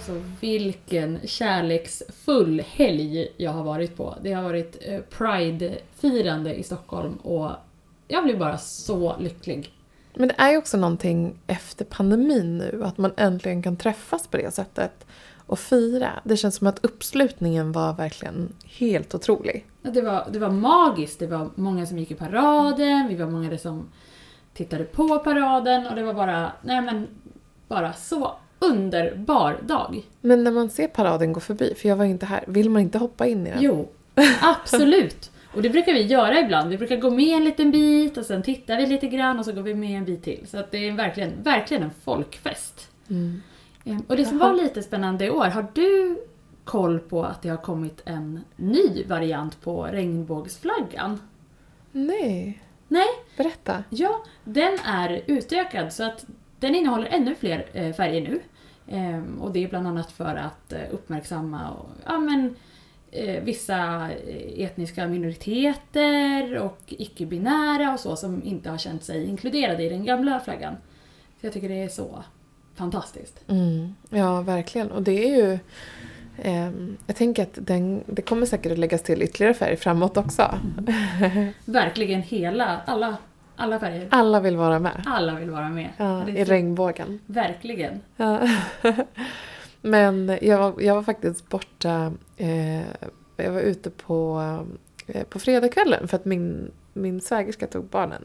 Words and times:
Alltså 0.00 0.22
vilken 0.40 1.18
kärleksfull 1.24 2.60
helg 2.60 3.28
jag 3.36 3.50
har 3.50 3.64
varit 3.64 3.96
på. 3.96 4.16
Det 4.22 4.32
har 4.32 4.42
varit 4.42 4.76
eh, 4.80 5.00
Pride-firande 5.00 6.54
i 6.54 6.62
Stockholm 6.62 7.14
och 7.14 7.50
jag 8.08 8.24
blir 8.24 8.36
bara 8.36 8.58
så 8.58 9.16
lycklig. 9.18 9.72
Men 10.14 10.28
det 10.28 10.34
är 10.38 10.50
ju 10.50 10.56
också 10.56 10.76
någonting 10.76 11.38
efter 11.46 11.84
pandemin 11.84 12.58
nu, 12.58 12.84
att 12.84 12.98
man 12.98 13.12
äntligen 13.16 13.62
kan 13.62 13.76
träffas 13.76 14.26
på 14.26 14.36
det 14.36 14.54
sättet 14.54 15.06
och 15.46 15.58
fira. 15.58 16.10
Det 16.24 16.36
känns 16.36 16.56
som 16.56 16.66
att 16.66 16.84
uppslutningen 16.84 17.72
var 17.72 17.94
verkligen 17.94 18.52
helt 18.64 19.14
otrolig. 19.14 19.66
Det 19.82 20.02
var, 20.02 20.28
det 20.32 20.38
var 20.38 20.50
magiskt. 20.50 21.18
Det 21.18 21.26
var 21.26 21.50
många 21.54 21.86
som 21.86 21.98
gick 21.98 22.10
i 22.10 22.14
paraden, 22.14 23.08
vi 23.08 23.14
var 23.14 23.26
många 23.26 23.58
som 23.58 23.88
tittade 24.54 24.84
på 24.84 25.18
paraden 25.18 25.86
och 25.86 25.96
det 25.96 26.02
var 26.02 26.14
bara, 26.14 26.52
nej 26.62 26.82
men, 26.82 27.06
bara 27.68 27.92
så 27.92 28.36
underbar 28.60 29.58
dag. 29.62 30.02
Men 30.20 30.44
när 30.44 30.50
man 30.50 30.70
ser 30.70 30.88
paraden 30.88 31.32
gå 31.32 31.40
förbi, 31.40 31.74
för 31.74 31.88
jag 31.88 31.96
var 31.96 32.04
inte 32.04 32.26
här, 32.26 32.44
vill 32.46 32.70
man 32.70 32.82
inte 32.82 32.98
hoppa 32.98 33.26
in 33.26 33.46
i 33.46 33.50
den? 33.50 33.58
Jo, 33.62 33.88
absolut. 34.40 35.30
Och 35.54 35.62
det 35.62 35.70
brukar 35.70 35.92
vi 35.92 36.02
göra 36.02 36.40
ibland. 36.40 36.70
Vi 36.70 36.78
brukar 36.78 36.96
gå 36.96 37.10
med 37.10 37.36
en 37.36 37.44
liten 37.44 37.70
bit 37.70 38.16
och 38.16 38.24
sen 38.26 38.42
tittar 38.42 38.76
vi 38.76 38.86
lite 38.86 39.06
grann 39.06 39.38
och 39.38 39.44
så 39.44 39.52
går 39.52 39.62
vi 39.62 39.74
med 39.74 39.98
en 39.98 40.04
bit 40.04 40.22
till. 40.24 40.46
Så 40.50 40.58
att 40.58 40.70
det 40.70 40.88
är 40.88 40.92
verkligen, 40.92 41.42
verkligen 41.42 41.82
en 41.82 41.90
folkfest. 42.04 42.90
Mm. 43.10 43.42
Ehm, 43.84 44.02
Och 44.08 44.16
det 44.16 44.24
som 44.24 44.38
var 44.38 44.54
lite 44.54 44.82
spännande 44.82 45.24
i 45.24 45.30
år, 45.30 45.44
har 45.44 45.66
du 45.74 46.18
koll 46.64 46.98
på 46.98 47.24
att 47.24 47.42
det 47.42 47.48
har 47.48 47.56
kommit 47.56 48.02
en 48.04 48.40
ny 48.56 49.04
variant 49.08 49.60
på 49.60 49.82
regnbågsflaggan? 49.84 51.20
Nej, 51.92 52.62
Nej, 52.88 53.06
berätta. 53.36 53.84
ja, 53.90 54.22
den 54.44 54.78
är 54.84 55.20
utökad 55.26 55.92
så 55.92 56.04
att 56.04 56.24
den 56.58 56.74
innehåller 56.74 57.06
ännu 57.06 57.34
fler 57.34 57.66
eh, 57.72 57.92
färger 57.92 58.20
nu. 58.20 58.40
Ehm, 58.90 59.40
och 59.40 59.52
det 59.52 59.64
är 59.64 59.68
bland 59.68 59.86
annat 59.86 60.12
för 60.12 60.36
att 60.36 60.72
eh, 60.72 60.80
uppmärksamma 60.90 61.70
och, 61.70 61.90
ja, 62.06 62.18
men, 62.18 62.56
eh, 63.10 63.42
vissa 63.42 64.10
eh, 64.10 64.64
etniska 64.64 65.06
minoriteter 65.06 66.58
och 66.58 66.80
icke-binära 66.86 67.92
och 67.92 68.00
så 68.00 68.16
som 68.16 68.42
inte 68.44 68.70
har 68.70 68.78
känt 68.78 69.04
sig 69.04 69.24
inkluderade 69.24 69.82
i 69.82 69.88
den 69.88 70.04
gamla 70.04 70.40
flaggan. 70.40 70.74
Så 71.40 71.46
jag 71.46 71.52
tycker 71.52 71.68
det 71.68 71.82
är 71.82 71.88
så 71.88 72.24
fantastiskt. 72.74 73.44
Mm. 73.48 73.94
Ja, 74.10 74.40
verkligen. 74.40 74.90
Och 74.90 75.02
det 75.02 75.24
är 75.32 75.36
ju... 75.36 75.58
ehm, 76.42 76.96
jag 77.06 77.16
tänker 77.16 77.42
att 77.42 77.58
den, 77.60 78.02
det 78.06 78.22
kommer 78.22 78.46
säkert 78.46 78.72
att 78.72 78.78
läggas 78.78 79.02
till 79.02 79.22
ytterligare 79.22 79.54
färg 79.54 79.76
framåt 79.76 80.16
också. 80.16 80.58
Verkligen 81.64 82.22
hela, 82.22 82.80
alla, 82.86 83.16
alla 83.60 83.80
färger. 83.80 84.08
Alla 84.10 84.40
vill 84.40 84.56
vara 84.56 84.78
med. 84.78 85.02
Alla 85.06 85.34
vill 85.34 85.50
vara 85.50 85.68
med. 85.68 85.88
Ja, 85.96 86.28
I 86.28 86.44
så- 86.44 86.50
regnbågen. 86.52 87.20
Verkligen. 87.26 88.00
Ja. 88.16 88.48
Men 89.82 90.38
jag 90.42 90.58
var, 90.58 90.80
jag 90.80 90.94
var 90.94 91.02
faktiskt 91.02 91.48
borta, 91.48 92.12
eh, 92.36 92.80
jag 93.36 93.52
var 93.52 93.60
ute 93.60 93.90
på, 93.90 94.40
eh, 95.06 95.22
på 95.24 95.38
fredagskvällen 95.38 96.08
för 96.08 96.16
att 96.16 96.24
min, 96.24 96.70
min 96.92 97.20
svägerska 97.20 97.66
tog 97.66 97.84
barnen. 97.84 98.24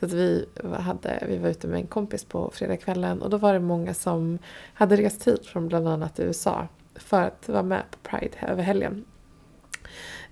Så 0.00 0.06
att 0.06 0.12
vi, 0.12 0.46
hade, 0.78 1.24
vi 1.28 1.38
var 1.38 1.48
ute 1.48 1.66
med 1.66 1.80
en 1.80 1.86
kompis 1.86 2.24
på 2.24 2.50
fredagskvällen 2.54 3.22
och 3.22 3.30
då 3.30 3.36
var 3.36 3.52
det 3.52 3.60
många 3.60 3.94
som 3.94 4.38
hade 4.74 4.96
rest 4.96 5.28
hit 5.28 5.46
från 5.46 5.68
bland 5.68 5.88
annat 5.88 6.20
USA 6.20 6.68
för 6.94 7.22
att 7.22 7.48
vara 7.48 7.62
med 7.62 7.82
på 7.90 7.98
Pride 8.10 8.36
över 8.48 8.62
helgen. 8.62 9.04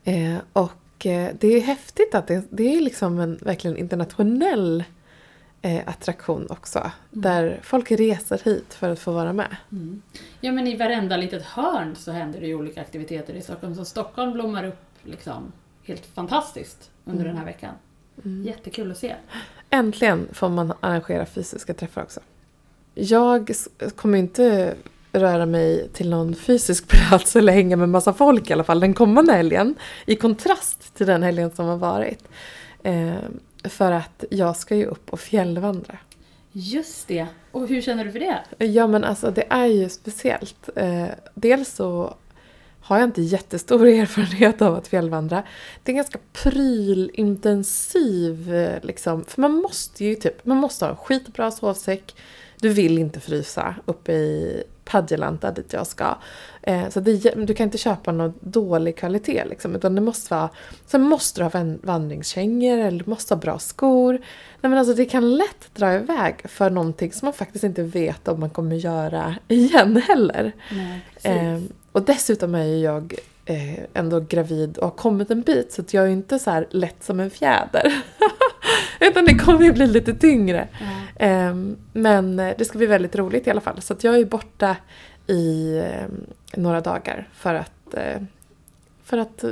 Eh, 0.04 0.36
och 0.52 0.72
eh, 1.06 1.28
det 1.40 1.48
är 1.48 1.60
häftigt 1.60 2.14
att 2.14 2.26
det, 2.26 2.42
det 2.50 2.76
är 2.76 2.80
liksom 2.80 3.18
en 3.20 3.38
verkligen 3.42 3.76
internationell 3.76 4.84
eh, 5.62 5.80
attraktion 5.88 6.46
också. 6.50 6.90
Där 7.10 7.60
folk 7.62 7.90
reser 7.90 8.40
hit 8.44 8.74
för 8.74 8.90
att 8.90 8.98
få 8.98 9.12
vara 9.12 9.32
med. 9.32 9.56
Mm. 9.72 10.02
Ja 10.40 10.52
men 10.52 10.66
i 10.66 10.76
varenda 10.76 11.16
litet 11.16 11.42
hörn 11.42 11.96
så 11.96 12.12
händer 12.12 12.40
det 12.40 12.46
ju 12.46 12.54
olika 12.54 12.80
aktiviteter 12.80 13.34
i 13.34 13.40
Stockholm. 13.42 13.74
Så 13.74 13.84
Stockholm 13.84 14.32
blommar 14.32 14.64
upp 14.64 14.84
liksom 15.02 15.52
helt 15.82 16.06
fantastiskt 16.06 16.90
under 17.04 17.20
Mm. 17.24 17.28
den 17.34 17.38
här 17.38 17.44
veckan. 17.52 17.74
Jättekul 18.44 18.90
att 18.90 18.98
se. 18.98 19.14
Äntligen 19.70 20.28
får 20.32 20.48
man 20.48 20.72
arrangera 20.80 21.26
fysiska 21.26 21.74
träffar 21.74 22.02
också. 22.02 22.20
Jag 22.94 23.50
kommer 23.96 24.18
inte 24.18 24.74
röra 25.12 25.46
mig 25.46 25.88
till 25.92 26.10
någon 26.10 26.34
fysisk 26.34 26.88
plats 26.88 27.36
eller 27.36 27.52
hänga 27.52 27.76
med 27.76 27.88
massa 27.88 28.12
folk 28.12 28.50
i 28.50 28.52
alla 28.52 28.64
fall 28.64 28.80
den 28.80 28.94
kommande 28.94 29.32
helgen. 29.32 29.74
I 30.06 30.16
kontrast 30.16 30.94
till 30.94 31.06
den 31.06 31.22
helgen 31.22 31.50
som 31.50 31.66
har 31.66 31.76
varit. 31.76 32.24
Eh, 32.82 33.14
för 33.64 33.92
att 33.92 34.24
jag 34.30 34.56
ska 34.56 34.76
ju 34.76 34.84
upp 34.84 35.10
och 35.10 35.20
fjällvandra. 35.20 35.98
Just 36.52 37.08
det. 37.08 37.26
Och 37.52 37.68
hur 37.68 37.82
känner 37.82 38.04
du 38.04 38.12
för 38.12 38.20
det? 38.20 38.40
Ja 38.66 38.86
men 38.86 39.04
alltså 39.04 39.30
det 39.30 39.44
är 39.50 39.66
ju 39.66 39.88
speciellt. 39.88 40.68
Eh, 40.76 41.06
dels 41.34 41.74
så 41.74 42.14
har 42.80 42.98
jag 42.98 43.08
inte 43.08 43.22
jättestor 43.22 43.86
erfarenhet 43.86 44.62
av 44.62 44.74
att 44.74 44.88
fjällvandra. 44.88 45.42
Det 45.82 45.90
är 45.90 45.92
en 45.92 45.96
ganska 45.96 46.18
prylintensiv 46.32 48.54
eh, 48.54 48.82
liksom. 48.82 49.24
För 49.24 49.40
man 49.40 49.52
måste 49.52 50.04
ju 50.04 50.14
typ, 50.14 50.44
man 50.44 50.56
måste 50.56 50.84
ha 50.84 50.90
en 50.90 50.96
skitbra 50.96 51.50
sovsäck. 51.50 52.14
Du 52.60 52.68
vill 52.68 52.98
inte 52.98 53.20
frysa 53.20 53.74
uppe 53.84 54.12
i 54.12 54.62
Padjelanta 54.90 55.50
dit 55.50 55.72
jag 55.72 55.86
ska. 55.86 56.16
Eh, 56.62 56.88
så 56.88 57.00
det, 57.00 57.34
du 57.46 57.54
kan 57.54 57.64
inte 57.64 57.78
köpa 57.78 58.12
någon 58.12 58.34
dålig 58.40 58.96
kvalitet 58.96 59.44
liksom. 59.44 59.74
Utan 59.76 59.94
det 59.94 60.00
måste 60.00 60.34
vara, 60.34 60.48
sen 60.86 61.02
måste 61.02 61.40
du 61.40 61.44
ha 61.44 61.50
van- 61.50 61.78
vandringskängor 61.82 62.78
eller 62.78 62.98
du 63.04 63.10
måste 63.10 63.34
ha 63.34 63.40
bra 63.40 63.58
skor. 63.58 64.12
Nej 64.60 64.70
men 64.70 64.78
alltså 64.78 64.94
det 64.94 65.04
kan 65.04 65.36
lätt 65.36 65.74
dra 65.74 65.94
iväg 65.94 66.34
för 66.44 66.70
någonting 66.70 67.12
som 67.12 67.26
man 67.26 67.32
faktiskt 67.32 67.64
inte 67.64 67.82
vet 67.82 68.28
om 68.28 68.40
man 68.40 68.50
kommer 68.50 68.76
göra 68.76 69.34
igen 69.48 69.96
heller. 70.08 70.52
Nej. 70.70 71.00
Eh, 71.36 71.60
och 71.92 72.02
dessutom 72.02 72.54
är 72.54 72.64
ju 72.64 72.78
jag 72.80 73.14
eh, 73.46 73.78
ändå 73.94 74.20
gravid 74.20 74.78
och 74.78 74.84
har 74.84 74.96
kommit 74.96 75.30
en 75.30 75.42
bit 75.42 75.72
så 75.72 75.82
att 75.82 75.94
jag 75.94 76.04
är 76.04 76.08
inte 76.08 76.38
så 76.38 76.50
här 76.50 76.66
lätt 76.70 77.04
som 77.04 77.20
en 77.20 77.30
fjäder. 77.30 78.02
Utan 79.00 79.24
det 79.24 79.34
kommer 79.34 79.64
ju 79.64 79.72
bli 79.72 79.86
lite 79.86 80.14
tyngre. 80.14 80.68
ja. 80.80 81.26
Eh, 81.26 81.54
men 81.92 82.36
det 82.36 82.64
ska 82.64 82.78
bli 82.78 82.86
väldigt 82.86 83.16
roligt 83.16 83.46
i 83.46 83.50
alla 83.50 83.60
fall. 83.60 83.82
Så 83.82 83.92
att 83.92 84.04
jag 84.04 84.18
är 84.18 84.24
borta 84.24 84.76
i 85.26 85.76
eh, 85.78 86.08
några 86.56 86.80
dagar 86.80 87.28
för 87.32 87.54
att, 87.54 87.94
eh, 87.94 88.22
för 89.04 89.18
att 89.18 89.44
eh, 89.44 89.50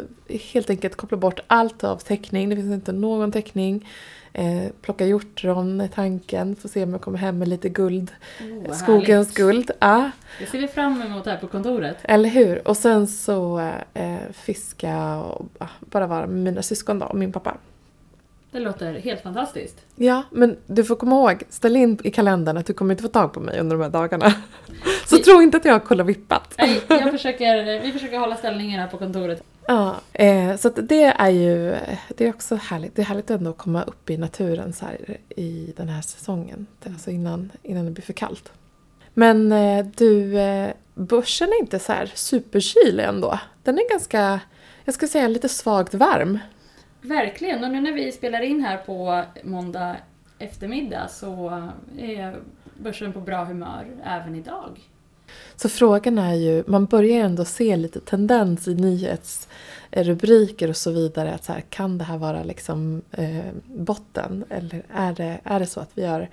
helt 0.52 0.70
enkelt 0.70 0.96
koppla 0.96 1.16
bort 1.16 1.40
allt 1.46 1.84
av 1.84 1.96
täckning. 1.96 2.48
Det 2.48 2.56
finns 2.56 2.74
inte 2.74 2.92
någon 2.92 3.32
täckning. 3.32 3.88
Eh, 4.36 4.70
plocka 4.80 5.06
hjortron 5.06 5.80
är 5.80 5.88
tanken. 5.88 6.56
Få 6.56 6.68
se 6.68 6.82
om 6.82 6.92
jag 6.92 7.00
kommer 7.00 7.18
hem 7.18 7.38
med 7.38 7.48
lite 7.48 7.68
guld. 7.68 8.10
Oh, 8.40 8.72
Skogens 8.72 9.08
härligt. 9.08 9.34
guld. 9.34 9.70
Ja. 9.78 10.10
Det 10.38 10.46
ser 10.46 10.58
vi 10.58 10.68
fram 10.68 11.02
emot 11.02 11.26
här 11.26 11.36
på 11.36 11.46
kontoret. 11.46 11.96
Eller 12.02 12.28
hur? 12.28 12.68
Och 12.68 12.76
sen 12.76 13.06
så 13.06 13.70
eh, 13.94 14.16
fiska 14.32 15.16
och 15.16 15.46
ah, 15.58 15.68
bara 15.80 16.06
vara 16.06 16.26
med 16.26 16.38
mina 16.38 16.62
syskon 16.62 16.98
då 16.98 17.06
och 17.06 17.16
min 17.16 17.32
pappa. 17.32 17.56
Det 18.54 18.60
låter 18.60 18.92
helt 18.94 19.22
fantastiskt. 19.22 19.76
Ja, 19.96 20.22
men 20.30 20.56
du 20.66 20.84
får 20.84 20.96
komma 20.96 21.16
ihåg, 21.16 21.42
ställ 21.50 21.76
in 21.76 21.98
i 22.04 22.10
kalendern 22.10 22.56
att 22.56 22.66
du 22.66 22.72
kommer 22.72 22.94
inte 22.94 23.02
få 23.02 23.08
tag 23.08 23.32
på 23.32 23.40
mig 23.40 23.60
under 23.60 23.76
de 23.76 23.82
här 23.82 23.90
dagarna. 23.90 24.34
Så 25.06 25.16
Vi- 25.16 25.22
tro 25.22 25.42
inte 25.42 25.56
att 25.56 25.64
jag 25.64 25.80
har 25.88 26.04
vippat. 26.04 26.54
Nej, 26.58 26.80
jag 26.88 27.10
försöker, 27.18 27.80
vi 27.80 27.92
försöker 27.92 28.18
hålla 28.18 28.36
ställningen 28.36 28.80
här 28.80 28.88
på 28.88 28.96
kontoret. 28.98 29.42
Ja, 29.66 29.94
eh, 30.12 30.56
så 30.56 30.68
det 30.68 31.04
är 31.04 31.30
ju 31.30 31.76
det 32.16 32.26
är 32.26 32.30
också 32.30 32.54
härligt. 32.54 32.96
Det 32.96 33.02
är 33.02 33.06
härligt 33.06 33.30
ändå 33.30 33.50
att 33.50 33.58
komma 33.58 33.82
upp 33.82 34.10
i 34.10 34.16
naturen 34.16 34.72
så 34.72 34.84
här 34.86 35.16
i 35.36 35.72
den 35.76 35.88
här 35.88 36.02
säsongen. 36.02 36.66
Alltså 36.86 37.10
innan, 37.10 37.52
innan 37.62 37.84
det 37.84 37.90
blir 37.90 38.04
för 38.04 38.12
kallt. 38.12 38.52
Men 39.14 39.52
eh, 39.52 39.86
du, 39.96 40.38
eh, 40.38 40.70
börsen 40.94 41.48
är 41.48 41.58
inte 41.60 41.78
så 41.78 41.92
här 41.92 42.12
superkylig 42.14 43.04
ändå. 43.04 43.38
Den 43.62 43.78
är 43.78 43.90
ganska, 43.90 44.40
jag 44.84 44.94
ska 44.94 45.08
säga 45.08 45.28
lite 45.28 45.48
svagt 45.48 45.94
varm. 45.94 46.38
Verkligen, 47.04 47.64
och 47.64 47.70
nu 47.70 47.80
när 47.80 47.92
vi 47.92 48.12
spelar 48.12 48.40
in 48.40 48.60
här 48.60 48.76
på 48.76 49.24
måndag 49.42 49.96
eftermiddag 50.38 51.08
så 51.08 51.48
är 51.98 52.36
börsen 52.78 53.12
på 53.12 53.20
bra 53.20 53.44
humör 53.44 53.86
även 54.04 54.34
idag. 54.34 54.80
Så 55.56 55.68
frågan 55.68 56.18
är 56.18 56.34
ju, 56.34 56.64
man 56.66 56.86
börjar 56.86 57.24
ändå 57.24 57.44
se 57.44 57.76
lite 57.76 58.00
tendens 58.00 58.68
i 58.68 58.74
nyhetsrubriker 58.74 60.68
och 60.68 60.76
så 60.76 60.90
vidare. 60.90 61.34
Att 61.34 61.44
så 61.44 61.52
här, 61.52 61.60
kan 61.60 61.98
det 61.98 62.04
här 62.04 62.18
vara 62.18 62.42
liksom 62.42 63.02
eh, 63.10 63.52
botten? 63.64 64.44
Eller 64.50 64.82
är 64.94 65.12
det, 65.12 65.40
är 65.44 65.60
det 65.60 65.66
så 65.66 65.80
att 65.80 65.90
vi 65.94 66.06
har 66.06 66.28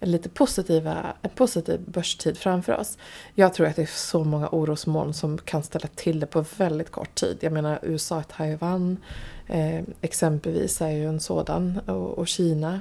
lite 0.00 0.28
positiva, 0.28 1.14
en 1.22 1.30
positiv 1.30 1.80
börstid 1.86 2.38
framför 2.38 2.72
oss? 2.72 2.98
Jag 3.34 3.54
tror 3.54 3.66
att 3.66 3.76
det 3.76 3.82
är 3.82 3.86
så 3.86 4.24
många 4.24 4.48
orosmoln 4.52 5.14
som 5.14 5.38
kan 5.38 5.62
ställa 5.62 5.88
till 5.94 6.20
det 6.20 6.26
på 6.26 6.44
väldigt 6.56 6.90
kort 6.90 7.14
tid. 7.14 7.36
Jag 7.40 7.52
menar 7.52 7.78
USA 7.82 8.18
och 8.18 8.28
Taiwan 8.28 8.96
eh, 9.46 9.82
exempelvis 10.00 10.80
är 10.80 10.90
ju 10.90 11.08
en 11.08 11.20
sådan. 11.20 11.80
Och, 11.86 12.18
och 12.18 12.28
Kina. 12.28 12.80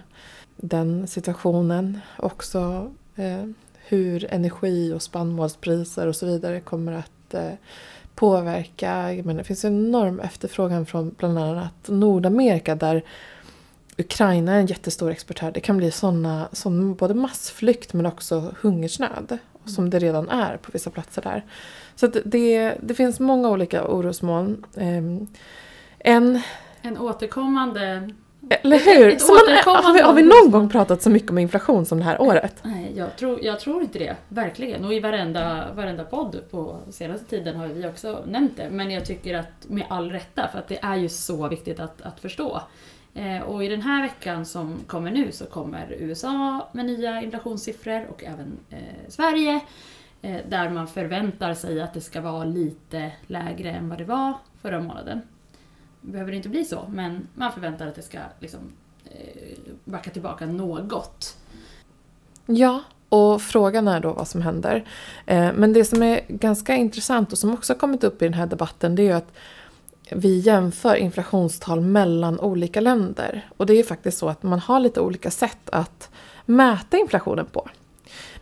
Den 0.56 1.08
situationen 1.08 2.00
också. 2.18 2.92
Eh, 3.16 3.46
hur 3.88 4.34
energi 4.34 4.94
och 4.94 5.02
spannmålspriser 5.02 6.08
och 6.08 6.16
så 6.16 6.26
vidare 6.26 6.60
kommer 6.60 6.92
att 6.92 7.34
eh, 7.34 7.54
påverka. 8.16 9.14
Jag 9.14 9.26
menar, 9.26 9.38
det 9.38 9.44
finns 9.44 9.66
en 9.66 9.88
enorm 9.88 10.20
efterfrågan 10.20 10.86
från 10.86 11.16
bland 11.18 11.40
annat 11.40 11.88
Nordamerika 11.88 12.76
där 12.76 13.04
Ukraina 13.98 14.54
är 14.54 14.60
en 14.60 14.66
jättestor 14.66 15.12
exportör. 15.12 15.52
Det 15.52 15.60
kan 15.60 15.78
bli 15.78 15.92
såna, 15.92 16.48
sån 16.52 16.96
både 16.96 17.14
massflykt 17.14 17.94
men 17.94 18.06
också 18.06 18.54
hungersnöd 18.62 19.38
som 19.66 19.90
det 19.90 20.00
redan 20.00 20.30
är 20.30 20.58
på 20.58 20.70
vissa 20.74 20.90
platser 20.90 21.22
där. 21.22 21.46
Så 21.96 22.08
det, 22.08 22.74
det 22.82 22.94
finns 22.94 23.20
många 23.20 23.50
olika 23.50 23.88
orosmoln. 23.88 24.66
Ehm, 24.78 25.28
En 26.00 26.42
En 26.82 26.98
återkommande... 26.98 28.10
Eller 28.50 28.76
Ett- 28.78 28.88
hur? 28.88 29.08
ett 29.14 29.22
Så 29.22 29.34
man, 29.34 29.84
har, 29.84 29.94
vi, 29.94 30.00
har 30.02 30.14
vi 30.14 30.22
någon 30.22 30.52
gång 30.52 30.70
pratat 30.70 31.02
så 31.02 31.10
mycket 31.10 31.30
om 31.32 31.38
inflation 31.38 31.86
som 31.86 31.98
det 31.98 32.04
här 32.04 32.22
året? 32.22 32.56
Nej, 32.64 32.94
jag 32.96 33.16
tror, 33.18 33.44
jag 33.44 33.60
tror 33.60 33.82
inte 33.82 34.00
det. 34.00 34.16
Verkligen. 34.30 34.86
Och 34.86 34.94
i 34.94 35.00
varenda, 35.00 35.66
varenda 35.76 36.04
podd 36.04 36.42
på 36.52 36.78
senaste 36.92 37.26
tiden 37.26 37.56
har 37.56 37.68
vi 37.68 37.88
också 37.88 38.24
nämnt 38.28 38.58
det. 38.58 38.70
Men 38.72 38.92
jag 38.92 39.06
tycker 39.06 39.38
att 39.38 39.48
med 39.68 39.86
all 39.90 40.12
rätta, 40.12 40.48
för 40.48 40.60
att 40.60 40.68
det 40.68 40.80
är 40.82 40.96
ju 40.96 41.10
så 41.10 41.48
viktigt 41.48 41.80
att, 41.80 42.02
att 42.02 42.20
förstå. 42.20 42.62
Eh, 43.14 43.42
och 43.42 43.64
i 43.64 43.68
den 43.68 43.82
här 43.82 44.02
veckan 44.02 44.46
som 44.46 44.80
kommer 44.88 45.12
nu 45.12 45.32
så 45.32 45.46
kommer 45.46 45.92
USA 46.00 46.68
med 46.72 46.86
nya 46.86 47.22
inflationssiffror 47.22 48.08
och 48.10 48.24
även 48.24 48.58
eh, 48.70 48.78
Sverige. 49.10 49.60
Eh, 50.22 50.42
där 50.50 50.70
man 50.70 50.88
förväntar 50.88 51.54
sig 51.54 51.82
att 51.82 51.94
det 51.94 52.02
ska 52.02 52.22
vara 52.22 52.44
lite 52.44 53.12
lägre 53.28 53.72
än 53.72 53.90
vad 53.90 53.98
det 53.98 54.06
var 54.06 54.34
förra 54.62 54.80
månaden. 54.80 55.22
Det 56.02 56.12
behöver 56.12 56.32
inte 56.32 56.50
bli 56.50 56.66
så, 56.66 56.86
men 56.90 57.28
man 57.36 57.52
förväntar 57.52 57.88
att 57.88 57.96
det 57.96 58.02
ska 58.02 58.20
liksom, 58.40 58.60
eh, 59.06 59.58
backa 59.86 60.12
tillbaka 60.12 60.46
något. 60.46 61.38
Ja, 62.46 62.82
och 63.10 63.42
frågan 63.42 63.88
är 63.88 64.00
då 64.00 64.14
vad 64.14 64.28
som 64.28 64.42
händer. 64.42 64.86
Eh, 65.26 65.54
Men 65.54 65.74
det 65.74 65.86
som 65.86 66.04
är 66.04 66.22
ganska 66.28 66.76
intressant 66.76 67.32
och 67.32 67.38
som 67.38 67.54
också 67.54 67.74
har 67.74 67.80
kommit 67.80 68.04
upp 68.04 68.22
i 68.22 68.26
den 68.26 68.34
här 68.34 68.48
debatten 68.48 68.96
det 68.96 69.02
är 69.02 69.06
ju 69.06 69.12
att 69.12 69.34
vi 70.12 70.40
jämför 70.40 70.96
inflationstal 70.96 71.82
mellan 71.82 72.40
olika 72.40 72.82
länder. 72.82 73.48
Och 73.58 73.66
det 73.66 73.74
är 73.74 73.78
ju 73.78 73.84
faktiskt 73.84 74.18
så 74.18 74.30
att 74.30 74.44
man 74.44 74.60
har 74.60 74.80
lite 74.80 75.02
olika 75.02 75.32
sätt 75.32 75.70
att 75.70 76.10
mäta 76.46 76.98
inflationen 76.98 77.46
på. 77.46 77.70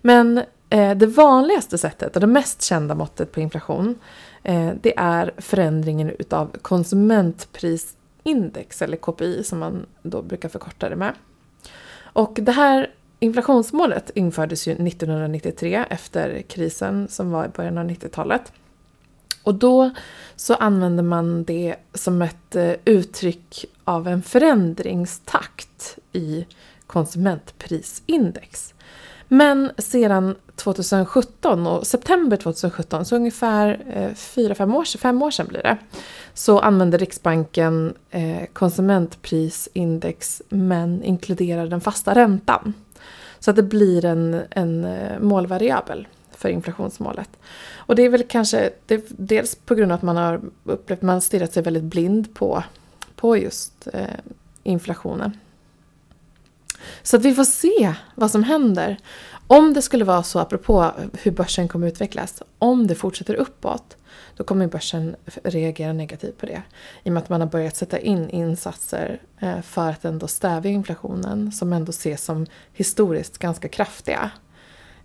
Men 0.02 0.38
eh, 0.70 0.98
det 0.98 1.08
vanligaste 1.08 1.78
sättet 1.78 2.16
och 2.16 2.22
det 2.22 2.28
mest 2.28 2.62
kända 2.62 2.96
måttet 2.96 3.32
på 3.32 3.40
inflation 3.40 4.00
eh, 4.44 4.70
det 4.82 4.98
är 4.98 5.32
förändringen 5.38 6.12
utav 6.20 6.58
konsumentprisindex 6.62 8.82
eller 8.82 8.98
KPI 8.98 9.44
som 9.44 9.60
man 9.60 9.86
då 10.02 10.22
brukar 10.22 10.50
förkorta 10.50 10.90
det 10.90 10.96
med. 10.96 11.14
Och 12.14 12.40
det 12.42 12.52
här 12.52 12.92
inflationsmålet 13.20 14.12
infördes 14.16 14.68
ju 14.68 14.72
1993 14.72 15.86
efter 15.90 16.42
krisen 16.42 17.08
som 17.08 17.32
var 17.32 17.46
i 17.46 17.50
början 17.50 17.78
av 17.78 17.90
90-talet. 17.90 18.52
Och 19.44 19.56
då 19.56 19.92
så 20.36 20.54
använder 20.54 21.04
man 21.04 21.44
det 21.44 21.76
som 21.94 22.22
ett 22.22 22.56
eh, 22.56 22.74
uttryck 22.86 23.66
av 23.84 24.08
en 24.08 24.22
förändringstakt 24.22 25.98
i 26.14 26.46
konsumentprisindex. 26.88 28.74
Men 29.28 29.72
sedan 29.78 30.36
2017 30.56 31.68
och 31.68 31.88
september 31.88 32.38
2017, 32.38 33.06
så 33.06 33.16
ungefär 33.16 33.84
eh, 33.94 34.10
4-5 34.10 34.76
år, 34.76 34.98
fem 34.98 35.22
år 35.22 35.32
sedan 35.32 35.48
blir 35.48 35.64
det, 35.64 35.78
så 36.34 36.60
använder 36.60 36.98
Riksbanken 36.98 37.94
eh, 38.10 38.46
konsumentprisindex 38.54 40.42
men 40.50 41.04
inkluderar 41.04 41.68
den 41.68 41.82
fasta 41.82 42.16
räntan. 42.16 42.74
Så 43.40 43.50
att 43.50 43.56
det 43.56 43.64
blir 43.64 44.06
en, 44.06 44.42
en 44.50 44.88
målvariabel 45.22 46.08
för 46.42 46.50
inflationsmålet. 46.50 47.30
Och 47.76 47.96
det 47.96 48.04
är 48.04 48.10
väl 48.10 48.24
kanske 48.24 48.72
det, 48.86 48.96
är 48.96 49.02
dels 49.08 49.56
på 49.56 49.76
grund 49.76 49.92
av 49.92 49.96
att 49.96 50.02
man 50.02 50.18
har 50.18 50.42
upplevt 50.64 51.02
man 51.02 51.22
stirrat 51.22 51.54
sig 51.54 51.64
väldigt 51.64 51.84
blind 51.84 52.36
på, 52.36 52.64
på 53.16 53.38
just 53.38 53.88
eh, 53.94 54.06
inflationen. 54.64 55.38
Så 57.04 57.18
att 57.18 57.26
vi 57.26 57.34
får 57.34 57.44
se 57.44 57.94
vad 58.16 58.32
som 58.32 58.44
händer. 58.44 58.98
Om 59.48 59.74
det 59.74 59.82
skulle 59.82 60.06
vara 60.06 60.24
så, 60.24 60.40
apropå 60.40 60.92
hur 61.22 61.32
börsen 61.32 61.68
kommer 61.68 61.88
utvecklas, 61.88 62.44
om 62.60 62.88
det 62.88 62.96
fortsätter 62.96 63.36
uppåt, 63.36 63.98
då 64.38 64.44
kommer 64.44 64.68
börsen 64.68 65.16
reagera 65.44 65.94
negativt 65.94 66.38
på 66.38 66.46
det. 66.46 66.62
I 67.04 67.10
och 67.10 67.14
med 67.14 67.24
att 67.24 67.30
man 67.30 67.42
har 67.42 67.48
börjat 67.48 67.76
sätta 67.76 68.00
in 68.00 68.30
insatser 68.30 69.22
eh, 69.40 69.62
för 69.62 69.90
att 69.90 70.06
ändå 70.06 70.28
stävja 70.28 70.72
inflationen, 70.72 71.52
som 71.52 71.74
ändå 71.74 71.90
ses 71.90 72.24
som 72.24 72.46
historiskt 72.74 73.38
ganska 73.38 73.68
kraftiga. 73.68 74.32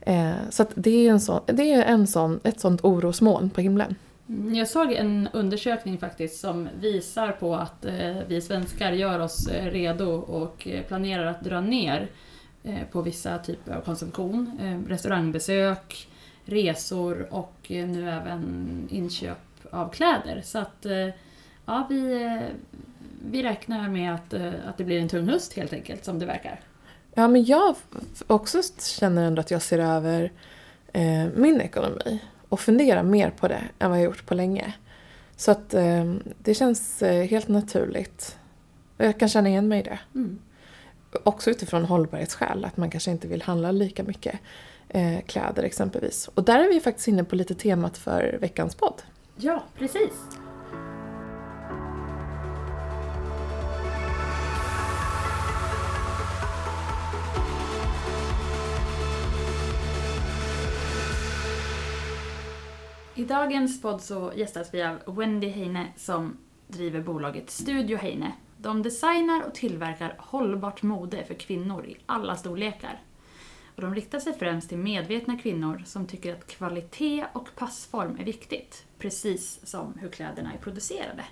Eh, 0.06 0.34
Så 0.50 0.62
att 0.62 0.72
det 0.74 0.90
är, 0.90 1.10
en 1.10 1.20
sån, 1.20 1.40
det 1.46 1.72
är 1.72 1.82
en 1.82 2.06
sån, 2.06 2.40
ett 2.44 2.60
sånt 2.60 2.84
orosmoln 2.84 3.50
på 3.50 3.60
himlen. 3.60 3.94
Mm, 4.28 4.54
jag 4.54 4.68
såg 4.68 4.92
en 4.92 5.28
undersökning 5.32 5.98
faktiskt 5.98 6.40
som 6.40 6.68
visar 6.80 7.32
på 7.32 7.54
att 7.54 7.84
eh, 7.84 8.16
vi 8.28 8.40
svenskar 8.40 8.92
gör 8.92 9.20
oss 9.20 9.48
eh, 9.48 9.70
redo 9.70 10.10
och 10.10 10.68
eh, 10.68 10.82
planerar 10.82 11.26
att 11.26 11.40
dra 11.40 11.60
ner 11.60 12.08
eh, 12.64 12.82
på 12.92 13.02
vissa 13.02 13.38
typer 13.38 13.74
av 13.74 13.80
konsumtion. 13.80 14.58
Restaurangbesök, 14.88 16.08
resor 16.44 17.26
och 17.30 17.66
nu 17.68 18.10
även 18.10 18.68
inköp 18.90 19.38
av 19.70 19.88
kläder. 19.88 20.40
Så 20.44 20.58
att 20.58 20.86
ja, 21.66 21.86
vi, 21.90 22.30
vi 23.30 23.42
räknar 23.42 23.88
med 23.88 24.14
att, 24.14 24.34
att 24.68 24.76
det 24.76 24.84
blir 24.84 25.00
en 25.00 25.08
tung 25.08 25.28
höst 25.28 25.52
helt 25.52 25.72
enkelt 25.72 26.04
som 26.04 26.18
det 26.18 26.26
verkar. 26.26 26.60
Ja, 27.18 27.28
men 27.28 27.44
jag 27.44 27.76
också 28.26 28.62
känner 28.80 29.24
ändå 29.24 29.40
att 29.40 29.50
jag 29.50 29.62
ser 29.62 29.78
över 29.78 30.32
eh, 30.92 31.26
min 31.34 31.60
ekonomi 31.60 32.22
och 32.48 32.60
funderar 32.60 33.02
mer 33.02 33.30
på 33.30 33.48
det 33.48 33.62
än 33.78 33.90
vad 33.90 33.98
jag 33.98 34.04
gjort 34.04 34.26
på 34.26 34.34
länge. 34.34 34.74
Så 35.36 35.50
att 35.50 35.74
eh, 35.74 36.14
det 36.38 36.54
känns 36.54 37.02
eh, 37.02 37.24
helt 37.24 37.48
naturligt. 37.48 38.38
Jag 38.96 39.18
kan 39.18 39.28
känna 39.28 39.48
igen 39.48 39.68
mig 39.68 39.80
i 39.80 39.82
det. 39.82 39.98
Mm. 40.14 40.38
Också 41.22 41.50
utifrån 41.50 41.84
hållbarhetsskäl, 41.84 42.64
att 42.64 42.76
man 42.76 42.90
kanske 42.90 43.10
inte 43.10 43.28
vill 43.28 43.42
handla 43.42 43.70
lika 43.70 44.02
mycket 44.02 44.38
eh, 44.88 45.20
kläder 45.26 45.62
exempelvis. 45.62 46.28
Och 46.34 46.44
där 46.44 46.58
är 46.58 46.68
vi 46.68 46.80
faktiskt 46.80 47.08
inne 47.08 47.24
på 47.24 47.36
lite 47.36 47.54
temat 47.54 47.98
för 47.98 48.38
veckans 48.40 48.74
podd. 48.74 49.02
Ja, 49.36 49.62
precis. 49.78 50.12
I 63.18 63.24
dagens 63.24 63.82
podd 63.82 64.02
så 64.02 64.32
gästas 64.36 64.74
vi 64.74 64.82
av 64.82 65.16
Wendy 65.16 65.48
Heine 65.48 65.86
som 65.96 66.36
driver 66.68 67.00
bolaget 67.00 67.50
Studio 67.50 67.96
Heine. 67.96 68.32
De 68.56 68.82
designar 68.82 69.46
och 69.46 69.54
tillverkar 69.54 70.14
hållbart 70.18 70.82
mode 70.82 71.24
för 71.24 71.34
kvinnor 71.34 71.86
i 71.86 71.96
alla 72.06 72.36
storlekar. 72.36 73.00
Och 73.76 73.82
de 73.82 73.94
riktar 73.94 74.18
sig 74.20 74.38
främst 74.38 74.68
till 74.68 74.78
medvetna 74.78 75.38
kvinnor 75.38 75.82
som 75.86 76.06
tycker 76.06 76.34
att 76.34 76.46
kvalitet 76.46 77.26
och 77.32 77.48
passform 77.56 78.16
är 78.20 78.24
viktigt, 78.24 78.84
precis 78.98 79.60
som 79.66 79.94
hur 80.00 80.08
kläderna 80.08 80.52
är 80.52 80.58
producerade. 80.58 81.24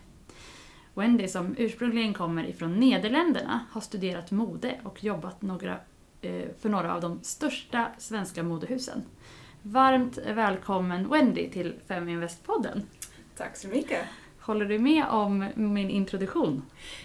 Wendy, 0.94 1.28
som 1.28 1.54
ursprungligen 1.58 2.14
kommer 2.14 2.44
ifrån 2.44 2.80
Nederländerna, 2.80 3.60
har 3.70 3.80
studerat 3.80 4.30
mode 4.30 4.80
och 4.84 5.04
jobbat 5.04 5.42
några, 5.42 5.78
eh, 6.20 6.48
för 6.60 6.68
några 6.68 6.94
av 6.94 7.00
de 7.00 7.18
största 7.22 7.88
svenska 7.98 8.42
modehusen. 8.42 9.02
Varmt 9.66 10.18
välkommen 10.18 11.08
Wendy 11.10 11.50
till 11.50 11.74
Feminvest-podden. 11.88 12.82
Tack 13.36 13.56
så 13.56 13.68
mycket. 13.68 14.04
Håller 14.40 14.64
du 14.64 14.78
med 14.78 15.04
om 15.08 15.48
min 15.54 15.90
introduktion? 15.90 16.62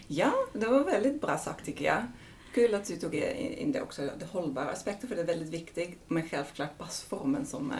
Ja, 0.07 0.33
det 0.53 0.65
var 0.67 0.83
väldigt 0.83 1.21
bra 1.21 1.37
sagt 1.37 1.65
tycker 1.65 1.85
jag. 1.85 2.03
Kul 2.53 2.73
att 2.75 2.85
du 2.85 2.95
tog 2.95 3.15
in 3.15 3.71
det 3.71 3.81
också, 3.81 4.01
det 4.19 4.25
hållbara 4.25 4.69
aspekten, 4.69 5.09
för 5.09 5.15
det 5.15 5.21
är 5.21 5.25
väldigt 5.25 5.49
viktigt. 5.53 5.99
Men 6.07 6.29
självklart 6.29 6.77
passformen 6.77 7.45
som, 7.45 7.71
eh, 7.71 7.77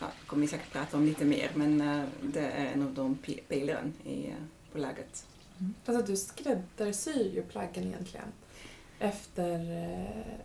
ja, 0.00 0.06
kommer 0.26 0.40
vi 0.42 0.48
säkert 0.48 0.72
prata 0.72 0.96
om 0.96 1.04
lite 1.04 1.24
mer, 1.24 1.50
men 1.54 1.80
eh, 1.80 2.02
det 2.22 2.40
är 2.46 2.66
en 2.66 2.82
av 2.82 2.94
de 2.94 3.18
pe- 3.24 3.40
pelaren 3.48 3.92
i, 4.04 4.26
eh, 4.26 4.32
på 4.72 4.78
läget. 4.78 5.26
Alltså 5.86 6.06
du 6.06 6.16
skräddarsyr 6.16 7.32
ju 7.34 7.42
plaggen 7.42 7.84
egentligen 7.86 8.26
efter, 8.98 9.58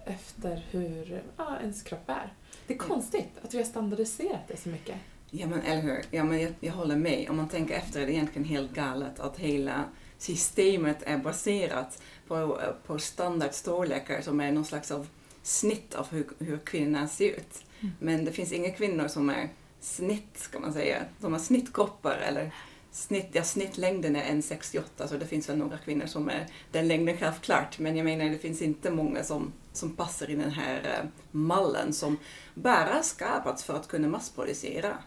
efter 0.05 0.63
hur 0.71 1.23
ja, 1.37 1.57
ens 1.61 1.83
kropp 1.83 2.09
är. 2.09 2.33
Det 2.67 2.73
är 2.73 2.77
konstigt 2.77 3.29
att 3.41 3.53
vi 3.53 3.57
har 3.57 3.65
standardiserat 3.65 4.47
det 4.47 4.57
så 4.57 4.69
mycket. 4.69 4.95
Ja 5.29 5.47
men 5.47 5.61
eller 5.61 5.81
hur, 5.81 6.03
ja, 6.11 6.23
men 6.23 6.41
jag, 6.41 6.53
jag 6.59 6.73
håller 6.73 6.95
med. 6.95 7.29
Om 7.29 7.37
man 7.37 7.49
tänker 7.49 7.75
efter 7.75 8.01
är 8.01 8.05
det 8.05 8.13
egentligen 8.13 8.47
helt 8.47 8.73
galet 8.73 9.19
att 9.19 9.37
hela 9.39 9.83
systemet 10.17 10.97
är 11.03 11.17
baserat 11.17 12.01
på, 12.27 12.61
på 12.85 12.99
standardstorlekar 12.99 14.21
som 14.21 14.39
är 14.39 14.51
någon 14.51 14.65
slags 14.65 14.91
av 14.91 15.07
snitt 15.43 15.95
av 15.95 16.07
hur, 16.11 16.27
hur 16.39 16.57
kvinnorna 16.57 17.07
ser 17.07 17.29
ut. 17.29 17.63
Mm. 17.79 17.93
Men 17.99 18.25
det 18.25 18.31
finns 18.31 18.51
inga 18.51 18.71
kvinnor 18.71 19.07
som 19.07 19.29
är 19.29 19.49
snitt, 19.79 20.37
ska 20.37 20.59
man 20.59 20.73
säga, 20.73 20.97
som 21.19 21.33
har 21.33 21.39
snittkroppar 21.39 22.17
eller 22.17 22.51
snitt, 22.91 23.29
ja, 23.31 23.43
snittlängden 23.43 24.15
är 24.15 24.23
1,68 24.23 25.07
så 25.07 25.17
det 25.17 25.25
finns 25.25 25.49
väl 25.49 25.57
några 25.57 25.77
kvinnor 25.77 26.05
som 26.05 26.29
är 26.29 26.47
den 26.71 26.87
längden 26.87 27.17
självklart 27.17 27.79
men 27.79 27.97
jag 27.97 28.03
menar 28.03 28.25
det 28.25 28.37
finns 28.37 28.61
inte 28.61 28.91
många 28.91 29.23
som, 29.23 29.53
som 29.73 29.95
passar 29.95 30.29
i 30.29 30.35
den 30.35 30.51
här 30.51 30.77
eh, 30.77 31.09
mallen 31.31 31.93
som 31.93 32.17
bara 32.53 32.93
har 32.93 33.01
skapats 33.01 33.63
för 33.63 33.75
att 33.75 33.87
kunna 33.87 34.07
massproducera, 34.07 34.97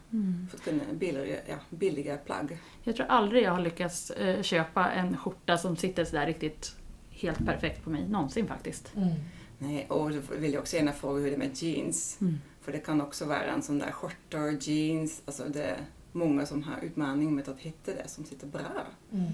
för 0.50 0.56
att 0.56 0.64
kunna 0.64 0.82
billiga, 0.92 1.36
ja, 1.48 1.56
billiga 1.70 2.16
plagg. 2.16 2.58
Jag 2.82 2.96
tror 2.96 3.06
aldrig 3.06 3.42
jag 3.42 3.50
har 3.50 3.60
lyckats 3.60 4.10
eh, 4.10 4.42
köpa 4.42 4.90
en 4.90 5.16
skjorta 5.16 5.58
som 5.58 5.76
sitter 5.76 6.04
sådär 6.04 6.26
riktigt 6.26 6.76
helt 7.10 7.46
perfekt 7.46 7.84
på 7.84 7.90
mig, 7.90 8.08
någonsin 8.08 8.46
faktiskt. 8.46 8.92
Nej, 9.58 9.86
och 9.88 10.10
då 10.10 10.20
vill 10.38 10.52
jag 10.52 10.60
också 10.60 10.76
gärna 10.76 10.92
fråga 10.92 11.20
hur 11.20 11.28
det 11.28 11.36
är 11.36 11.38
med 11.38 11.62
jeans. 11.62 12.18
Mm. 12.20 12.38
För 12.60 12.72
det 12.72 12.78
kan 12.78 13.00
också 13.00 13.24
vara 13.24 13.44
en 13.44 13.62
sån 13.62 13.78
där 13.78 13.90
skjortor, 13.90 14.58
jeans, 14.60 15.22
alltså 15.26 15.44
det 15.48 15.76
många 16.14 16.46
som 16.46 16.62
har 16.62 16.80
utmaning 16.84 17.34
med 17.34 17.48
att 17.48 17.58
hitta 17.58 17.92
det 17.94 18.08
som 18.08 18.24
sitter 18.24 18.46
bra. 18.46 18.60
Mm. 19.12 19.30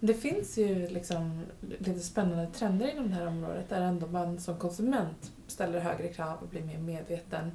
Det 0.00 0.14
finns 0.14 0.58
ju 0.58 0.88
liksom 0.88 1.42
lite 1.78 2.00
spännande 2.00 2.46
trender 2.52 2.90
inom 2.92 3.08
det 3.08 3.14
här 3.14 3.26
området 3.26 3.68
där 3.68 3.80
ändå 3.80 4.06
man 4.06 4.40
som 4.40 4.58
konsument 4.58 5.32
ställer 5.46 5.80
högre 5.80 6.08
krav 6.08 6.38
och 6.42 6.48
blir 6.48 6.62
mer 6.62 6.78
medveten. 6.78 7.50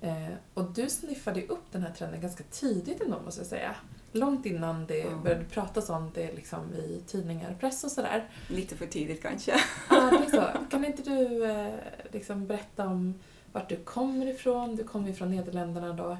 Eh, 0.00 0.28
och 0.54 0.64
du 0.70 0.88
sniffade 0.90 1.40
ju 1.40 1.46
upp 1.46 1.64
den 1.72 1.82
här 1.82 1.92
trenden 1.92 2.20
ganska 2.20 2.44
tidigt 2.50 3.00
ändå 3.00 3.20
måste 3.24 3.40
jag 3.40 3.46
säga. 3.48 3.74
Långt 4.12 4.46
innan 4.46 4.86
det 4.86 4.98
Ja. 4.98 5.16
började 5.24 5.44
pratas 5.44 5.90
om 5.90 6.10
det 6.14 6.32
liksom 6.32 6.74
i 6.74 7.02
tidningar 7.06 7.50
och 7.52 7.60
press 7.60 7.84
och 7.84 7.90
sådär. 7.90 8.28
Lite 8.48 8.76
för 8.76 8.86
tidigt 8.86 9.22
kanske. 9.22 9.52
Ja, 9.90 10.10
det 10.10 10.36
är 10.36 10.40
så. 10.42 10.68
Kan 10.70 10.84
inte 10.84 11.02
du 11.02 11.44
eh, 11.50 11.74
liksom 12.12 12.46
berätta 12.46 12.86
om 12.86 13.14
vart 13.52 13.68
du 13.68 13.76
kommer 13.76 14.26
ifrån? 14.26 14.76
Du 14.76 14.84
kommer 14.84 15.08
ifrån 15.08 15.30
Nederländerna 15.30 15.92
då. 15.92 16.16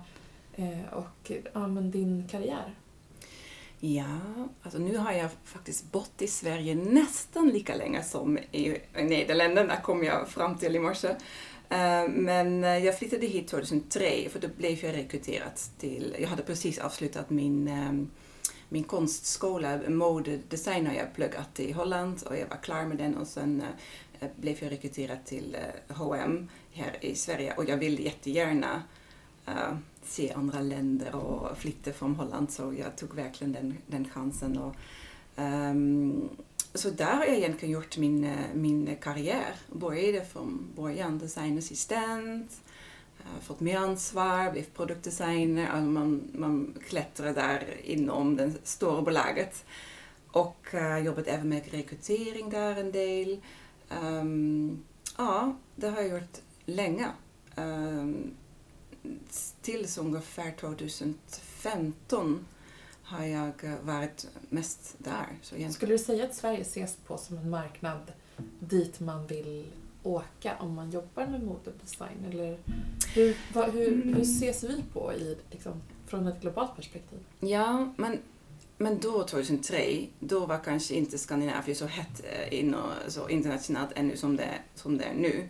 Eh, 0.54 0.92
och 0.92 1.32
ja, 1.52 1.66
men 1.66 1.90
din 1.90 2.28
karriär. 2.28 2.74
Ja, 3.80 4.18
alltså 4.62 4.78
nu 4.78 4.96
har 4.96 5.12
jag 5.12 5.30
faktiskt 5.44 5.92
bott 5.92 6.22
i 6.22 6.26
Sverige 6.26 6.74
nästan 6.74 7.48
lika 7.48 7.74
länge 7.74 8.02
som 8.02 8.38
i 8.38 8.78
Nederländerna 8.94 9.76
kom 9.76 10.04
jag 10.04 10.28
fram 10.28 10.58
till 10.58 10.76
i 10.76 10.78
morse. 10.78 11.08
Eh, 11.68 12.08
men 12.08 12.62
jag 12.62 12.98
flyttade 12.98 13.26
hit 13.26 13.48
2003 13.48 14.28
för 14.30 14.40
då 14.40 14.48
blev 14.56 14.84
jag 14.84 14.94
rekryterad 14.94 15.52
till, 15.78 16.16
jag 16.18 16.28
hade 16.28 16.42
precis 16.42 16.78
avslutat 16.78 17.30
min, 17.30 17.68
eh, 17.68 17.92
min 18.68 18.84
konstskola, 18.84 19.80
modedesign 19.88 20.86
har 20.86 20.94
jag 20.94 21.14
pluggat 21.14 21.60
i 21.60 21.72
Holland 21.72 22.22
och 22.26 22.36
jag 22.36 22.48
var 22.48 22.62
klar 22.62 22.84
med 22.84 22.96
den 22.96 23.16
och 23.16 23.26
sen 23.26 23.62
blev 24.36 24.56
jag 24.60 24.72
rekryterad 24.72 25.24
till 25.24 25.56
H&M 25.88 26.48
här 26.72 26.96
i 27.00 27.14
Sverige 27.14 27.54
och 27.56 27.68
jag 27.68 27.76
ville 27.76 28.02
jättegärna 28.02 28.82
se 30.06 30.32
andra 30.32 30.60
länder 30.60 31.14
och 31.14 31.58
flytta 31.58 31.92
från 31.92 32.14
Holland 32.14 32.50
så 32.50 32.74
jag 32.78 32.96
tog 32.96 33.14
verkligen 33.14 33.52
den, 33.52 33.76
den 33.86 34.08
chansen. 34.08 34.58
Och, 34.58 34.74
um, 35.36 36.28
så 36.74 36.90
där 36.90 37.14
har 37.14 37.24
jag 37.24 37.36
egentligen 37.36 37.74
gjort 37.74 37.98
min, 37.98 38.24
eh, 38.24 38.54
min 38.54 38.96
karriär. 39.00 39.54
Började 39.72 40.24
från 40.24 40.68
början 40.76 41.18
designassistent, 41.18 42.60
eh, 43.18 43.42
fått 43.42 43.60
mer 43.60 43.78
ansvar, 43.78 44.50
blev 44.52 44.64
produktdesigner, 44.64 45.66
alltså 45.66 45.90
man, 45.90 46.22
man 46.32 46.74
klättrar 46.88 47.34
där 47.34 47.64
inom 47.84 48.36
det 48.36 48.52
stora 48.62 49.02
bolaget. 49.02 49.64
Och 50.32 50.66
uh, 50.74 50.98
jobbat 50.98 51.26
även 51.26 51.48
med 51.48 51.62
rekrytering 51.70 52.50
där 52.50 52.76
en 52.76 52.92
del. 52.92 53.40
Um, 54.02 54.84
ja, 55.18 55.56
det 55.76 55.88
har 55.88 56.00
jag 56.00 56.08
gjort 56.08 56.38
länge. 56.64 57.08
Um, 57.56 58.34
tills 59.62 59.98
ungefär 59.98 60.50
2015 60.60 62.46
har 63.02 63.24
jag 63.24 63.64
eh, 63.64 63.74
varit 63.82 64.26
mest 64.48 64.94
där. 64.98 65.26
Så 65.42 65.54
egentligen, 65.54 65.72
Skulle 65.72 65.94
du 65.94 65.98
säga 65.98 66.24
att 66.24 66.34
Sverige 66.34 66.60
ses 66.60 66.96
på 66.96 67.18
som 67.18 67.38
en 67.38 67.50
marknad 67.50 68.12
dit 68.60 69.00
man 69.00 69.26
vill 69.26 69.66
åka 70.02 70.56
om 70.60 70.74
man 70.74 70.90
jobbar 70.90 71.26
med 71.26 71.42
mode 71.42 71.70
och 71.70 71.76
design? 71.82 72.26
Eller 72.30 72.58
hur, 73.14 73.36
vad, 73.52 73.70
hur, 73.70 74.04
hur 74.14 74.22
ses 74.22 74.64
vi 74.64 74.82
på 74.92 75.12
i, 75.12 75.36
liksom, 75.50 75.72
från 76.06 76.26
ett 76.26 76.40
globalt 76.40 76.76
perspektiv? 76.76 77.18
ja, 77.40 77.92
men, 77.96 78.18
men 78.78 79.00
då 79.00 79.24
2003, 79.24 80.06
då 80.18 80.46
var 80.46 80.58
kanske 80.58 80.94
inte 80.94 81.18
Skandinavien 81.18 81.76
så 81.76 81.86
hett 81.86 82.24
eh, 82.24 82.58
in 82.58 82.74
och 82.74 83.12
så 83.12 83.28
internationellt 83.28 83.90
ännu 83.94 84.16
som 84.16 84.36
det, 84.36 84.58
som 84.74 84.98
det 84.98 85.04
är 85.04 85.14
nu. 85.14 85.48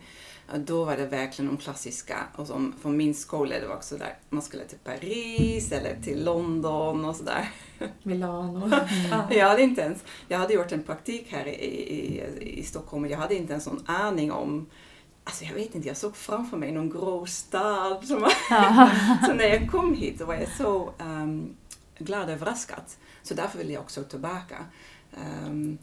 Då 0.57 0.85
var 0.85 0.97
det 0.97 1.05
verkligen 1.05 1.55
de 1.55 1.57
klassiska, 1.57 2.17
och 2.35 2.47
som 2.47 2.73
från 2.81 2.97
min 2.97 3.13
skola, 3.13 3.59
det 3.59 3.67
var 3.67 3.75
också 3.75 3.97
där, 3.97 4.17
man 4.29 4.41
skulle 4.41 4.63
till 4.63 4.77
Paris 4.77 5.71
eller 5.71 5.95
till 6.03 6.23
London 6.23 7.05
och 7.05 7.15
sådär. 7.15 7.51
Milano? 8.03 8.71
Ja. 9.11 9.27
Jag 9.31 9.49
hade 9.49 9.61
inte 9.61 9.81
ens, 9.81 10.03
jag 10.27 10.37
hade 10.37 10.53
gjort 10.53 10.71
en 10.71 10.83
praktik 10.83 11.27
här 11.31 11.47
i, 11.47 11.53
i, 11.53 12.59
i 12.59 12.63
Stockholm 12.63 13.03
och 13.03 13.11
jag 13.11 13.17
hade 13.17 13.35
inte 13.35 13.53
ens 13.53 13.67
någon 13.67 13.83
aning 13.85 14.31
om 14.31 14.67
Alltså 15.25 15.45
jag 15.45 15.53
vet 15.53 15.75
inte, 15.75 15.87
jag 15.87 15.97
såg 15.97 16.15
framför 16.15 16.57
mig 16.57 16.71
någon 16.71 16.89
grå 16.89 17.25
stad. 17.25 18.05
Som, 18.07 18.19
så 19.25 19.33
när 19.33 19.45
jag 19.45 19.71
kom 19.71 19.93
hit 19.93 20.21
var 20.21 20.33
jag 20.33 20.47
så 20.57 20.93
um, 20.99 21.55
glad 21.97 22.23
och 22.23 22.29
överraskad. 22.29 22.83
Så 23.23 23.33
därför 23.33 23.57
ville 23.57 23.73
jag 23.73 23.81
också 23.81 24.03
tillbaka. 24.03 24.65
Um, 25.45 25.77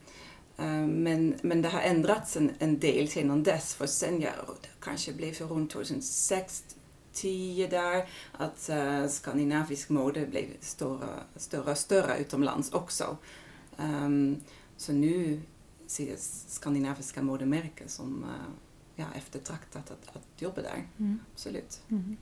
men, 0.86 1.34
men 1.42 1.62
det 1.62 1.68
har 1.68 1.80
ändrats 1.80 2.36
en, 2.36 2.50
en 2.58 2.78
del 2.78 3.08
sedan 3.08 3.42
dess. 3.42 3.74
För 3.74 3.86
sen 3.86 4.20
jag, 4.20 4.32
kanske 4.80 5.12
blev 5.12 5.32
så 5.32 5.46
runt 5.46 5.70
2006, 5.70 6.64
10 7.12 7.66
där, 7.66 8.08
att 8.32 8.70
uh, 8.72 9.08
skandinavisk 9.08 9.88
mode 9.88 10.26
blev 10.26 10.46
större, 10.60 11.08
större 11.36 11.70
och 11.70 11.78
större 11.78 12.18
utomlands 12.18 12.72
också. 12.72 13.16
Um, 13.76 14.36
så 14.76 14.92
nu 14.92 15.40
ses 15.86 16.44
skandinaviska 16.48 17.22
modemärken 17.22 17.88
som 17.88 18.24
uh, 18.24 18.54
ja, 18.96 19.04
eftertraktat 19.16 19.90
att, 19.90 20.16
att 20.16 20.42
jobba 20.42 20.62
där. 20.62 20.88
Mm. 20.98 21.20
Absolut. 21.32 21.82
Mm. 21.88 22.16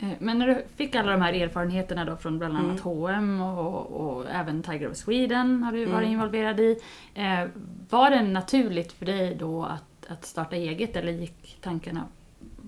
Eh, 0.00 0.08
Men 0.18 0.38
när 0.38 0.46
du 0.46 0.64
fick 0.76 0.94
alla 0.94 1.12
de 1.12 1.20
här 1.22 1.32
erfarenheterna 1.32 2.04
då 2.04 2.16
från 2.16 2.38
bland 2.38 2.56
annat 2.56 2.70
Mm. 2.70 2.82
H&M 2.82 3.40
och, 3.40 3.86
och 3.86 4.30
även 4.30 4.62
Tiger 4.62 4.90
of 4.90 4.96
Sweden 4.96 5.62
har 5.62 5.72
du 5.72 5.84
varit 5.84 5.98
Mm. 6.06 6.12
involverad 6.12 6.60
i. 6.60 6.78
Eh, 7.14 7.44
var 7.90 8.10
det 8.10 8.22
naturligt 8.22 8.92
för 8.92 9.06
dig 9.06 9.34
då 9.34 9.64
att, 9.64 10.06
att 10.08 10.26
starta 10.26 10.56
eget 10.56 10.96
eller 10.96 11.12
gick 11.12 11.58
tankarna 11.60 12.04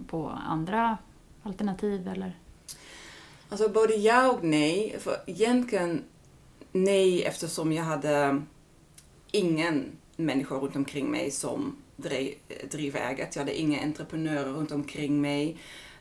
på 0.07 0.29
andra 0.49 0.99
alternativ? 1.43 2.09
Eller? 2.09 2.33
Alltså 3.49 3.69
både 3.69 3.95
ja 3.95 4.31
och 4.33 4.45
nej. 4.45 4.97
För 5.01 5.17
egentligen 5.27 6.03
nej 6.73 7.23
eftersom 7.25 7.73
jag 7.73 7.85
hade 7.85 8.43
ingen 9.31 9.85
människa 10.17 10.55
runt 10.55 10.77
omkring 10.77 11.11
mig 11.11 11.31
som 11.31 11.77
drev, 11.97 12.29
drev 12.71 12.97
eget. 12.97 13.37
Jag 13.37 13.43
hade 13.43 13.61
inga 13.61 13.83
entreprenörer 13.83 14.53
runt 14.53 14.73
omkring 14.73 15.21
mig. 15.21 15.57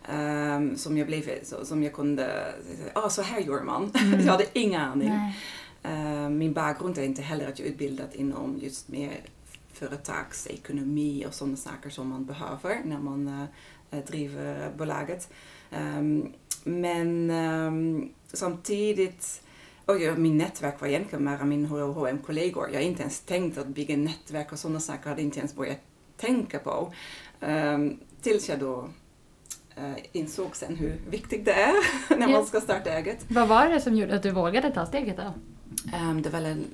Ehm, 0.10 0.78
som, 0.78 0.98
jag 0.98 1.08
blev, 1.08 1.44
som 1.44 1.84
jag 1.84 1.94
kunde 1.94 2.54
säga, 2.78 2.92
ah, 2.94 3.10
så 3.10 3.22
här 3.22 3.40
gör 3.40 3.64
man. 3.64 3.92
Mm. 3.96 4.20
jag 4.26 4.32
hade 4.32 4.46
ingen 4.54 4.82
aning. 4.82 5.12
Eh, 5.84 6.30
Min 6.30 6.54
bakgrund 6.54 6.98
är 6.98 7.04
inte 7.04 7.22
heller 7.22 7.48
att 7.48 7.60
jag 7.60 7.68
är 7.68 7.72
utbildad 7.72 8.10
inom 8.16 8.60
just 8.62 8.88
mer 8.88 9.12
företagsekonomi 9.74 11.26
och 11.28 11.34
sådana 11.34 11.58
saker 11.58 11.90
som 11.90 12.08
man 12.10 12.26
behöver 12.26 12.82
när 12.86 13.00
man 13.00 13.48
eh, 13.92 14.00
driver 14.08 14.72
bolaget. 14.78 15.30
Ehm, 15.72 16.34
Men 16.64 17.30
ehm, 17.30 18.10
samtidigt, 18.34 19.42
och 19.86 20.00
ja, 20.02 20.16
min 20.16 20.38
nätverk 20.38 20.82
var 20.82 20.88
egentligen 20.88 21.26
bara 21.26 21.46
min 21.46 21.66
H&M-kollegor. 21.66 22.68
Jag 22.70 22.80
har 22.80 22.86
inte 22.86 23.02
ens 23.02 23.20
tänkt 23.22 23.58
att 23.58 23.68
bygga 23.68 23.98
nätverk 23.98 24.52
och 24.52 24.60
sådana 24.60 24.80
saker 24.80 25.10
hade 25.10 25.22
inte 25.22 25.40
ens 25.40 25.56
börjat 25.56 25.80
tänka 26.18 26.60
på. 26.60 26.94
Ehm, 27.40 28.00
Tills 28.22 28.50
jag 28.50 28.60
då 28.60 28.90
insåg 30.12 30.56
sen 30.56 30.76
hur 30.76 31.02
viktigt 31.10 31.46
det 31.46 31.54
är 31.54 31.74
när 32.18 32.28
man 32.28 32.46
ska 32.46 32.62
starta 32.62 32.90
eget. 32.90 33.26
Vad 33.30 33.48
var 33.48 33.70
det 33.70 33.82
som 33.82 33.96
gjorde 33.96 34.16
att 34.16 34.24
du 34.24 34.32
vågade 34.32 34.72
ta 34.72 34.86
steget 34.86 35.18
då? 35.18 35.34
Ehm, 35.94 36.22
det 36.22 36.30
var 36.30 36.42
en 36.42 36.66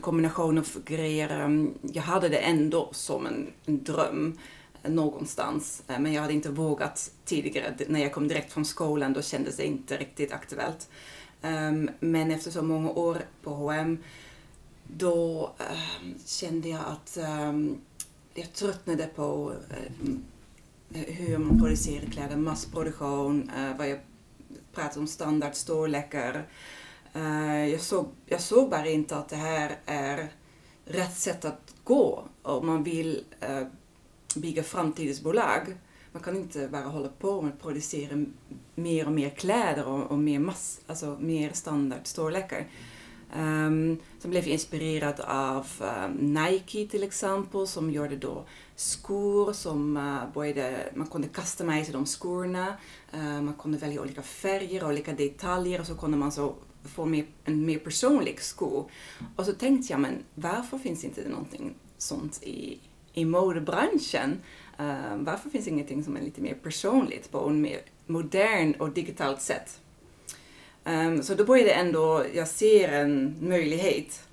kombination 0.00 0.58
av 0.58 0.68
grejer. 0.84 1.40
Ehm, 1.40 1.74
jag 1.82 2.02
hade 2.02 2.28
det 2.28 2.38
ändå 2.38 2.88
som 2.92 3.26
en, 3.26 3.52
en 3.66 3.84
dröm 3.84 4.38
eh, 4.82 4.90
någonstans. 4.90 5.82
Eh, 5.88 5.98
men 5.98 6.12
jag 6.12 6.22
hade 6.22 6.34
inte 6.34 6.50
vågat 6.50 7.10
tidigare. 7.24 7.74
När 7.88 8.00
jag 8.00 8.12
kom 8.12 8.28
direkt 8.28 8.52
från 8.52 8.64
skolan 8.64 9.12
då 9.12 9.22
kändes 9.22 9.56
det 9.56 9.66
inte 9.66 9.96
riktigt 9.96 10.32
aktuellt. 10.32 10.88
Ehm, 11.42 11.90
men 12.00 12.30
efter 12.30 12.50
så 12.50 12.62
många 12.62 12.90
år 12.90 13.18
på 13.42 13.50
H&M 13.50 13.98
då 14.86 15.50
kände 16.26 16.68
jag 16.68 16.80
att 16.86 17.18
jag 18.34 18.52
tröttnade 18.52 19.06
på 19.06 19.52
eh, 19.70 19.92
hur 20.94 21.38
man 21.38 21.58
producerar 21.58 22.06
kläder, 22.06 22.36
massproduktion, 22.36 23.50
uh, 23.58 23.78
vad 23.78 23.88
jag 23.88 23.98
pratar 24.72 25.00
om 25.00 25.06
standardstorlekar. 25.06 26.46
Uh, 27.16 27.50
eh, 27.50 27.68
jag, 27.68 27.80
såg, 27.80 28.06
jag 28.26 28.40
såg 28.40 28.70
bara 28.70 28.88
inte 28.88 29.16
att 29.16 29.28
det 29.28 29.36
här 29.36 29.78
är 29.86 30.28
rätt 30.84 31.16
sätt 31.16 31.44
att 31.44 31.74
gå 31.84 32.24
om 32.42 32.66
man 32.66 32.82
vill 32.82 33.24
uh, 33.50 33.66
bygga 34.36 34.62
framtidens 34.62 35.22
bolag. 35.22 35.76
Man 36.12 36.22
kan 36.22 36.36
inte 36.36 36.68
bara 36.68 36.84
hålla 36.84 37.08
på 37.08 37.42
med 37.42 37.52
att 37.52 37.62
producera 37.62 38.24
mer 38.74 39.06
och 39.06 39.12
mer 39.12 39.30
kläder 39.30 39.84
och, 39.84 40.10
och 40.10 40.18
mer, 40.18 40.38
mass, 40.38 40.80
alltså 40.86 41.16
mer 41.20 41.52
standardstorlekar. 41.52 42.66
Um, 43.36 43.40
ehm, 43.40 43.98
sen 44.18 44.30
blev 44.30 44.42
jag 44.42 44.52
inspirerad 44.52 45.20
av 45.20 45.66
eh, 45.80 46.08
Nike 46.18 46.86
till 46.86 47.02
exempel 47.02 47.66
som 47.66 47.90
gjorde 47.90 48.16
då 48.16 48.44
skor 48.76 49.52
som 49.52 49.96
eh, 49.96 50.02
uh, 50.02 50.32
började, 50.34 50.88
man 50.94 51.06
kunde 51.06 51.28
customize 51.28 51.92
de 51.92 52.06
skorna. 52.06 52.76
Eh, 53.12 53.42
man 53.42 53.54
kunde 53.54 53.78
välja 53.78 54.00
olika 54.02 54.22
färger 54.22 54.82
och 54.82 54.88
olika 54.88 55.12
detaljer 55.12 55.80
och 55.80 55.86
så 55.86 55.94
kunde 55.94 56.16
man 56.16 56.32
så 56.32 56.54
få 56.84 57.04
mer, 57.04 57.26
en 57.44 57.66
mer 57.66 57.78
personlig 57.78 58.40
sko. 58.40 58.88
Och 59.36 59.44
så 59.46 59.52
tänkte 59.52 59.92
jag, 59.92 60.00
men 60.00 60.24
varför 60.34 60.78
finns 60.78 61.04
inte 61.04 61.22
det 61.22 61.28
någonting 61.28 61.74
sånt 61.98 62.42
i, 62.42 62.78
i 63.12 63.24
modebranschen? 63.24 64.40
Uh, 64.80 65.16
varför 65.16 65.50
finns 65.50 65.68
ingenting 65.68 66.04
som 66.04 66.16
är 66.16 66.20
lite 66.20 66.40
mer 66.40 66.54
personligt 66.54 67.30
på 67.30 67.48
en 67.48 67.60
mer 67.60 67.80
modern 68.06 68.74
och 68.78 68.90
digitalt 68.90 69.42
sätt? 69.42 69.80
Um, 70.84 71.22
så 71.22 71.34
då 71.34 71.44
började 71.44 71.70
ändå, 71.70 72.24
jag 72.34 72.48
ser 72.48 72.88
en 72.88 73.36
möjlighet. 73.40 74.26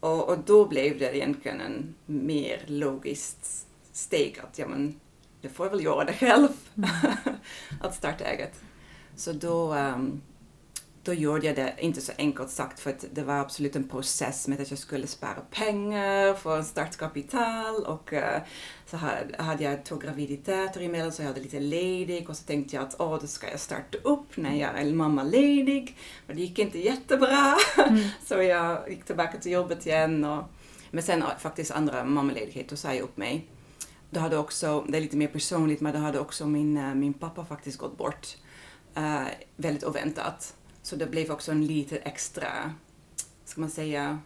Och, 0.00 0.28
och 0.28 0.38
då 0.38 0.64
blev 0.68 0.98
det 0.98 1.16
egentligen 1.16 1.60
en 1.60 1.94
mer 2.06 2.64
logiskt 2.66 3.66
steg 3.92 4.40
att 4.42 4.58
ja 4.58 4.68
men, 4.68 5.00
det 5.40 5.48
får 5.48 5.66
jag 5.66 5.70
väl 5.70 5.84
göra 5.84 6.04
det 6.04 6.12
själv. 6.12 6.48
Mm. 6.76 6.90
att 7.80 7.94
starta 7.94 8.24
eget. 8.24 8.60
Så 9.16 9.32
då, 9.32 9.74
um, 9.74 10.22
då 11.02 11.12
gjorde 11.14 11.46
jag 11.46 11.56
det, 11.56 11.74
inte 11.78 12.00
så 12.00 12.12
enkelt 12.18 12.50
sagt, 12.50 12.80
för 12.80 12.90
att 12.90 13.04
det 13.12 13.22
var 13.22 13.34
absolut 13.34 13.76
en 13.76 13.88
process 13.88 14.48
med 14.48 14.60
att 14.60 14.70
jag 14.70 14.78
skulle 14.78 15.06
spara 15.06 15.40
pengar 15.50 16.34
för 16.34 16.62
startkapital 16.62 17.84
och 17.84 18.12
uh, 18.12 18.38
så 18.86 18.96
hade 19.38 19.64
jag 19.64 19.84
två 19.84 19.96
graviditeter 19.96 20.80
emellan 20.80 21.12
så 21.12 21.22
jag 21.22 21.28
hade 21.28 21.40
lite 21.40 21.60
ledig 21.60 22.30
och 22.30 22.36
så 22.36 22.44
tänkte 22.44 22.76
jag 22.76 22.84
att 22.84 22.96
åh, 22.98 23.18
då 23.20 23.26
ska 23.26 23.50
jag 23.50 23.60
starta 23.60 23.98
upp 24.02 24.36
när 24.36 24.54
jag 24.54 24.80
är 24.80 24.92
mammaledig. 24.92 25.96
Men 26.26 26.36
det 26.36 26.42
gick 26.42 26.58
inte 26.58 26.78
jättebra 26.78 27.56
mm. 27.88 28.04
så 28.26 28.34
jag 28.42 28.90
gick 28.90 29.04
tillbaka 29.04 29.38
till 29.38 29.52
jobbet 29.52 29.86
igen. 29.86 30.24
Och, 30.24 30.44
men 30.90 31.02
sen 31.02 31.24
faktiskt 31.38 31.70
andra 31.70 32.04
mammaledighet, 32.04 32.68
då 32.68 32.76
sa 32.76 32.94
jag 32.94 33.02
upp 33.02 33.16
mig. 33.16 33.48
Då 34.12 34.20
hade 34.20 34.38
också, 34.38 34.84
det 34.88 34.96
är 34.96 35.00
lite 35.00 35.16
mer 35.16 35.28
personligt, 35.28 35.80
men 35.80 35.92
då 35.92 35.98
hade 35.98 36.20
också 36.20 36.46
min, 36.46 36.76
eh, 36.76 36.94
min 36.94 37.12
pappa 37.12 37.44
faktiskt 37.44 37.78
gått 37.78 37.98
bort. 37.98 38.36
Uh, 38.96 39.26
väldigt 39.56 39.84
oväntat. 39.84 40.56
Så 40.82 40.96
det 40.96 41.06
blev 41.06 41.30
också 41.30 41.52
en 41.52 41.66
lite 41.66 41.96
extra, 41.96 42.72
ska 43.44 43.60
man 43.60 43.70
säga, 43.70 44.18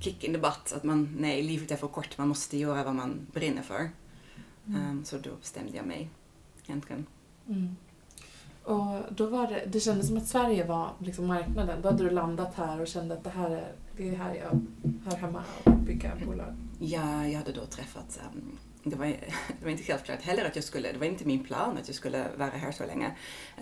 kick 0.00 0.24
in 0.24 0.32
the 0.32 0.38
butt. 0.38 0.72
Att 0.76 0.84
man, 0.84 1.16
nej, 1.18 1.42
livet 1.42 1.70
är 1.70 1.76
för 1.76 1.88
kort, 1.88 2.18
man 2.18 2.28
måste 2.28 2.58
göra 2.58 2.84
vad 2.84 2.94
man 2.94 3.26
brinner 3.32 3.62
för. 3.62 3.90
Mm. 4.66 4.90
Um, 4.90 5.04
så 5.04 5.18
då 5.18 5.30
bestämde 5.40 5.76
jag 5.76 5.86
mig, 5.86 6.10
egentligen. 6.66 7.06
Mm. 7.48 7.76
Och 8.64 9.14
då 9.16 9.26
var 9.26 9.46
det, 9.46 9.64
det 9.66 9.80
kändes 9.80 10.06
som 10.06 10.16
att 10.16 10.28
Sverige 10.28 10.66
var 10.66 10.90
liksom 10.98 11.26
marknaden. 11.26 11.82
Då 11.82 11.88
hade 11.88 12.04
du 12.04 12.10
landat 12.10 12.54
här 12.54 12.80
och 12.80 12.86
kände 12.86 13.14
att 13.14 13.24
det 13.24 13.30
här 13.30 13.50
är, 13.50 13.72
det 13.96 14.08
är 14.08 14.16
här 14.16 14.34
jag 14.34 14.60
hör 15.04 15.16
hemma 15.16 15.44
och 15.64 15.72
bygga 15.72 16.12
bolag. 16.26 16.56
Ja, 16.78 17.26
jag 17.26 17.38
hade 17.38 17.52
då 17.52 17.66
träffat 17.66 18.20
um, 18.34 18.58
det 18.82 18.96
var, 18.96 19.06
det 19.58 19.64
var 19.64 19.70
inte 19.70 19.82
självklart 19.82 20.22
heller 20.22 20.44
att 20.44 20.56
jag 20.56 20.64
skulle, 20.64 20.92
det 20.92 20.98
var 20.98 21.06
inte 21.06 21.24
min 21.24 21.44
plan 21.44 21.76
att 21.76 21.88
jag 21.88 21.96
skulle 21.96 22.26
vara 22.36 22.50
här 22.50 22.72
så 22.72 22.86
länge. 22.86 23.16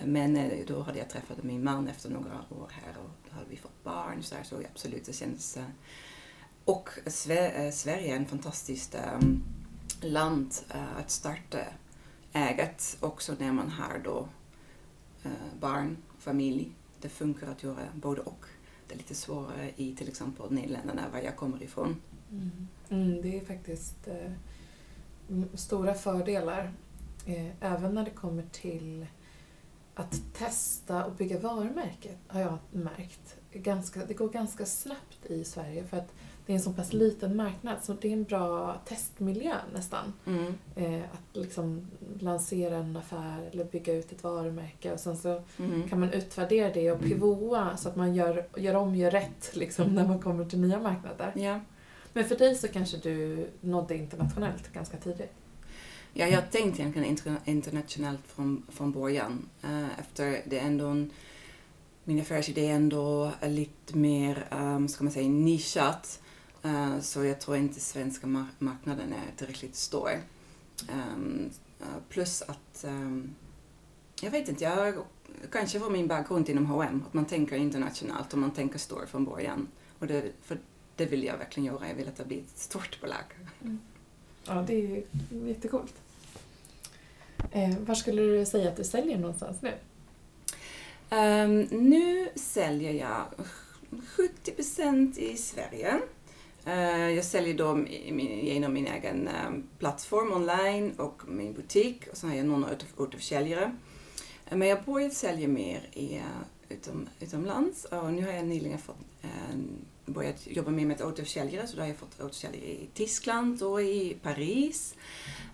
Men 0.05 0.37
eh, 0.37 0.67
då 0.67 0.83
hade 0.83 0.99
jag 0.99 1.11
träffat 1.11 1.43
min 1.43 1.65
man 1.65 1.89
efter 1.89 2.11
några 2.11 2.45
år 2.51 2.71
här 2.71 2.95
och 3.05 3.11
då 3.29 3.35
hade 3.35 3.51
vi 3.51 3.57
fått 3.57 3.85
barn. 3.85 4.23
Så, 4.23 4.35
här, 4.35 4.45
så 4.45 4.57
absolut, 4.73 5.05
det 5.05 5.13
kändes... 5.13 5.57
Eh, 5.57 5.65
och 6.65 6.91
eh, 7.05 7.71
Sverige 7.73 8.13
är 8.13 8.17
en 8.17 8.27
fantastiskt 8.27 8.95
ehm, 8.95 9.43
land 10.01 10.55
att 10.97 11.11
starta 11.11 11.59
eget 12.33 12.97
också 13.01 13.35
när 13.39 13.53
man 13.53 13.71
har 13.71 14.01
då 14.05 14.29
barn, 15.61 15.97
familj. 16.19 16.71
Det 17.01 17.09
funkar 17.09 17.47
att 17.47 17.63
göra 17.63 17.89
både 17.95 18.21
och. 18.21 18.45
Det 18.87 18.95
är 18.95 18.99
lite 18.99 19.15
svårare 19.15 19.71
i 19.77 19.97
till 19.97 20.09
exempel 20.09 20.53
Nederländerna, 20.53 21.09
var 21.13 21.21
jag 21.21 21.37
kommer 21.37 21.63
ifrån. 21.63 22.01
Mm. 22.31 22.69
Mm, 22.89 23.23
det 23.23 23.39
är 23.39 23.45
faktiskt 23.45 24.09
stora 25.55 25.95
fördelar. 25.95 26.73
Eh, 27.27 27.51
även 27.61 27.95
när 27.95 28.05
det 28.05 28.11
kommer 28.11 28.43
till 28.53 29.07
att 29.95 30.21
testa 30.35 31.05
och 31.05 31.13
bygga 31.13 31.39
varumärken 31.39 32.15
har 32.27 32.41
jag 32.41 32.59
märkt. 32.71 33.37
Ganska, 33.53 34.05
det 34.05 34.15
går 34.15 34.29
ganska 34.29 34.67
snabbt 34.67 35.27
i 35.27 35.45
Sverige 35.45 35.85
för 35.85 35.97
att 35.97 36.13
det 36.47 36.53
är 36.53 36.57
en 36.57 36.63
så 36.63 36.73
pass 36.73 36.93
liten 36.93 37.37
marknad 37.37 37.77
så 37.83 37.93
det 37.93 38.09
är 38.09 38.13
en 38.13 38.25
bra 38.25 38.81
testmiljö 38.85 39.55
nästan. 39.75 40.13
Mm. 40.27 40.55
Eh, 40.77 41.03
att 41.13 41.37
liksom 41.37 41.87
lansera 42.21 42.77
en 42.77 42.97
affär 42.97 43.51
eller 43.53 43.65
bygga 43.65 43.95
ut 43.95 44.13
ett 44.13 44.23
varumärke 44.23 44.93
och 44.93 45.01
sen 45.01 45.17
så 45.17 45.43
mm. 45.59 45.89
kan 45.89 46.01
man 46.01 46.13
utvärdera 46.13 46.73
det 46.73 46.93
och 46.93 47.01
pivoa 47.01 47.77
så 47.77 47.89
att 47.89 47.97
man 47.97 48.15
gör, 48.15 48.47
gör 48.57 48.75
om, 48.75 48.97
gör 48.97 49.11
rätt 49.11 49.51
liksom, 49.57 49.95
när 49.95 50.07
man 50.07 50.21
kommer 50.21 50.45
till 50.45 50.61
nya 50.61 50.81
marknader. 50.81 51.33
Ja. 51.37 51.61
Men 52.13 52.25
för 52.25 52.37
dig 52.37 52.55
så 52.55 52.69
kanske 52.69 52.97
du 52.97 53.47
nådde 53.61 53.97
internationellt 53.97 54.73
ganska 54.73 54.97
tidigt? 54.97 55.33
Ja, 56.13 56.27
jag 56.27 56.51
tänkte 56.51 56.83
egentligen 56.83 57.39
internationellt 57.45 58.27
från, 58.27 58.63
från 58.69 58.93
början. 58.93 59.49
Uh, 59.65 60.01
efter 60.01 60.43
det 60.47 60.59
ändå 60.59 60.87
en, 60.87 61.11
min 62.05 62.21
affärsidé 62.21 62.67
är 62.67 62.75
ändå 62.75 63.33
lite 63.43 63.97
mer, 63.97 64.49
um, 64.51 64.89
ska 64.89 65.05
man 65.05 65.13
säga, 65.13 65.29
nischat. 65.29 66.21
Uh, 66.65 67.01
så 67.01 67.25
jag 67.25 67.41
tror 67.41 67.57
inte 67.57 67.81
svenska 67.81 68.27
marknaden 68.59 69.13
är 69.13 69.37
tillräckligt 69.37 69.77
stor. 69.77 70.11
Um, 70.93 71.51
uh, 71.81 71.87
plus 72.09 72.43
att, 72.43 72.85
um, 72.85 73.35
jag 74.21 74.31
vet 74.31 74.49
inte, 74.49 74.65
jag 74.65 74.95
kanske 75.53 75.81
får 75.81 75.91
min 75.91 76.09
bakgrund 76.09 76.49
inom 76.49 76.67
H&M 76.67 77.05
att 77.07 77.15
man 77.15 77.25
tänker 77.25 77.57
internationellt 77.57 78.33
och 78.33 78.39
man 78.39 78.51
tänker 78.51 78.79
stor 78.79 79.07
från 79.07 79.25
början. 79.25 79.69
Och 79.99 80.07
det, 80.07 80.33
för 80.43 80.59
det 80.99 81.07
vill 81.07 81.25
jag 81.25 81.39
verkligen 81.39 81.67
göra. 81.67 81.89
Jag 81.89 81.95
vill 81.95 82.09
att 82.09 82.17
det 82.17 82.25
blir 82.25 82.39
ett 82.39 82.59
stort 82.59 83.01
bolag. 83.01 83.25
Mm. 83.63 83.81
Ja, 84.47 84.65
det 84.67 84.75
är 84.75 85.03
jättecoolt. 85.47 85.95
Eh, 87.53 87.79
var 87.79 87.95
skulle 87.95 88.23
du 88.23 88.47
säga 88.47 88.69
att 88.69 88.77
du 88.77 88.85
säljer 88.85 89.19
någonstans 89.19 89.63
nu? 89.63 89.73
Um, 91.11 91.61
nu 91.61 92.29
säljer 92.35 92.93
jag 92.93 93.25
70% 93.91 95.19
i 95.19 95.37
Sverige. 95.37 96.01
Uh, 96.67 97.11
jag 97.11 97.25
säljer 97.25 97.55
då 97.55 97.85
genom 98.43 98.73
min 98.73 98.87
egen 98.87 99.29
um, 99.47 99.69
plattform 99.79 100.33
online 100.33 100.93
och 100.97 101.23
min 101.29 101.53
butik 101.53 102.09
och 102.11 102.17
så 102.17 102.27
har 102.27 102.35
jag 102.35 102.47
någon 102.47 102.65
återförsäljare. 102.99 103.65
Uh, 104.53 104.59
men 104.59 104.69
jag 104.69 104.85
börjar 104.85 105.11
sälja 105.11 105.49
mer 105.49 105.89
i, 105.93 106.17
uh, 106.17 106.23
utom, 106.69 107.09
utomlands 107.21 107.85
och 107.85 108.13
nu 108.13 108.23
har 108.23 108.33
jag 108.33 108.45
nyligen 108.45 108.79
fått 108.79 108.97
börjat 110.13 110.47
jobba 110.47 110.71
mer 110.71 110.87
med 110.87 111.03
återförsäljare 111.03 111.67
så 111.67 111.77
då 111.77 111.83
har 111.83 111.89
jag 111.89 111.97
fått 111.97 112.21
återförsäljare 112.21 112.65
i 112.65 112.89
Tyskland 112.95 113.63
och 113.63 113.83
i 113.83 114.17
Paris. 114.23 114.95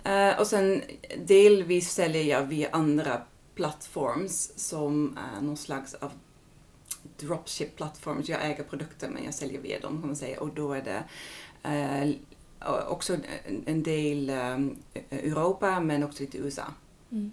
Uh, 0.06 0.40
och 0.40 0.46
sen 0.46 0.82
delvis 1.26 1.90
säljer 1.90 2.22
jag 2.22 2.42
via 2.42 2.68
andra 2.70 3.22
plattforms 3.54 4.52
som 4.56 5.18
är 5.36 5.40
någon 5.40 5.56
slags 5.56 5.94
av 5.94 6.12
dropship 7.18 7.76
plattforms. 7.76 8.28
Jag 8.28 8.44
äger 8.44 8.64
produkter 8.64 9.08
men 9.08 9.24
jag 9.24 9.34
säljer 9.34 9.60
via 9.60 9.80
dem 9.80 10.00
kan 10.00 10.06
man 10.06 10.16
säga 10.16 10.40
och 10.40 10.54
då 10.54 10.72
är 10.72 10.82
det 10.82 11.04
uh, 11.68 12.14
också 12.88 13.16
en 13.66 13.82
del 13.82 14.30
um, 14.30 14.76
Europa 15.10 15.80
men 15.80 16.02
också 16.02 16.22
lite 16.22 16.38
USA. 16.38 16.64
Mm. 17.10 17.30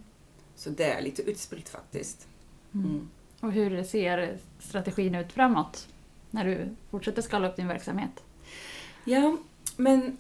Så 0.56 0.70
det 0.70 0.84
är 0.84 1.02
lite 1.02 1.22
utspritt 1.22 1.70
faktiskt. 1.70 2.28
Mm. 2.74 2.86
Mm. 2.86 3.10
Och 3.40 3.52
hur 3.52 3.84
ser 3.84 4.38
strategin 4.60 5.16
ut 5.16 5.32
framåt? 5.32 5.88
När 6.32 6.46
du 6.46 6.76
fortsätter 6.92 7.22
skala 7.22 7.50
upp 7.50 7.56
din 7.56 7.68
verksamhet? 7.68 8.24
Ja, 9.06 9.38
men 9.78 10.18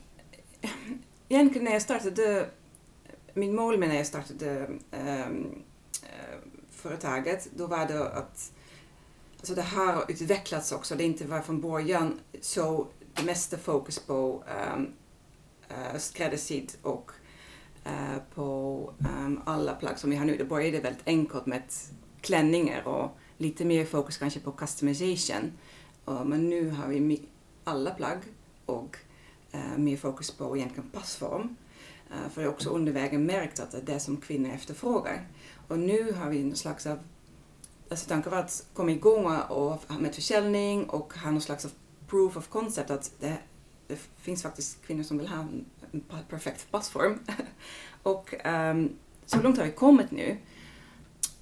egentligen 1.29 1.65
när 1.65 1.71
jag 1.71 1.81
startade, 1.81 2.49
min 3.33 3.55
mål 3.55 3.77
med 3.77 3.89
när 3.89 3.95
jag 3.95 4.07
startade 4.07 4.67
um, 5.27 5.63
företaget, 6.71 7.49
då 7.55 7.67
var 7.67 7.87
det 7.87 8.09
att 8.09 8.51
alltså 9.37 9.55
det 9.55 9.61
har 9.61 10.11
utvecklats 10.11 10.71
också. 10.71 10.95
Det 10.95 11.03
inte 11.03 11.25
var 11.25 11.41
från 11.41 11.61
början 11.61 12.19
så 12.41 12.87
det 13.13 13.23
mesta 13.23 13.57
fokus 13.57 13.99
på 13.99 14.43
um, 14.75 14.93
uh, 15.71 15.97
skräddarsydd 15.97 16.71
och 16.81 17.11
uh, 17.85 18.17
på 18.35 18.93
um, 18.99 19.41
alla 19.45 19.73
plagg 19.73 19.99
som 19.99 20.09
vi 20.09 20.15
har 20.15 20.25
nu. 20.25 20.37
Det 20.37 20.45
började 20.45 20.79
väldigt 20.79 21.07
enkelt 21.07 21.45
med 21.45 21.63
klänningar 22.21 22.87
och 22.87 23.17
lite 23.37 23.65
mer 23.65 23.85
fokus 23.85 24.17
kanske 24.17 24.39
på 24.39 24.51
customization. 24.51 25.51
Men 26.05 26.49
nu 26.49 26.69
har 26.69 26.87
vi 26.87 27.21
alla 27.63 27.91
plagg 27.91 28.17
och 28.65 28.97
eh, 29.51 29.77
mer 29.77 29.97
fokus 29.97 30.31
på 30.31 30.57
egentligen 30.57 30.89
passform. 30.89 31.55
Eh, 32.11 32.29
för 32.29 32.41
jag 32.41 32.49
har 32.49 32.53
också 32.53 32.69
under 32.69 32.91
vägen 32.91 33.25
märkt 33.25 33.59
att 33.59 33.71
det 33.71 33.77
är 33.77 33.81
det 33.81 33.99
som 33.99 34.17
kvinnor 34.17 34.49
efterfrågar. 34.49 35.27
Och 35.67 35.79
nu 35.79 36.11
har 36.11 36.29
vi 36.29 36.41
en 36.41 36.55
slags 36.55 36.85
av, 36.85 36.99
alltså 37.89 38.09
tanken 38.09 38.31
var 38.31 38.39
att 38.39 38.65
komma 38.73 38.91
igång 38.91 39.25
och, 39.49 39.81
med 39.99 40.15
försäljning 40.15 40.89
och 40.89 41.13
ha 41.13 41.31
någon 41.31 41.41
slags 41.41 41.65
av 41.65 41.71
proof 42.07 42.37
of 42.37 42.47
concept 42.47 42.91
att 42.91 43.11
det, 43.19 43.37
det 43.87 43.99
finns 44.17 44.43
faktiskt 44.43 44.85
kvinnor 44.85 45.03
som 45.03 45.17
vill 45.17 45.27
ha 45.27 45.39
en, 45.39 45.65
en 45.91 46.03
perfekt 46.29 46.71
passform. 46.71 47.19
och 48.03 48.33
um, 48.45 48.89
så 49.25 49.41
långt 49.41 49.57
har 49.57 49.65
vi 49.65 49.71
kommit 49.71 50.11
nu. 50.11 50.37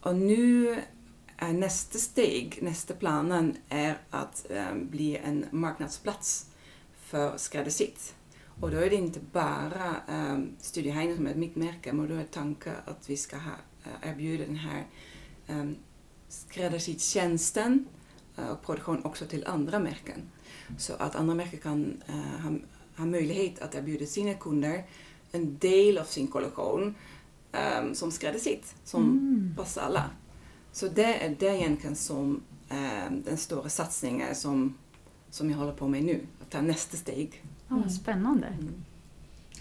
Och 0.01 0.15
nu 0.15 0.77
nästa 1.47 1.97
steg, 1.97 2.59
nästa 2.61 2.93
planen 2.93 3.57
är 3.69 3.97
att 4.09 4.45
um, 4.49 4.89
bli 4.89 5.17
en 5.17 5.45
marknadsplats 5.51 6.45
för 7.05 7.37
skräddarsytt. 7.37 8.15
Och 8.61 8.71
då 8.71 8.77
är 8.77 8.89
det 8.89 8.95
inte 8.95 9.19
bara 9.31 9.95
um, 10.09 10.51
Studio 10.59 10.91
Heine 10.93 11.15
som 11.15 11.27
är 11.27 11.35
mitt 11.35 11.55
märke, 11.55 11.93
men 11.93 12.09
då 12.09 12.15
är 12.15 12.23
tanken 12.23 12.73
att 12.85 13.09
vi 13.09 13.17
ska 13.17 13.37
ha, 13.37 13.51
uh, 13.51 14.09
erbjuda 14.09 14.45
den 14.45 14.55
här 14.55 14.87
um, 15.47 15.75
skräddarsytjänsten 16.29 17.85
uh, 18.39 18.49
och 18.49 18.61
produktion 18.65 19.05
också 19.05 19.25
till 19.25 19.45
andra 19.47 19.79
märken. 19.79 20.21
Så 20.77 20.93
att 20.93 21.15
andra 21.15 21.35
märken 21.35 21.59
kan 21.59 22.03
uh, 22.09 22.41
ha, 22.41 22.51
ha 22.97 23.05
möjlighet 23.05 23.59
att 23.59 23.75
erbjuda 23.75 24.05
sina 24.05 24.33
kunder 24.33 24.83
en 25.31 25.57
del 25.57 25.97
av 25.97 26.05
sin 26.05 26.27
kollektion 26.27 26.95
um, 27.81 27.95
som 27.95 28.11
skräddarsytt, 28.11 28.75
som 28.83 29.03
Mm. 29.03 29.53
passar 29.57 29.81
alla. 29.81 30.09
Så 30.71 30.87
det 30.87 31.25
är 31.25 31.35
det 31.39 31.45
egentligen 31.57 31.95
som 31.95 32.43
um, 32.69 33.23
den 33.23 33.37
stora 33.37 33.69
satsningen 33.69 34.35
som, 34.35 34.77
som 35.29 35.49
jag 35.49 35.57
håller 35.57 35.73
på 35.73 35.87
med 35.87 36.03
nu, 36.03 36.25
att 36.41 36.49
ta 36.49 36.61
nästa 36.61 36.97
steg. 36.97 37.43
Ja, 37.67 37.75
vad 37.83 37.93
spännande. 37.93 38.47
Mm. 38.47 38.83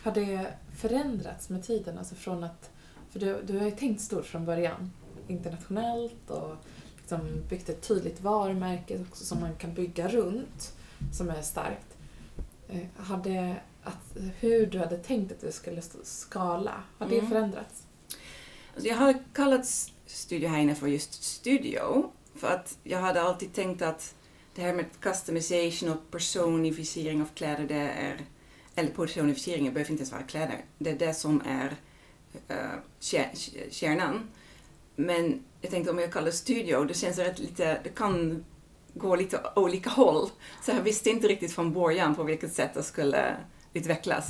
Har 0.03 0.13
det 0.13 0.53
förändrats 0.77 1.49
med 1.49 1.65
tiden? 1.67 1.99
Alltså 1.99 2.15
från 2.15 2.45
att, 2.45 2.71
för 3.11 3.21
du, 3.21 3.43
du 3.47 3.59
har 3.59 3.65
ju 3.65 3.71
tänkt 3.71 4.01
stort 4.01 4.27
från 4.27 4.45
början. 4.45 4.91
Internationellt 5.29 6.31
och 6.31 6.55
liksom 6.99 7.21
byggt 7.49 7.69
ett 7.69 7.83
tydligt 7.89 8.21
varumärke 8.21 9.01
också 9.11 9.25
som 9.25 9.41
man 9.41 9.55
kan 9.57 9.75
bygga 9.75 10.09
runt. 10.09 10.73
Som 11.13 11.29
är 11.31 11.43
starkt. 11.43 11.97
Eh, 12.69 12.81
Har 12.97 13.19
det, 13.25 13.57
att, 13.83 14.17
hur 14.41 14.67
du 14.67 14.79
hade 14.79 14.97
tänkt 14.99 15.33
att 15.33 15.41
du 15.41 15.53
skulle 15.53 15.83
skala, 16.03 16.75
har 16.99 17.09
det 17.09 17.19
Mm. 17.19 17.31
förändrats? 17.31 17.83
Alltså 18.75 18.89
jag 18.89 18.97
har 18.97 19.25
kallat 19.35 19.67
Studio 20.09 20.49
här 20.49 20.61
inne 20.61 20.75
för 20.75 20.87
just 20.87 21.23
studio. 21.25 22.13
För 22.35 22.49
att 22.49 22.79
jag 22.83 22.99
hade 22.99 23.23
alltid 23.23 23.53
tänkt 23.53 23.83
att 23.83 24.15
det 24.55 24.63
här 24.63 24.73
med 24.73 24.87
customization 25.01 25.89
och 25.89 26.11
personifiering 26.11 27.23
av 27.23 27.29
kläder, 27.35 27.65
det 27.69 27.75
är... 27.75 28.21
Eller 28.75 28.91
personifiering, 28.91 29.65
det 29.65 29.71
behöver 29.71 29.91
inte 29.91 30.03
ens 30.03 30.13
vara 30.13 30.23
kläder. 30.23 30.65
Det 30.79 30.91
är 30.91 30.99
det 30.99 31.15
som 31.15 31.43
är 31.47 31.77
uh, 32.51 33.33
kärnan. 33.71 34.29
Men 34.97 35.45
jag 35.61 35.71
tänkte 35.71 35.91
om 35.91 35.99
jag 35.99 36.13
kallar 36.13 36.27
det 36.27 36.33
studio, 36.33 36.85
det 36.85 36.95
känns 36.95 37.19
rätt 37.19 37.39
lite... 37.39 37.81
Det 37.85 37.89
kan 37.89 38.45
gå 38.95 39.17
lite 39.17 39.41
olika 39.57 39.91
håll. 39.91 40.29
Så 40.65 40.71
jag 40.71 40.83
visste 40.83 41.11
inte 41.11 41.29
riktigt 41.29 41.53
från 41.53 41.73
början 41.73 42.15
på 42.15 42.23
vilket 42.23 42.53
sätt 42.53 42.75
det 42.75 42.83
skulle 42.83 43.37
utvecklas. 43.73 44.29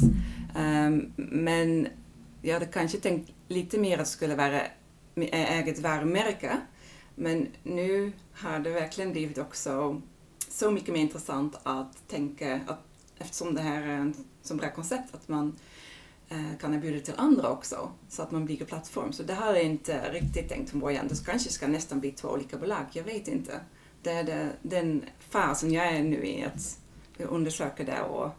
Um, 0.56 1.12
men 1.16 1.88
jag 2.42 2.54
hade 2.54 2.66
kanske 2.66 2.98
tänkt 2.98 3.32
lite 3.48 3.78
mer 3.78 3.92
att 3.98 4.04
det 4.04 4.10
skulle 4.10 4.34
vara 4.34 4.62
eget 5.22 5.78
varumärke. 5.78 6.60
Men 7.14 7.48
nu 7.62 8.12
har 8.32 8.58
det 8.58 8.70
verkligen 8.70 9.12
blivit 9.12 9.38
också 9.38 10.02
så 10.48 10.70
mycket 10.70 10.94
mer 10.94 11.00
intressant 11.00 11.56
att 11.62 12.08
tänka 12.08 12.60
att 12.66 12.84
eftersom 13.18 13.54
det 13.54 13.60
här 13.60 13.82
är 13.82 13.88
en 13.88 14.14
så 14.42 14.54
bra 14.54 14.70
koncept 14.70 15.14
att 15.14 15.28
man 15.28 15.56
eh, 16.28 16.58
kan 16.60 16.74
erbjuda 16.74 17.00
till 17.00 17.14
andra 17.16 17.50
också 17.50 17.90
så 18.08 18.22
att 18.22 18.30
man 18.30 18.46
bygger 18.46 18.64
plattform. 18.64 19.12
Så 19.12 19.22
det 19.22 19.34
har 19.34 19.54
jag 19.54 19.62
inte 19.62 20.12
riktigt 20.12 20.48
tänkt 20.48 20.70
från 20.70 20.80
början. 20.80 21.08
Det 21.08 21.26
kanske 21.26 21.50
ska 21.50 21.68
nästan 21.68 22.00
bli 22.00 22.12
två 22.12 22.28
olika 22.28 22.56
bolag, 22.56 22.84
jag 22.92 23.04
vet 23.04 23.28
inte. 23.28 23.60
Det 24.02 24.10
är 24.10 24.24
det, 24.24 24.52
den 24.62 25.04
fasen 25.18 25.72
jag 25.72 25.86
är 25.86 26.02
nu 26.02 26.26
i, 26.26 26.44
att 26.44 26.78
undersöka 27.18 27.84
det 27.84 28.02
och 28.02 28.30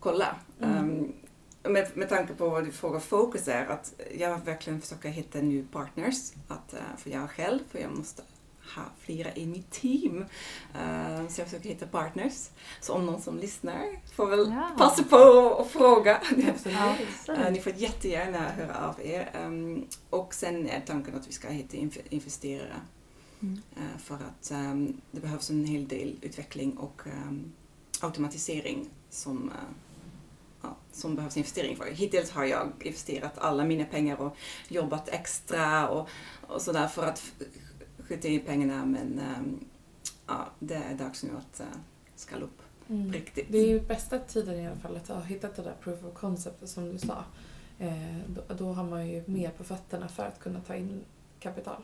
kolla. 0.00 0.36
Mm. 0.60 0.90
Um, 0.90 1.12
med, 1.68 1.96
med 1.96 2.08
tanke 2.08 2.34
på 2.34 2.48
vad 2.48 2.64
du 2.64 2.72
frågar 2.72 3.00
fokus 3.00 3.48
är, 3.48 3.66
att 3.66 3.94
jag 4.18 4.44
verkligen 4.44 4.80
försöker 4.80 5.08
hitta 5.08 5.38
nya 5.40 5.64
partners. 5.72 6.32
Att, 6.48 6.74
uh, 6.74 6.96
för 6.98 7.10
jag 7.10 7.30
själv, 7.30 7.58
för 7.70 7.78
jag 7.78 7.96
måste 7.96 8.22
ha 8.76 8.82
flera 8.98 9.34
i 9.34 9.46
mitt 9.46 9.70
team. 9.70 10.18
Uh, 10.18 11.28
så 11.28 11.40
jag 11.40 11.48
försöker 11.48 11.68
hitta 11.68 11.86
partners. 11.86 12.48
Så 12.80 12.92
om 12.92 13.06
någon 13.06 13.20
som 13.22 13.38
lyssnar 13.38 14.00
får 14.16 14.26
väl 14.26 14.52
Ja. 14.56 14.70
passa 14.78 15.02
på 15.02 15.54
att 15.60 15.70
fråga. 15.70 16.20
Absolut. 16.48 17.28
Uh, 17.28 17.50
ni 17.52 17.60
får 17.60 17.72
jättegärna 17.72 18.38
höra 18.38 18.88
av 18.88 19.06
er. 19.06 19.30
Um, 19.44 19.86
och 20.10 20.34
sen 20.34 20.68
är 20.68 20.80
tanken 20.86 21.14
att 21.16 21.28
vi 21.28 21.32
ska 21.32 21.48
hitta 21.48 21.76
inf- 21.76 22.06
investerare. 22.08 22.80
Mm. 23.42 23.60
Uh, 23.76 23.98
för 23.98 24.14
att 24.14 24.50
um, 24.52 25.00
det 25.10 25.20
behövs 25.20 25.50
en 25.50 25.64
hel 25.64 25.88
del 25.88 26.16
utveckling 26.22 26.76
och 26.76 27.02
um, 27.06 27.52
automatisering 28.00 28.88
som, 29.10 29.50
ja, 30.62 30.76
som 30.92 31.14
behövs 31.14 31.36
investering 31.36 31.76
för. 31.76 31.86
Hittills 31.90 32.30
har 32.30 32.44
jag 32.44 32.72
investerat 32.80 33.38
alla 33.38 33.64
mina 33.64 33.84
pengar 33.84 34.16
och 34.20 34.36
jobbat 34.68 35.08
extra 35.08 35.88
och, 35.88 36.08
och 36.46 36.62
sådär 36.62 36.88
för 36.88 37.06
att 37.06 37.32
skjuta 38.08 38.28
in 38.28 38.40
pengarna 38.40 38.86
men 38.86 39.20
um, 39.38 39.64
ja, 40.26 40.48
det 40.58 40.74
är 40.74 40.94
dags 40.94 41.22
nu 41.22 41.30
att 41.36 41.60
uh, 41.60 41.66
skala 42.16 42.44
upp 42.44 42.62
Mm. 42.90 43.12
riktigt. 43.12 43.46
Det 43.50 43.58
är 43.58 43.66
ju 43.66 43.80
bästa 43.80 44.18
tiden 44.18 44.60
i 44.60 44.66
alla 44.66 44.76
fall 44.76 44.96
att 44.96 45.08
ha 45.08 45.20
hittat 45.20 45.56
det 45.56 45.62
där 45.62 45.74
proof 45.80 46.04
of 46.04 46.14
concept 46.14 46.68
som 46.68 46.92
du 46.92 46.98
sa. 46.98 47.24
Eh, 47.78 48.18
då, 48.26 48.54
då 48.54 48.72
har 48.72 48.84
man 48.84 49.08
ju 49.08 49.22
mer 49.26 49.50
på 49.50 49.64
fötterna 49.64 50.08
för 50.08 50.26
att 50.26 50.40
kunna 50.40 50.60
ta 50.60 50.74
in 50.74 51.04
kapital. 51.40 51.82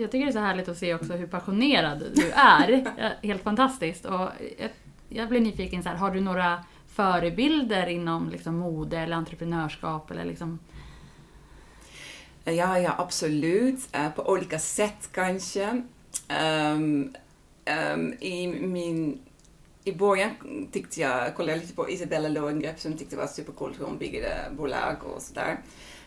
Jag 0.00 0.10
tycker 0.10 0.26
det 0.26 0.30
är 0.30 0.32
så 0.32 0.38
härligt 0.38 0.68
att 0.68 0.78
se 0.78 0.94
också 0.94 1.12
hur 1.12 1.26
passionerad 1.26 2.04
du 2.14 2.30
är. 2.30 2.84
Helt 3.26 3.42
fantastiskt. 3.42 4.04
Och 4.04 4.28
jag, 4.58 4.70
jag 5.08 5.28
blir 5.28 5.40
nyfiken, 5.40 5.82
så 5.82 5.88
här, 5.88 5.96
har 5.96 6.10
du 6.10 6.20
några 6.20 6.64
förebilder 6.88 7.86
inom 7.86 8.30
liksom, 8.30 8.56
mode 8.56 8.98
eller 8.98 9.16
entreprenörskap? 9.16 10.10
Eller 10.10 10.24
liksom... 10.24 10.58
Ja, 12.44 12.78
ja 12.78 12.94
absolut. 12.98 13.88
Eh, 13.92 14.10
på 14.10 14.28
olika 14.28 14.58
sätt 14.58 15.08
kanske. 15.12 15.82
Ehm, 16.28 17.14
ehm, 17.64 18.14
I 18.20 18.46
min... 18.46 19.20
I 19.84 19.92
början 19.92 20.30
tyckte 20.72 21.00
jag, 21.00 21.34
kollade 21.34 21.52
jag 21.52 21.60
lite 21.60 21.74
på 21.74 21.90
Isabella 21.90 22.28
Löwengrip 22.28 22.80
som 22.80 22.96
tyckte 22.96 23.16
det 23.16 23.20
var 23.20 23.28
supercoolt 23.28 23.80
hur 23.80 23.84
hon 23.84 23.98
byggde 23.98 24.50
bolag 24.56 24.96
och 25.14 25.22
sådär. 25.22 25.60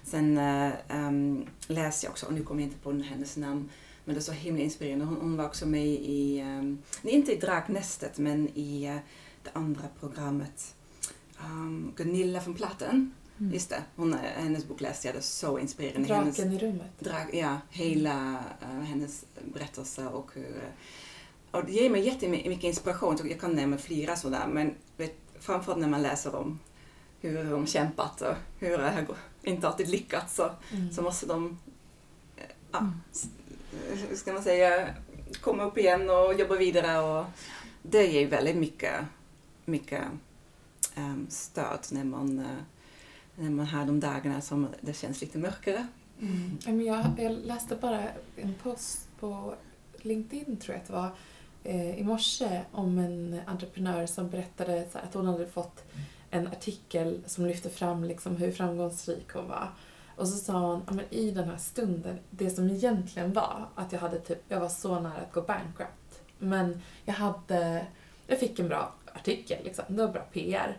Sen 0.04 0.38
uh, 0.38 0.74
um, 0.90 1.46
läste 1.68 2.06
jag 2.06 2.12
också, 2.12 2.26
och 2.26 2.34
nu 2.34 2.44
kommer 2.44 2.62
jag 2.62 2.68
inte 2.68 2.80
på 2.80 2.92
hennes 2.92 3.38
namn, 3.38 3.70
men 4.06 4.16
det 4.16 4.20
är 4.20 4.24
så 4.24 4.32
himla 4.32 4.62
inspirerande. 4.62 5.06
Hon, 5.06 5.18
hon 5.22 5.38
var 5.38 5.46
också 5.46 5.66
med 5.66 5.86
i, 5.88 6.42
um, 6.42 6.78
inte 7.04 7.34
i 7.34 7.38
Draknästet, 7.38 8.18
men 8.18 8.50
i 8.56 8.90
uh, 8.90 8.98
det 9.44 9.50
andra 9.54 9.84
programmet. 10.00 10.76
Um, 11.46 11.94
Gunilla 11.96 12.42
från 12.42 12.54
Platten. 12.54 13.14
Mm. 13.40 13.54
Just 13.54 13.70
det, 13.70 13.84
hon, 13.96 14.14
hennes 14.36 14.68
bok 14.68 14.82
läste 14.82 15.08
jag, 15.08 15.16
det 15.16 15.20
är 15.20 15.22
så 15.22 15.60
inspirerande. 15.60 16.14
Hennes, 16.14 16.36
Draken 16.36 16.54
i 16.54 16.58
rummet. 16.60 17.00
drag, 17.00 17.30
ja, 17.34 17.58
hela 17.70 18.44
uh, 18.62 18.82
hennes 18.82 19.26
berättelse 19.54 20.08
och 20.08 20.32
hur... 20.34 20.72
Och 21.52 21.66
det 21.66 21.72
ger 21.72 21.90
mig 21.90 22.06
jättemycket 22.06 22.64
inspiration. 22.64 23.18
Jag 23.24 23.40
kan 23.40 23.52
nämna 23.56 23.78
flera 23.78 24.16
sådär, 24.16 24.48
men 24.48 24.76
vet, 24.98 25.16
framförallt 25.40 25.82
när 25.82 25.88
man 25.88 26.02
läser 26.02 26.36
om 26.36 26.60
hur 27.22 27.44
de 27.44 27.68
kämpat 27.68 28.22
och 28.22 28.36
hur 28.60 28.78
det 28.78 29.06
inte 29.44 29.68
alltid 29.68 29.90
lyckats 29.90 30.36
så, 30.36 30.52
Mm. 30.74 30.92
så 30.92 31.02
måste 31.02 31.26
de, 31.26 31.58
eh, 32.38 32.44
ja, 32.72 32.80
Mm 32.80 32.94
hur 34.10 34.16
ska 34.16 34.34
man 34.34 34.44
säga, 34.44 34.90
komma 35.42 35.64
upp 35.64 35.78
igen 35.78 36.10
och 36.10 36.34
jobba 36.34 36.56
vidare 36.56 37.00
och 37.00 37.26
det 37.82 38.06
ger 38.06 38.28
väldigt 38.28 38.56
mycket, 38.56 38.94
mycket 39.66 40.04
um, 40.98 41.28
stöd 41.30 41.80
när 41.90 42.04
man, 42.04 42.40
eh, 42.40 42.46
när 43.36 43.50
man 43.50 43.66
har 43.66 43.86
de 43.86 44.00
dagarna 44.00 44.42
som 44.42 44.68
det 44.82 44.94
känns 44.94 45.22
lite 45.22 45.38
mörkare. 45.38 45.88
Mm. 46.22 46.86
Jag, 46.86 47.06
jag 47.18 47.32
läste 47.32 47.76
bara 47.76 48.04
en 48.36 48.54
post 48.64 49.08
på 49.20 49.56
LinkedIn, 49.98 50.58
tror 50.58 50.76
jag 50.76 50.82
att 50.82 50.88
det 50.88 50.94
var, 50.94 51.10
eh, 51.64 52.00
i 52.00 52.04
morse 52.04 52.62
om 52.72 52.98
en 52.98 53.40
entreprenör 53.46 54.06
som 54.06 54.30
berättade 54.30 54.88
att 54.94 55.14
hon 55.14 55.26
hade 55.26 55.48
fått 55.48 55.84
en 56.30 56.48
artikel 56.48 57.24
som 57.26 57.46
lyfte 57.46 57.70
fram 57.70 58.04
liksom 58.04 58.36
hur 58.36 58.52
framgångsrik 58.52 59.34
hon 59.34 59.48
var. 59.48 59.70
Och 60.16 60.28
så 60.28 60.38
sa 60.38 60.54
hon, 60.60 60.82
ja, 60.88 60.94
men 60.94 61.06
i 61.10 61.32
den 61.32 61.50
här 61.50 61.58
stunden, 61.58 62.20
det 62.30 62.50
som 62.50 62.70
egentligen 62.70 63.34
var 63.34 63.66
att 63.76 63.92
jag 63.92 64.00
hade 64.00 64.20
typ, 64.20 64.44
jag 64.48 64.60
var 64.60 64.70
så 64.70 65.00
nära 65.00 65.14
att 65.22 65.34
gå 65.34 65.42
bankrupt. 65.42 66.22
Men 66.40 66.82
jag 67.06 67.14
hade, 67.14 67.86
jag 68.28 68.40
fick 68.40 68.60
en 68.60 68.68
bra 68.68 68.94
artikel 69.14 69.64
liksom, 69.64 69.86
det 69.88 70.06
var 70.06 70.14
bra 70.14 70.22
PR. 70.22 70.78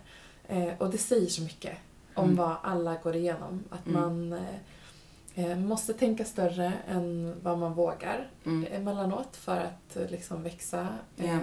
Eh, 0.48 0.68
och 0.78 0.90
det 0.90 0.98
säger 0.98 1.26
så 1.28 1.42
mycket 1.42 1.76
om 2.14 2.24
Mm. 2.24 2.36
vad 2.36 2.56
alla 2.62 2.94
går 2.94 3.16
igenom. 3.16 3.64
Att 3.70 3.86
Mm. 3.86 4.00
man 4.00 4.32
eh, 4.32 5.50
eh, 5.50 5.58
måste 5.58 5.94
tänka 5.94 6.24
större 6.24 6.72
än 6.88 7.34
vad 7.42 7.58
man 7.58 7.74
vågar 7.74 8.30
Mm. 8.46 8.66
emellanåt 8.72 9.36
för 9.36 9.56
att 9.60 9.96
eh, 9.96 10.10
liksom 10.10 10.42
växa. 10.42 10.88
Eh, 11.16 11.30
Ja. 11.30 11.38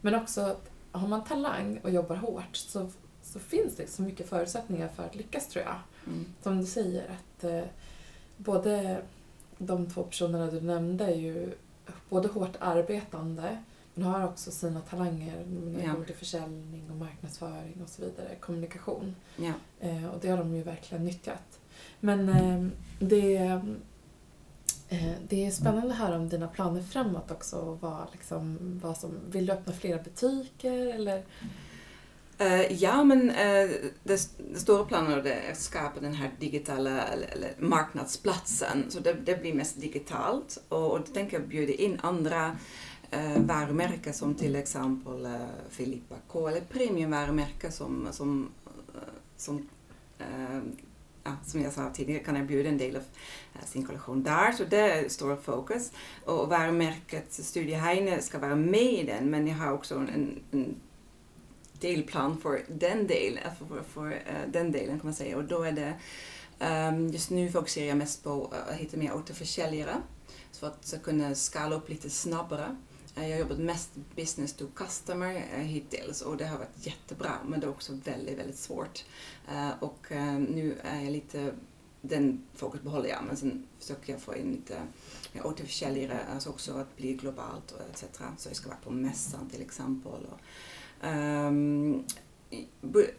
Men 0.00 0.14
också 0.14 0.56
har 0.92 1.08
man 1.08 1.24
talang 1.24 1.78
och 1.82 1.90
jobbar 1.90 2.16
hårt 2.16 2.56
så, 2.56 2.90
så 3.32 3.38
finns 3.38 3.76
det 3.76 3.90
så 3.90 4.02
mycket 4.02 4.28
förutsättningar 4.28 4.88
för 4.88 5.02
att 5.02 5.14
lyckas 5.16 5.48
tror 5.48 5.64
jag. 5.64 5.76
Mm. 6.06 6.24
Som 6.42 6.60
du 6.60 6.66
säger 6.66 7.02
att 7.10 7.44
eh, 7.44 7.64
både 8.36 9.02
de 9.58 9.90
två 9.90 10.02
personerna 10.02 10.46
du 10.50 10.60
nämnde 10.60 11.04
är 11.04 11.16
ju 11.16 11.52
både 12.08 12.28
hårt 12.28 12.56
arbetande 12.60 13.62
men 13.94 14.04
har 14.04 14.24
också 14.26 14.50
sina 14.50 14.80
talanger 14.80 15.44
när 15.46 15.78
det 15.78 15.84
Ja. 15.86 15.92
kommer 15.92 16.06
till 16.06 16.14
försäljning 16.14 16.90
och 16.90 16.96
marknadsföring 16.96 17.80
och 17.82 17.88
så 17.88 18.02
vidare, 18.02 18.34
kommunikation. 18.40 19.14
Ja. 19.36 19.52
Eh, 19.80 20.06
och 20.06 20.20
det 20.20 20.28
har 20.28 20.38
de 20.38 20.54
ju 20.56 20.62
verkligen 20.62 21.04
nyttjat. 21.04 21.58
Men 22.00 22.28
eh, 22.28 22.66
det, 22.98 23.60
det 25.28 25.46
är 25.46 25.50
spännande 25.50 25.94
höra 25.94 26.16
om 26.16 26.28
dina 26.28 26.48
planer 26.48 26.82
framåt 26.82 27.30
också. 27.30 27.78
Vad, 27.80 28.06
liksom, 28.12 28.58
vad 28.82 28.96
som, 28.96 29.10
vill 29.30 29.46
du 29.46 29.52
öppna 29.52 29.72
flera 29.72 30.02
butiker 30.02 30.86
eller? 30.94 31.22
Uh, 32.40 32.72
ja, 32.72 33.04
men 33.04 33.30
uh, 33.30 33.70
det, 34.02 34.30
det 34.52 34.58
stora 34.60 34.84
planen 34.84 35.26
är 35.26 35.50
att 35.52 35.60
skapa 35.60 36.00
den 36.00 36.14
här 36.14 36.30
digitala 36.40 37.02
eller, 37.02 37.26
eller 37.26 37.54
marknadsplatsen. 37.58 38.90
Så 38.90 39.00
det, 39.00 39.12
det, 39.12 39.40
blir 39.40 39.54
mest 39.54 39.80
digitalt 39.80 40.58
och, 40.68 40.92
och 40.92 40.98
då 40.98 41.12
tänker 41.12 41.38
jag 41.38 41.48
bjuda 41.48 41.72
in 41.72 42.00
andra 42.02 42.56
uh, 43.16 43.38
varumärken 43.38 44.14
som 44.14 44.34
till 44.34 44.56
exempel 44.56 45.26
uh, 45.26 45.36
Filippa 45.70 46.14
K 46.28 46.48
eller 46.48 46.60
premiumvarumärken 46.60 47.72
som, 47.72 48.08
som, 48.10 48.48
som 49.36 49.68
ja, 51.24 51.32
som 51.44 51.62
jag 51.62 51.72
sa 51.72 51.90
tidigare 51.90 52.24
kan 52.24 52.36
erbjuda 52.36 52.68
en 52.68 52.78
del 52.78 52.96
av 52.96 53.02
sin 53.64 53.86
kollektion 53.86 54.22
där. 54.22 54.52
Så 54.52 54.64
det 54.64 54.80
är 54.80 55.08
stor 55.08 55.36
fokus. 55.36 55.92
Och 56.24 56.48
varumärket 56.48 57.32
Studio 57.32 57.76
Heine 57.76 58.22
ska 58.22 58.38
vara 58.38 58.56
med 58.56 58.92
i 58.92 59.02
den 59.02 59.30
men 59.30 59.46
jag 59.46 59.56
har 59.56 59.72
också 59.72 59.94
en, 59.94 60.40
en 60.50 60.74
delplan 61.82 62.38
för 62.38 62.64
den, 62.68 63.06
del, 63.06 63.36
eh, 63.44 63.54
för, 63.58 63.66
för, 63.66 63.82
för 63.82 64.06
uh, 64.06 64.12
eh, 64.12 64.48
den 64.48 64.72
delen 64.72 64.98
kan 64.98 65.06
man 65.06 65.14
säga. 65.14 65.36
Och 65.36 65.44
då 65.44 65.62
är 65.62 65.72
det 65.72 65.94
um, 66.66 67.08
just 67.08 67.30
nu 67.30 67.50
fokuserar 67.50 67.86
jag 67.86 67.96
mest 67.96 68.24
på 68.24 68.52
att 68.68 68.74
hitta 68.74 68.96
mer 68.96 69.14
återförsäljare. 69.14 69.94
Så 70.52 70.66
att 70.66 70.94
kunna 71.02 71.34
skala 71.34 71.76
upp 71.76 71.88
lite 71.88 72.10
snabbare. 72.10 72.76
Eh, 73.16 73.28
jag 73.28 73.36
har 73.36 73.40
jobbat 73.40 73.58
mest 73.58 73.90
business 74.16 74.52
to 74.52 74.66
customer 74.74 75.34
uh, 75.34 75.60
hittills 75.60 76.22
och 76.22 76.36
det 76.36 76.46
har 76.46 76.58
varit 76.58 76.86
jättebra 76.86 77.32
men 77.46 77.60
det 77.60 77.66
är 77.66 77.70
också 77.70 77.92
väldigt, 78.04 78.38
väldigt 78.38 78.58
svårt. 78.58 79.04
Uh, 79.52 79.82
och 79.82 80.06
uh, 80.10 80.34
nu 80.34 80.78
är 80.82 81.00
jag 81.00 81.12
lite, 81.12 81.54
den 82.00 82.42
fokus 82.54 82.80
behåller 82.82 83.08
jag 83.08 83.24
men 83.24 83.36
sen 83.36 83.66
försöker 83.78 84.12
jag 84.12 84.22
få 84.22 84.36
in 84.36 84.52
lite 84.52 84.82
mer 85.32 85.46
återförsäljare, 85.46 86.18
alltså 86.32 86.50
också 86.50 86.72
att 86.72 86.96
bli 86.96 87.12
globalt 87.12 87.70
och 87.70 87.80
etc. 87.90 88.04
Så 88.38 88.48
jag 88.48 88.56
ska 88.56 88.68
vara 88.68 88.78
på 88.84 88.90
mässan 88.90 89.48
till 89.50 89.62
exempel. 89.62 90.12
Och, 90.12 90.40
um, 91.02 92.04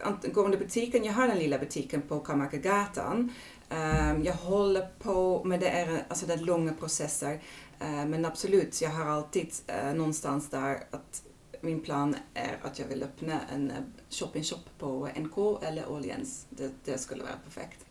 angående 0.00 0.56
butiken, 0.56 1.04
jag 1.04 1.12
har 1.12 1.28
den 1.28 1.38
lilla 1.38 1.58
butiken 1.58 2.02
på 2.02 2.20
Kammarkagatan. 2.20 3.32
Um, 3.70 4.24
jag 4.24 4.34
håller 4.34 4.88
på 4.98 5.44
med 5.44 5.60
det, 5.60 5.68
är, 5.68 6.04
alltså 6.08 6.26
det 6.26 6.32
är 6.32 6.38
långa 6.38 6.72
processer. 6.72 7.34
Uh, 7.82 8.06
men 8.06 8.24
absolut, 8.24 8.82
jag 8.82 8.90
har 8.90 9.06
alltid 9.06 9.52
uh, 9.70 9.94
någonstans 9.94 10.50
där 10.50 10.84
att 10.90 11.22
min 11.60 11.80
plan 11.80 12.16
är 12.34 12.58
att 12.62 12.78
jag 12.78 12.86
vill 12.86 13.02
öppna 13.02 13.40
en 13.54 13.70
uh, 13.70 13.76
shop-in-shop 14.10 14.64
på 14.78 15.08
NK 15.16 15.62
eller 15.62 15.90
Åhléns. 15.90 16.46
Det, 16.50 16.72
det, 16.84 16.98
skulle 16.98 17.22
vara 17.22 17.36
perfekt. 17.44 17.86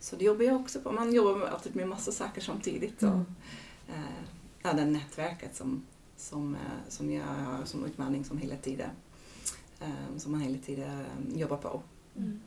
Så 0.00 0.16
det 0.16 0.24
jobbar 0.24 0.44
jag 0.44 0.60
också 0.60 0.80
på. 0.80 0.92
Man 0.92 1.14
jobbar 1.14 1.46
alltid 1.46 1.76
med 1.76 1.88
massa 1.88 2.12
saker 2.12 2.40
samtidigt. 2.40 3.02
Och, 3.02 3.08
mm. 3.08 3.26
uh, 3.88 4.24
ja, 4.62 4.72
det 4.72 4.84
nätverket 4.84 5.56
som, 5.56 5.86
som, 6.16 6.56
som 6.88 7.12
jag 7.12 7.24
har 7.24 7.64
som 7.64 7.84
utmaning 7.84 8.24
som 8.24 8.38
hela 8.38 8.56
tiden 8.56 8.90
Ehm, 8.90 9.07
som 10.16 10.32
man 10.32 10.40
hela 10.40 10.58
tiden 10.58 10.90
ehm, 10.90 11.38
jobbar 11.38 11.56
på. 11.56 11.82
Mm. 12.16 12.40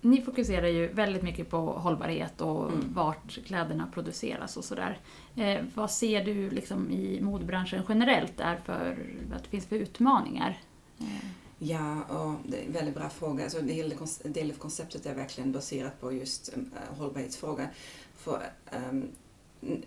Ni 0.00 0.22
fokuserar 0.22 0.66
ju 0.66 0.86
väldigt 0.88 1.22
mycket 1.22 1.50
på 1.50 1.58
hållbarhet 1.58 2.40
och 2.40 2.72
mm. 2.72 2.92
vart 2.94 3.44
kläderna 3.44 3.90
produceras 3.94 4.56
och 4.56 4.64
sådär. 4.64 5.00
Eh, 5.36 5.64
vad 5.74 5.90
ser 5.90 6.24
du 6.24 6.50
liksom 6.50 6.90
i 6.90 7.20
modebranschen 7.20 7.82
generellt 7.88 8.40
är 8.40 8.56
för, 8.56 8.98
vad 9.30 9.42
det 9.42 9.48
finns 9.48 9.66
för 9.66 9.76
utmaningar? 9.76 10.60
Eh. 10.98 11.26
Ja, 11.58 12.02
och 12.02 12.34
det 12.46 12.62
är 12.62 12.66
en 12.66 12.72
väldigt 12.72 12.94
bra 12.94 13.08
fråga. 13.08 13.44
Alltså, 13.44 13.62
hela 13.62 13.94
del 14.22 14.50
av 14.50 14.54
konceptet 14.54 15.06
är 15.06 15.14
verkligen 15.14 15.52
baserat 15.52 16.00
på 16.00 16.12
just 16.12 16.56
um, 16.56 16.70
hållbarhetsfrågor. 16.98 17.68
För 18.16 18.42
um, 18.90 19.08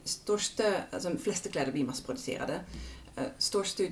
största, 0.04 0.64
alltså, 0.92 1.10
de 1.10 1.18
flesta 1.18 1.50
kläder 1.50 1.72
blir 1.72 1.86
massproducerade. 1.86 2.60
Uh, 3.18 3.24
största 3.38 3.84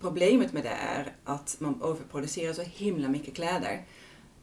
problemet 0.00 0.52
med 0.52 0.62
det 0.62 0.68
är 0.68 1.12
att 1.24 1.56
man 1.58 1.82
överproducerar 1.82 2.52
så 2.52 2.62
himla 2.62 3.08
mycket 3.08 3.34
kläder. 3.34 3.84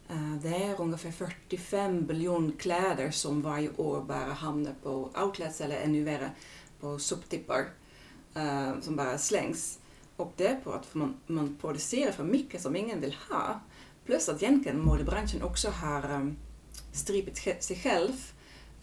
Eh, 0.09 0.35
det 0.43 0.55
är 0.55 0.81
ungefär 0.81 1.11
45 1.11 2.05
biljoner 2.05 2.53
kläder 2.57 3.11
som 3.11 3.41
varje 3.41 3.69
år 3.77 4.01
bara 4.01 4.33
hamnar 4.33 4.73
på 4.83 5.09
outlets 5.23 5.61
eller 5.61 5.81
ännu 5.81 6.03
värre 6.03 6.31
på 6.79 6.99
soptippar 6.99 7.65
eh, 8.35 8.79
som 8.81 8.95
bara 8.95 9.17
slängs. 9.17 9.79
Och 10.15 10.33
det 10.37 10.47
är 10.47 10.55
på 10.55 10.73
att 10.73 10.93
man, 10.93 11.15
man 11.27 11.57
producerar 11.61 12.11
för 12.11 12.23
mycket 12.23 12.61
som 12.61 12.75
ingen 12.75 13.01
vill 13.01 13.15
ha. 13.29 13.59
Plus 14.05 14.29
att 14.29 14.43
egentligen 14.43 14.81
modebranschen 14.81 15.41
också 15.41 15.69
har 15.69 16.11
um, 16.11 16.37
stripit 16.93 17.63
sig 17.63 17.75
själv. 17.75 18.31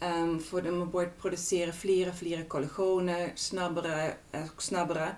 Um, 0.01 0.41
för 0.41 0.63
de 0.63 0.79
har 0.81 0.87
börjat 0.87 1.19
producera 1.19 1.73
flera, 1.73 2.13
flera 2.13 2.45
kollektioner 2.45 3.33
snabbare 3.35 4.13
och 4.57 4.63
snabbare. 4.63 5.09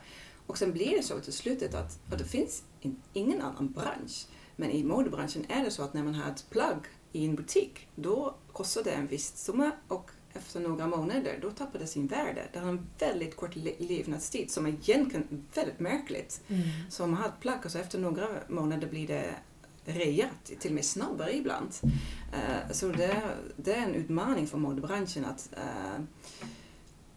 Och 0.50 0.58
sen 0.58 0.72
blir 0.72 0.96
det 0.96 1.02
så 1.02 1.20
till 1.20 1.32
slutet 1.32 1.74
att, 1.74 1.98
att 2.12 2.18
det 2.18 2.24
finns 2.24 2.62
in, 2.80 2.96
ingen 3.12 3.40
annan 3.40 3.72
bransch. 3.72 4.26
Men 4.56 4.70
i 4.70 4.84
modebranschen 4.84 5.44
är 5.48 5.64
det 5.64 5.70
så 5.70 5.82
att 5.82 5.94
när 5.94 6.02
man 6.02 6.14
har 6.14 6.30
ett 6.30 6.50
plagg 6.50 6.78
i 7.12 7.24
en 7.24 7.34
butik, 7.34 7.88
då 7.94 8.34
kostar 8.52 8.82
det 8.82 8.90
en 8.90 9.06
viss 9.06 9.36
summa 9.36 9.70
och 9.88 10.10
efter 10.32 10.60
några 10.60 10.86
månader, 10.86 11.38
då 11.42 11.50
tappar 11.50 11.78
det 11.78 11.86
sin 11.86 12.06
värde. 12.06 12.48
Det 12.52 12.58
har 12.58 12.68
en 12.68 12.86
väldigt 12.98 13.36
kort 13.36 13.56
levnadstid 13.78 14.50
som 14.50 14.66
är 14.66 14.70
egentligen 14.70 15.46
väldigt 15.54 15.80
märkligt. 15.80 16.40
Mm. 16.48 16.62
Så 16.90 17.04
om 17.04 17.10
man 17.10 17.20
har 17.20 17.28
ett 17.28 17.40
plagg 17.40 17.58
och 17.64 17.70
så 17.70 17.78
efter 17.78 17.98
några 17.98 18.28
månader 18.48 18.88
blir 18.88 19.06
det 19.06 19.34
reat, 19.84 20.44
till 20.60 20.70
och 20.70 20.74
med 20.74 20.84
snabbare 20.84 21.36
ibland. 21.36 21.70
Uh, 21.84 22.72
så 22.72 22.88
det, 22.88 23.22
det, 23.56 23.74
är 23.74 23.82
en 23.82 23.94
utmaning 23.94 24.46
för 24.46 24.58
modebranschen 24.58 25.24
att, 25.24 25.48
uh, 25.56 26.04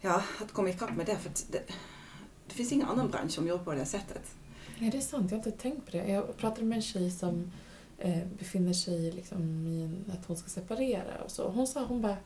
ja, 0.01 0.23
att 0.41 0.51
komma 0.51 0.69
ikapp 0.69 0.95
med 0.95 1.05
det. 1.05 1.17
För 1.17 1.31
det, 1.51 1.63
det 2.47 2.53
finns 2.53 2.71
ingen 2.71 2.87
annan 2.87 3.09
bransch 3.09 3.31
som 3.31 3.47
jobbar 3.47 3.63
på 3.63 3.73
det 3.73 3.85
sättet. 3.85 4.35
Ja, 4.79 4.91
det 4.91 4.97
är 4.97 5.01
sant. 5.01 5.31
Jag 5.31 5.37
har 5.39 5.45
inte 5.45 5.61
tänkt 5.61 5.85
på 5.85 5.91
det. 5.91 6.07
Jag 6.07 6.37
pratade 6.37 6.65
med 6.65 6.75
en 6.75 6.81
tjej 6.81 7.11
som 7.11 7.51
eh, 7.97 8.23
befinner 8.39 8.73
sig 8.73 9.11
liksom 9.11 9.67
i 9.67 9.81
en, 9.81 10.11
att 10.13 10.25
hon 10.25 10.37
ska 10.37 10.49
separera 10.49 11.23
och 11.25 11.31
så. 11.31 11.49
Hon 11.49 11.67
sa, 11.67 11.85
hon 11.85 12.01
bara, 12.01 12.17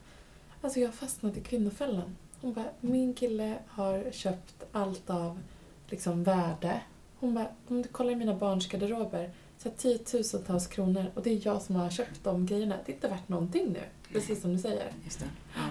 alltså 0.62 0.80
jag 0.80 0.88
har 0.88 0.94
fastnat 0.94 1.38
i 1.38 1.42
kvinnofällan. 1.42 2.16
Hon 2.42 2.54
bara, 2.54 2.70
min 2.82 3.14
kille 3.14 3.58
har 3.68 4.12
köpt 4.12 4.64
allt 4.72 5.10
av 5.10 5.40
liksom 5.88 6.24
värde. 6.24 6.82
Hon 7.20 7.34
bara, 7.34 7.48
om 7.68 7.82
du 7.82 7.88
kollar 7.88 8.12
i 8.12 8.16
mina 8.16 8.36
barns 8.36 8.68
garderober, 8.68 9.32
så 9.58 9.70
tiotusentals 9.70 10.68
kronor 10.68 11.06
och 11.16 11.24
det 11.24 11.30
är 11.30 11.48
jag 11.48 11.62
som 11.62 11.76
har 11.76 11.90
köpt 11.90 12.24
de 12.24 12.46
grejerna. 12.46 12.76
Det 12.86 12.92
är 12.92 12.96
inte 12.96 13.08
värt 13.08 13.30
någonting 13.30 13.74
nu, 13.74 13.82
precis 14.14 14.42
som 14.42 14.54
du 14.54 14.60
säger. 14.60 14.92
Just 15.06 15.20
det. 15.20 15.30
Ja. 15.56 15.62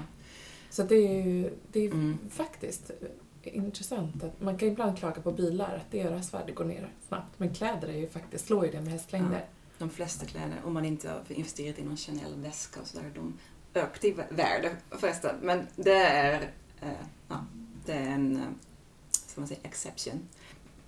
Så 0.70 0.82
det 0.82 0.94
är 0.94 1.22
ju 1.24 1.50
det 1.72 1.80
är 1.80 1.90
mm. 1.90 2.18
faktiskt 2.30 2.90
intressant. 3.54 4.24
Att 4.24 4.40
man 4.40 4.58
kan 4.58 4.68
ibland 4.68 4.98
klaga 4.98 5.22
på 5.22 5.32
bilar, 5.32 5.74
att 5.76 5.92
deras 5.92 6.34
värde 6.34 6.52
går 6.52 6.64
ner 6.64 6.88
snabbt. 7.08 7.38
Men 7.38 7.54
kläder 7.54 7.88
är 7.88 7.96
ju 7.96 8.08
faktiskt, 8.08 8.46
slår 8.46 8.66
ju 8.66 8.72
det 8.72 8.80
med 8.80 8.92
hästlängder. 8.92 9.38
Ja, 9.38 9.46
de 9.78 9.90
flesta 9.90 10.26
kläder, 10.26 10.56
om 10.64 10.74
man 10.74 10.84
inte 10.84 11.08
har 11.08 11.22
investerat 11.28 11.78
i 11.78 11.84
någon 11.84 11.96
Chanel-väska 11.96 12.80
och 12.80 12.86
sådär, 12.86 13.10
de 13.14 13.38
ökar 13.74 14.08
i 14.08 14.12
värde 14.30 14.76
förresten. 14.90 15.36
Men 15.42 15.66
det 15.76 16.02
är, 16.02 16.42
eh, 16.80 16.88
ja, 17.28 17.44
det 17.86 17.92
är 17.92 18.10
en, 18.10 18.42
som 19.10 19.28
ska 19.30 19.40
man 19.40 19.48
säga, 19.48 19.60
exception. 19.62 20.28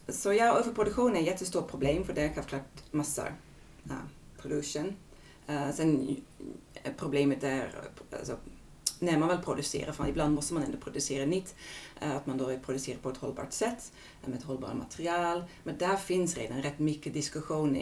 Så 0.09 0.33
ja, 0.33 0.59
överproduktion 0.59 1.17
är 1.17 1.21
ett 1.21 1.27
jättestort 1.27 1.71
problem 1.71 2.05
för 2.05 2.13
det 2.13 2.23
är 2.23 2.35
självklart 2.35 2.93
massor 2.93 3.35
ja, 3.83 3.95
eh, 3.95 4.43
pollution. 4.43 4.97
Uh, 5.51 5.71
sen 5.73 6.17
problemet 6.97 7.45
är 7.45 7.71
alltså, 8.13 8.37
när 9.01 9.19
man 9.19 9.29
väl 9.29 9.43
producerar, 9.43 9.93
för 9.93 10.09
ibland 10.09 10.35
måste 10.35 10.55
man 10.55 10.63
ändå 10.63 10.79
producera 10.79 11.27
nytt, 11.27 11.55
eh, 12.01 12.17
att 12.17 12.27
man 12.27 12.39
då 12.39 12.59
producerar 12.59 12.99
på 12.99 13.11
ett 13.11 13.17
hållbart 13.17 13.53
sätt 13.53 13.93
eh, 14.23 14.29
med 14.29 14.39
ett 14.39 14.45
hållbart 14.45 14.75
material. 14.75 15.45
Men 15.65 15.79
där 15.79 15.97
finns 15.97 16.37
redan 16.37 16.63
rätt 16.63 16.79
mycket 16.79 17.15
diskussion 17.15 17.79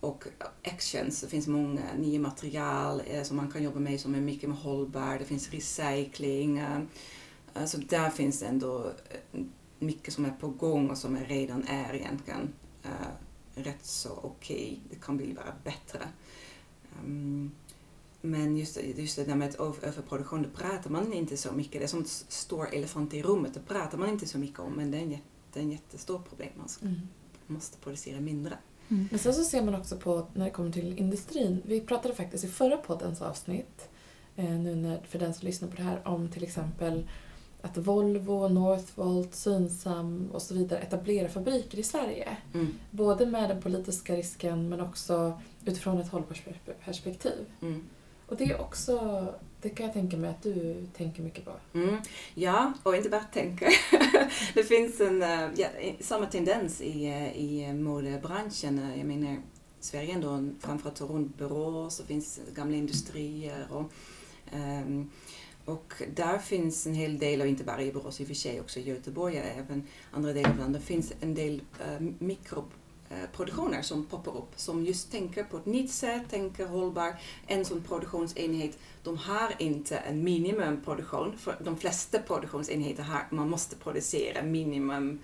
och 0.00 0.24
actions. 0.64 1.20
Det 1.20 1.28
finns 1.28 1.46
många 1.46 1.82
nya 1.98 2.20
material 2.20 3.02
eh, 3.06 3.22
som 3.22 3.36
man 3.36 3.50
kan 3.50 3.62
jobba 3.62 3.80
med 3.80 4.00
som 4.00 4.14
är 4.14 4.20
mycket 4.20 4.48
mer 4.48 4.56
hållbart. 4.56 5.18
Det 5.18 5.24
finns 5.24 5.50
recycling. 5.50 6.62
Så 7.66 7.76
där 7.78 8.10
finns 8.10 8.42
ändå 8.42 8.92
mycket 9.78 10.14
som 10.14 10.24
är 10.24 10.30
på 10.30 10.48
gång 10.48 10.90
och 10.90 10.98
som 10.98 11.16
redan 11.16 11.64
är 11.68 11.94
egentligen 11.94 12.52
rätt 13.54 13.84
så 13.84 14.10
okej. 14.22 14.56
Okay. 14.56 14.78
Det 14.90 15.04
kan 15.04 15.16
bli 15.16 15.34
bara 15.34 15.54
bättre. 15.64 16.08
Ehm, 16.98 17.50
men 18.30 18.56
just, 18.56 18.78
just 18.96 19.16
det 19.16 19.24
där 19.24 19.34
med 19.34 19.56
överproduktion, 19.60 20.42
det 20.42 20.48
pratar 20.48 20.90
man 20.90 21.12
inte 21.12 21.36
så 21.36 21.52
mycket. 21.52 21.80
Det 21.80 21.84
är 21.84 21.88
som 21.88 21.98
en 21.98 22.06
stor 22.28 22.74
elefant 22.74 23.14
i 23.14 23.22
rummet, 23.22 23.54
det 23.54 23.60
pratar 23.60 23.98
man 23.98 24.08
inte 24.08 24.26
så 24.26 24.38
mycket 24.38 24.60
om. 24.60 24.72
Men 24.72 24.90
det 24.90 24.98
är 24.98 25.02
en, 25.02 25.10
jätte, 25.10 25.60
en 25.60 25.70
jättestort 25.70 26.28
problem. 26.28 26.50
Man 26.58 26.68
ska, 26.68 26.86
mm. 26.86 27.00
måste 27.46 27.78
producera 27.78 28.20
mindre. 28.20 28.58
Mm. 28.88 29.08
Men 29.10 29.18
sen 29.18 29.34
så 29.34 29.44
ser 29.44 29.62
man 29.62 29.74
också 29.74 29.96
på, 29.96 30.26
när 30.34 30.44
det 30.44 30.50
kommer 30.50 30.72
till 30.72 30.98
industrin, 30.98 31.62
vi 31.64 31.80
pratade 31.80 32.14
faktiskt 32.14 32.44
i 32.44 32.48
förra 32.48 32.76
poddens 32.76 33.22
avsnitt, 33.22 33.88
eh, 34.36 34.50
nu 34.50 34.74
när, 34.74 35.00
för 35.08 35.18
den 35.18 35.34
som 35.34 35.46
lyssnar 35.46 35.68
på 35.68 35.76
det 35.76 35.82
här, 35.82 36.08
om 36.08 36.28
till 36.28 36.44
exempel 36.44 37.08
att 37.62 37.76
Volvo, 37.76 38.48
Northvolt, 38.48 39.34
Synsam 39.34 40.30
och 40.32 40.42
så 40.42 40.54
vidare 40.54 40.80
etablerar 40.80 41.28
fabriker 41.28 41.78
i 41.78 41.82
Sverige. 41.82 42.36
Mm. 42.54 42.74
Både 42.90 43.26
med 43.26 43.50
den 43.50 43.62
politiska 43.62 44.16
risken 44.16 44.68
men 44.68 44.80
också 44.80 45.40
utifrån 45.64 45.98
ett 45.98 46.08
hållbarhetsperspektiv. 46.08 47.46
Mm. 47.62 47.84
Och 48.26 48.36
det 48.36 48.44
är 48.44 48.60
också, 48.60 49.26
det 49.62 49.68
kan 49.68 49.86
jag 49.86 49.92
tänka 49.92 50.16
mig 50.16 50.30
att 50.30 50.42
du 50.42 50.86
tänker 50.96 51.22
mycket 51.22 51.44
på. 51.44 51.52
Mm. 51.74 51.96
Ja, 52.34 52.72
och 52.82 52.96
inte 52.96 53.08
bara 53.08 53.24
tänker. 53.24 53.68
det 54.54 54.64
finns 54.64 55.00
en, 55.00 55.22
eh, 55.22 55.48
ja, 55.56 55.68
samma 56.00 56.26
tendens 56.26 56.80
i, 56.80 57.06
eh, 57.06 57.36
i 57.36 57.72
modebranschen. 57.72 58.92
Jag 58.96 59.06
menar, 59.06 59.36
Sverige 59.80 60.14
ändå, 60.14 60.48
framförallt 60.60 61.00
runt 61.00 61.38
Borås, 61.38 61.98
det 61.98 62.04
finns 62.04 62.40
gamla 62.54 62.76
industrier 62.76 63.66
och 63.70 63.92
um, 64.54 65.10
och 65.64 65.94
där 66.14 66.38
finns 66.38 66.86
en 66.86 66.94
hel 66.94 67.18
del, 67.18 67.40
och 67.40 67.46
inte 67.46 67.64
bara 67.64 67.82
i 67.82 67.92
Borås 67.92 68.20
i 68.20 68.24
och 68.24 68.28
för 68.28 68.34
sig, 68.34 68.60
också 68.60 68.80
i 68.80 68.82
Göteborg, 68.82 69.36
även 69.36 69.86
andra 70.10 70.32
delar 70.32 70.50
av 70.50 70.58
landet, 70.58 70.82
det 70.82 70.86
finns 70.86 71.12
en 71.20 71.34
del 71.34 71.62
uh, 72.00 72.08
Eh, 73.10 73.30
produktioner 73.32 73.82
som 73.82 74.06
poppar 74.06 74.36
upp 74.36 74.52
som 74.56 74.84
just 74.84 75.10
tänker 75.12 75.44
på 75.44 75.56
ett 75.56 75.66
nytt 75.66 75.92
sätt, 75.92 76.22
tänker 76.30 76.66
hållbar. 76.66 77.14
En 77.46 77.64
sån 77.64 77.82
produktionsenhet, 77.82 78.78
de 79.02 79.16
har 79.16 79.52
inte 79.58 79.96
en 79.96 80.24
minimumproduktion, 80.24 81.38
för 81.38 81.56
de 81.64 81.76
flesta 81.76 82.18
produktionsenheter 82.18 83.02
har, 83.02 83.26
man 83.30 83.50
måste 83.50 83.76
producera 83.76 84.42
minimum 84.42 85.20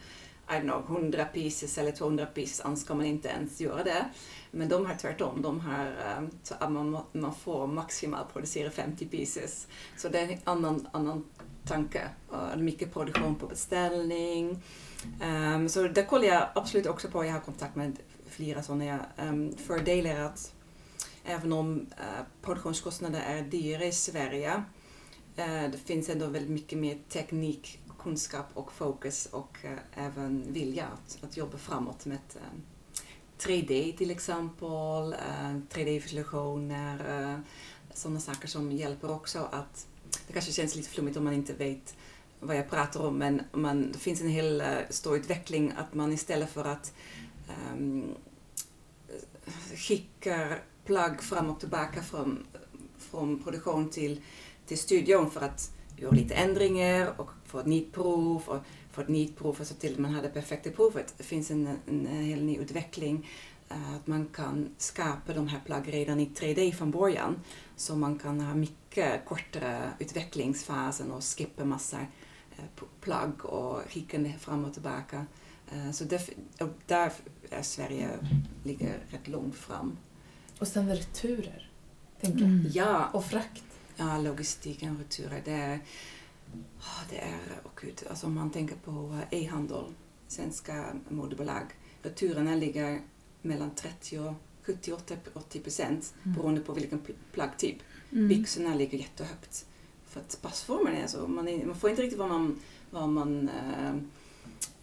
I 0.49 0.53
don't 0.53 0.63
know, 0.63 0.99
100 0.99 1.25
pieces 1.25 1.79
eller 1.79 1.93
200 1.93 2.27
pieces, 2.27 2.61
annars 2.61 2.85
kan 2.85 2.97
man 2.97 3.07
inte 3.07 3.29
ens 3.29 3.61
göra 3.61 3.85
det. 3.85 4.05
Men 4.51 4.69
de 4.69 4.87
har 4.87 4.95
tvärtom, 4.95 5.43
de 5.43 5.61
har 5.61 5.87
eh, 5.87 6.29
så 6.43 6.55
att 6.59 6.73
man, 6.73 6.99
man 7.13 7.35
får 7.35 7.67
maximalt 7.67 8.33
producera 8.33 8.71
50 8.71 9.07
pieces. 9.07 9.67
Så 9.97 10.09
det 10.09 10.19
är 10.19 10.29
en 10.29 10.39
annan, 10.45 10.89
annan 10.93 11.25
tanke. 11.65 12.09
Eh, 12.33 12.57
mycket 12.57 12.93
produktion 12.93 13.35
på 13.35 13.47
beställning. 13.47 14.63
Um, 15.23 15.69
så 15.69 15.89
det 15.89 16.05
kollar 16.05 16.25
jag 16.25 16.49
absolut 16.55 16.87
också 16.87 17.09
på. 17.09 17.25
Jag 17.25 17.33
har 17.33 17.41
kontakt 17.41 17.77
med 17.77 17.99
flera 18.27 18.63
sådana. 18.63 18.95
Um, 18.95 19.01
ehm, 19.17 19.57
fördelar 19.57 20.21
att 20.21 20.55
även 21.25 21.53
om 21.53 21.79
uh, 21.81 22.25
produktionskostnader 22.43 23.21
är 23.21 23.43
dyra 23.43 23.85
i 23.85 23.93
Sverige, 23.93 24.55
uh, 25.39 25.71
det 25.71 25.79
finns 25.85 26.09
ändå 26.09 26.27
väldigt 26.27 26.51
mycket 26.51 26.79
mer 26.79 26.99
teknik, 27.09 27.79
kunskap 27.99 28.47
och 28.55 28.73
fokus 28.73 29.27
och 29.27 29.59
uh, 29.65 29.71
även 29.95 30.53
vilja 30.53 30.87
att, 30.87 31.19
att 31.25 31.37
jobba 31.37 31.59
framåt 31.59 32.07
med 32.07 32.19
3D 33.39 33.91
ehm, 33.91 33.97
till 33.97 34.11
exempel, 34.11 35.15
3D-visualisationer, 35.71 37.43
sådana 37.95 38.21
saker 38.21 38.49
som 38.49 38.73
hjälper 38.73 39.11
också 39.11 39.49
att 39.53 39.87
det 40.27 40.33
kanske 40.33 40.53
känns 40.53 40.77
lite 40.77 40.89
flummigt 40.89 41.17
om 41.17 41.25
man 41.25 41.33
inte 41.33 41.53
vet 41.53 41.97
vad 42.43 42.57
jag 42.57 42.71
pratar 42.71 43.07
om 43.07 43.19
men 43.19 43.43
man, 43.53 43.93
det 43.93 43.99
finns 43.99 44.21
en 44.21 44.29
hel 44.29 44.61
eh, 44.61 44.67
stor 44.91 45.17
utveckling 45.17 45.73
att 45.77 45.95
man 45.95 46.13
istället 46.13 46.51
för 46.51 46.65
att 46.65 46.93
um, 47.73 48.15
skicka 49.77 50.59
plagg 50.85 51.23
fram 51.23 51.51
och 51.51 51.61
tillbaka 51.61 52.03
från, 52.03 52.47
från 52.99 53.43
produktion 53.43 53.91
till, 53.91 54.21
till 54.67 54.79
studion 54.79 55.31
för 55.31 55.41
att 55.41 55.71
göra 55.97 56.11
lite 56.13 56.35
ändringar 56.35 57.21
och 57.21 57.31
få 57.47 57.59
ett 57.59 57.67
nytt 57.67 57.93
prov 57.93 58.43
och 58.47 58.61
få 58.93 59.01
ett 59.01 59.09
nytt 59.09 59.39
prov 59.39 59.57
och 59.61 59.67
se 59.67 59.75
till 59.75 59.93
att 59.93 59.99
man 59.99 60.15
har 60.15 60.23
det 60.23 60.29
perfekta 60.29 60.71
provet. 60.71 61.15
Det 61.17 61.25
finns 61.25 61.51
en, 61.51 61.69
en, 61.89 62.07
hel 62.07 62.45
ny 62.45 62.57
utveckling. 62.57 63.29
Eh, 63.69 63.95
att 63.97 64.07
man 64.07 64.27
kan 64.27 64.75
skapa 64.79 65.33
de 65.35 65.49
här 65.49 65.61
plaggen 65.67 65.93
redan 65.93 66.21
i 66.21 66.27
3D 66.27 66.73
från 66.73 66.91
början. 66.91 67.41
Så 67.77 67.97
man 67.97 68.19
kan 68.19 68.41
ha 68.41 68.55
mycket 68.55 69.25
kortare 69.25 69.91
utvecklingsfasen 69.99 71.11
och 71.11 71.25
skippa 71.25 71.65
massor 71.65 72.07
plagg 73.01 73.45
och 73.45 73.83
skicka 73.89 74.33
fram 74.39 74.65
och 74.65 74.73
tillbaka. 74.73 75.27
Uh, 75.75 75.91
så 75.91 76.05
där, 76.05 76.23
och 76.61 76.69
där 76.87 77.13
är 77.51 77.63
Sverige 77.63 78.19
ligger 78.65 78.99
rätt 79.09 79.29
långt 79.29 79.55
fram. 79.55 79.97
Och 80.59 80.69
sen 80.69 80.97
returer, 80.97 81.71
tänker 82.21 82.39
jag. 82.39 82.49
Mm. 82.49 82.71
Ja. 82.75 83.09
Och 83.13 83.25
frakt. 83.25 83.65
Ja, 83.97 84.19
logistiken, 84.19 84.99
returer. 84.99 85.43
Det 85.45 85.53
är, 85.53 85.81
oh, 86.79 87.03
det 87.11 87.19
är 87.19 87.39
oh 87.65 87.71
gud, 87.81 88.03
alltså 88.11 88.27
om 88.27 88.35
man 88.35 88.51
tänker 88.51 88.77
på 88.77 89.19
e-handel, 89.31 89.85
svenska 90.29 90.95
modebolag. 91.09 91.67
Returerna 92.03 92.55
ligger 92.55 93.01
mellan 93.43 93.75
30 93.75 94.19
och 94.19 94.35
70-80 94.67 95.63
procent 95.63 96.15
mm. 96.25 96.37
beroende 96.37 96.61
på 96.61 96.73
vilken 96.73 97.01
plaggtyp. 97.33 97.77
Mm. 98.13 98.29
Byxorna 98.29 98.75
ligger 98.75 98.99
jättehögt. 98.99 99.67
För 100.13 100.21
att 100.21 100.39
passformen 100.43 100.97
är 100.97 101.07
så, 101.07 101.27
man, 101.27 101.49
är, 101.49 101.67
man 101.67 101.75
får 101.75 101.91
inte 101.91 102.03
riktigt 102.03 102.19
vad 102.19 102.29
man, 102.29 102.61
vad 102.91 103.09
man 103.09 103.49
äh, 103.49 103.95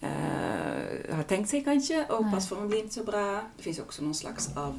äh, 0.01 1.15
har 1.15 1.23
tänkt 1.23 1.49
sig 1.49 1.63
kanske 1.63 2.05
och 2.05 2.23
Nej. 2.23 2.33
passformen 2.33 2.67
blir 2.67 2.79
inte 2.79 2.93
så 2.93 3.03
bra. 3.03 3.41
Det 3.57 3.63
finns 3.63 3.79
också 3.79 4.03
någon 4.03 4.15
slags 4.15 4.57
av, 4.57 4.75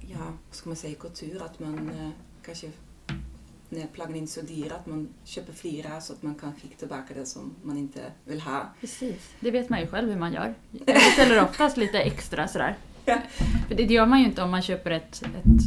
ja, 0.00 0.24
vad 0.48 0.56
ska 0.56 0.68
man 0.68 0.76
säga, 0.76 0.94
kultur 0.94 1.42
att 1.42 1.60
man 1.60 1.90
äh, 1.90 2.10
kanske 2.42 2.70
när 3.68 3.86
plaggen 3.86 4.16
inte 4.16 4.40
är 4.40 4.42
så 4.42 4.46
dyra, 4.46 4.74
att 4.74 4.86
man 4.86 5.08
köper 5.24 5.52
flera 5.52 6.00
så 6.00 6.12
att 6.12 6.22
man 6.22 6.34
kan 6.34 6.52
skicka 6.52 6.76
tillbaka 6.76 7.14
det 7.14 7.26
som 7.26 7.54
man 7.62 7.78
inte 7.78 8.00
vill 8.24 8.40
ha. 8.40 8.70
Precis, 8.80 9.30
det 9.40 9.50
vet 9.50 9.68
man 9.68 9.80
ju 9.80 9.86
själv 9.86 10.10
hur 10.10 10.18
man 10.18 10.32
gör. 10.32 10.54
Jag 10.70 10.86
beställer 10.86 11.44
oftast 11.44 11.76
lite 11.76 11.98
extra 12.00 12.48
sådär. 12.48 12.76
Ja. 13.04 13.18
För 13.68 13.74
det 13.74 13.82
gör 13.82 14.06
man 14.06 14.18
ju 14.20 14.24
inte 14.24 14.42
om 14.42 14.50
man 14.50 14.62
köper 14.62 14.90
ett, 14.90 15.22
ett, 15.22 15.62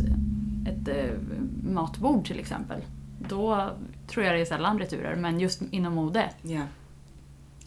ett, 0.67 0.87
ett 0.87 1.17
matbord 1.63 2.27
till 2.27 2.39
exempel. 2.39 2.81
Då 3.29 3.77
tror 4.07 4.25
jag 4.25 4.36
det 4.36 4.41
är 4.41 4.45
sällan 4.45 4.79
returer, 4.79 5.15
men 5.15 5.39
just 5.39 5.62
inom 5.71 5.93
mode. 5.93 6.29
Ja. 6.41 6.62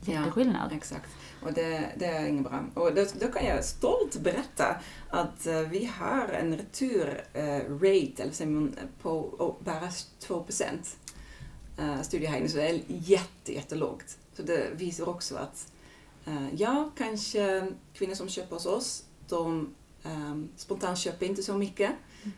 Jätteskillnad. 0.05 0.69
Ja, 0.71 0.77
exakt. 0.77 1.11
Och 1.43 1.53
det, 1.53 1.93
det 1.97 2.07
är 2.07 2.27
inget 2.27 2.45
bra. 2.45 2.65
Och 2.75 2.95
då, 2.95 3.05
då, 3.21 3.29
kan 3.29 3.47
jag 3.47 3.65
stolt 3.65 4.17
berätta 4.17 4.77
att 5.11 5.47
uh, 5.47 5.61
vi 5.61 5.85
har 5.99 6.29
en 6.29 6.57
returrate, 6.57 8.23
uh, 8.23 8.31
eller 8.43 8.71
på 9.03 9.57
bara 9.65 9.91
2 10.19 10.43
procent 10.43 10.97
uh, 11.79 12.03
studiehöjning, 12.03 12.49
så 12.49 12.57
det 12.57 12.69
är 12.69 12.81
jätte, 12.89 13.53
jättelågt. 13.53 14.19
Så 14.33 14.43
det 14.43 14.71
visar 14.73 15.09
också 15.09 15.37
att 15.37 15.73
uh, 16.29 16.55
ja, 16.55 16.91
kanske 16.99 17.73
kvinnor 17.95 18.15
som 18.15 18.29
köper 18.29 18.57
hos 18.57 18.67
oss, 18.67 19.05
de 19.29 19.75
um, 20.03 20.49
spontant 20.57 20.99
köper 20.99 21.27
inte 21.27 21.43
så 21.43 21.57
mycket. 21.59 21.91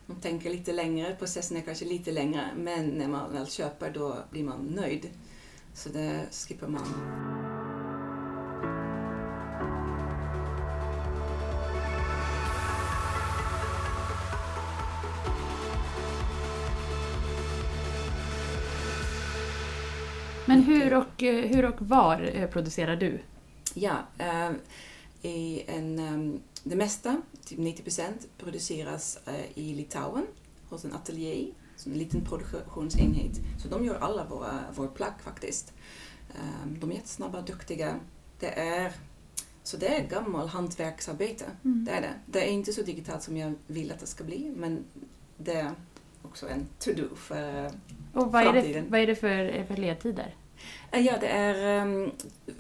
De 0.06 0.20
tänker 0.20 0.50
lite 0.50 0.72
längre, 0.72 1.16
processen 1.18 1.56
är 1.56 1.60
kanske 1.60 1.84
lite 1.84 2.12
längre, 2.12 2.44
men 2.56 2.88
när 2.88 3.08
man 3.08 3.32
väl 3.32 3.46
köper 3.46 3.90
då 3.90 4.16
blir 4.30 4.44
man 4.44 4.66
nöjd. 4.66 5.08
Så 5.74 5.88
det 5.88 6.26
skippar 6.32 6.68
man. 6.68 7.58
Men 20.48 20.62
hur 20.62 20.94
och, 20.94 21.22
eh, 21.22 21.44
hur 21.44 21.64
och 21.64 21.82
var 21.82 22.30
eh, 22.34 22.48
producerar 22.50 22.96
du? 22.96 23.18
Ja, 23.74 23.96
äh, 24.18 24.50
i 25.22 25.62
en, 25.66 25.98
um, 25.98 26.40
det 26.64 26.76
mesta, 26.76 27.22
typ 27.44 27.58
90 27.58 27.82
procent, 27.82 28.28
produceras 28.38 29.18
äh, 29.26 29.58
i 29.58 29.74
Litauen 29.74 30.26
hos 30.68 30.84
en 30.84 30.92
ateljé, 30.92 31.54
en 31.86 31.92
liten 31.92 32.24
produktionsenhet. 32.24 33.40
Så 33.62 33.68
de 33.68 33.84
gör 33.84 33.94
alla 33.94 34.24
våra, 34.24 34.64
våra 34.74 34.88
plagg 34.88 35.14
faktiskt. 35.20 35.72
Um, 36.34 36.80
de 36.80 36.90
är 36.90 36.94
jättesnabba, 36.94 37.40
duktiga. 37.40 38.00
Det 38.40 38.58
är, 38.58 38.92
så 39.62 39.76
det 39.76 39.86
är 39.86 40.08
gammal 40.08 40.48
hantverksarbete, 40.48 41.44
mm. 41.64 41.84
det 41.84 41.92
är 41.92 42.00
det. 42.00 42.14
Det 42.26 42.48
är 42.48 42.52
inte 42.52 42.72
så 42.72 42.82
digitalt 42.82 43.22
som 43.22 43.36
jag 43.36 43.54
vill 43.66 43.92
att 43.92 44.00
det 44.00 44.06
ska 44.06 44.24
bli, 44.24 44.52
men 44.56 44.84
det 45.36 45.54
är 45.54 45.70
också 46.22 46.48
en 46.48 46.66
to-do 46.78 47.14
för 47.14 47.70
och 48.12 48.32
vad 48.32 48.46
är, 48.46 48.52
det, 48.52 48.84
vad 48.88 49.00
är 49.00 49.06
det 49.06 49.16
för, 49.16 49.64
för 49.64 49.76
ledtider? 49.76 50.34
Eh, 50.90 51.00
ja, 51.00 51.16
det 51.20 51.28
är 51.28 51.82
um, 51.82 52.04
ehm, 52.04 52.10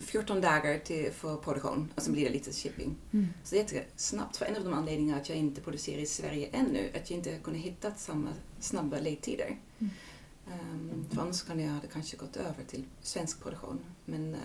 14 0.00 0.40
dagar 0.40 0.78
till, 0.78 1.12
för 1.12 1.36
produktion 1.36 1.92
och 1.94 2.02
sen 2.02 2.12
blir 2.12 2.24
det 2.24 2.30
lite 2.30 2.52
shipping. 2.52 2.96
Mm. 3.12 3.28
Så 3.44 3.54
det 3.54 3.60
är 3.60 3.74
jättesnabbt. 3.74 4.36
För 4.36 4.46
en 4.46 4.56
av 4.56 4.64
de 4.64 4.72
anledningarna 4.72 5.20
att 5.20 5.28
jag 5.28 5.38
inte 5.38 5.60
producerar 5.60 6.00
i 6.00 6.06
Sverige 6.06 6.48
ännu, 6.52 6.90
att 6.94 7.10
jag 7.10 7.16
inte 7.18 7.38
kunde 7.38 7.58
hitta 7.58 7.94
samma 7.94 8.30
snabba 8.60 8.98
ledtider. 8.98 9.56
Mm. 9.78 9.92
Um, 10.46 11.06
för 11.10 11.22
annars 11.22 11.42
kan 11.42 11.60
jag 11.60 11.70
hade 11.70 11.86
kanske 11.86 12.16
gått 12.16 12.36
över 12.36 12.64
till 12.66 12.84
svensk 13.02 13.42
produktion. 13.42 13.80
Men 14.04 14.34
uh, 14.34 14.40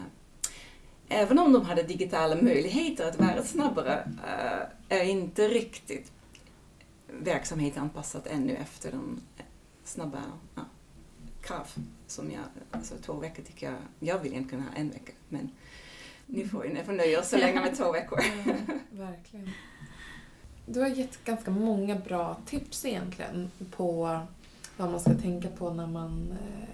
även 1.07 1.39
om 1.39 1.53
de 1.53 1.65
hade 1.65 1.83
digitala 1.83 2.41
möjligheter 2.41 3.09
att 3.09 3.19
vara 3.19 3.43
snabbare 3.43 4.03
uh, 4.07 4.97
är 4.97 5.03
inte 5.03 5.47
riktigt 5.47 6.11
verksamheten 7.07 7.83
anpassat 7.83 8.27
ännu 8.27 8.55
efter 8.55 8.91
de 8.91 9.21
snabba 9.83 10.17
uh, 10.57 10.63
krav 11.43 11.67
som 12.07 12.31
jag, 12.31 12.43
alltså 12.71 12.95
två 13.05 13.13
veckor 13.13 13.43
tycker 13.43 13.65
jag, 13.65 13.75
jag 13.99 14.19
vill 14.19 14.31
egentligen 14.31 14.63
ha 14.63 14.73
en 14.75 14.89
vecka 14.89 15.11
men 15.29 15.49
ni 16.25 16.47
får, 16.47 16.63
ni 16.63 16.83
får 16.83 16.93
nöja 16.93 17.19
er 17.19 17.23
så 17.23 17.37
länge 17.45 17.61
med 17.61 17.77
två 17.77 17.91
veckor. 17.91 18.19
Ja, 18.45 18.53
verkligen. 18.91 19.49
Du 20.65 20.79
har 20.79 20.87
gett 20.87 21.25
ganska 21.25 21.51
många 21.51 21.95
bra 21.95 22.37
tips 22.45 22.85
egentligen 22.85 23.51
på 23.71 24.19
vad 24.77 24.91
man 24.91 24.99
ska 24.99 25.13
tänka 25.13 25.47
på 25.47 25.73
när 25.73 25.87
man, 25.87 26.31
eh, 26.31 26.67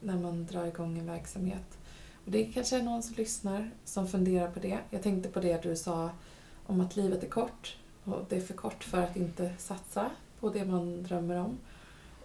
när 0.00 0.16
man 0.16 0.46
drar 0.46 0.66
igång 0.66 0.98
en 0.98 1.06
verksamhet. 1.06 1.78
Och 2.24 2.30
det 2.30 2.44
kanske 2.44 2.76
är 2.76 2.82
någon 2.82 3.02
som 3.02 3.14
lyssnar 3.14 3.70
som 3.84 4.08
funderar 4.08 4.50
på 4.50 4.60
det. 4.60 4.78
Jag 4.90 5.02
tänkte 5.02 5.28
på 5.28 5.40
det 5.40 5.62
du 5.62 5.76
sa 5.76 6.10
om 6.66 6.80
att 6.80 6.96
livet 6.96 7.22
är 7.22 7.28
kort 7.28 7.76
och 8.04 8.26
det 8.28 8.36
är 8.36 8.40
för 8.40 8.54
kort 8.54 8.84
för 8.84 9.02
att 9.02 9.16
inte 9.16 9.54
satsa 9.58 10.10
på 10.40 10.50
det 10.50 10.64
man 10.64 11.02
drömmer 11.02 11.36
om. 11.36 11.58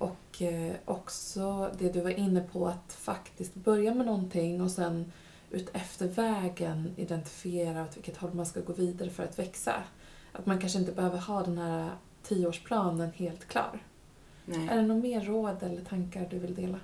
Och 0.02 0.42
eh, 0.42 0.76
också 0.86 1.72
det 1.80 1.90
du 1.90 2.02
var 2.02 2.10
inne 2.10 2.42
på 2.42 2.68
att 2.68 2.94
faktiskt 2.94 3.56
börja 3.56 3.94
med 3.94 4.06
någonting 4.06 4.62
och 4.62 4.72
sen 4.72 5.12
ut 5.50 5.70
efter 5.74 6.08
vägen 6.08 6.94
identifiera 6.98 7.84
åt 7.84 7.98
vilket 7.98 8.18
håll 8.18 8.34
man 8.34 8.46
ska 8.46 8.62
gå 8.62 8.74
vidare 8.74 9.10
för 9.10 9.24
att 9.24 9.40
växa. 9.40 9.84
Att 10.32 10.46
man 10.46 10.60
kanske 10.60 10.80
inte 10.80 10.92
behöver 10.92 11.18
ha 11.18 11.44
den 11.44 11.58
här 11.58 11.90
tioårsplanen 12.24 13.12
helt 13.16 13.48
klar. 13.48 13.84
Nej. 14.46 14.68
Är 14.68 14.76
det 14.76 14.82
några 14.82 15.02
mer 15.02 15.22
råd 15.22 15.64
eller 15.64 15.82
tankar 15.82 16.28
du 16.30 16.40
vill 16.40 16.56
dela? 16.56 16.80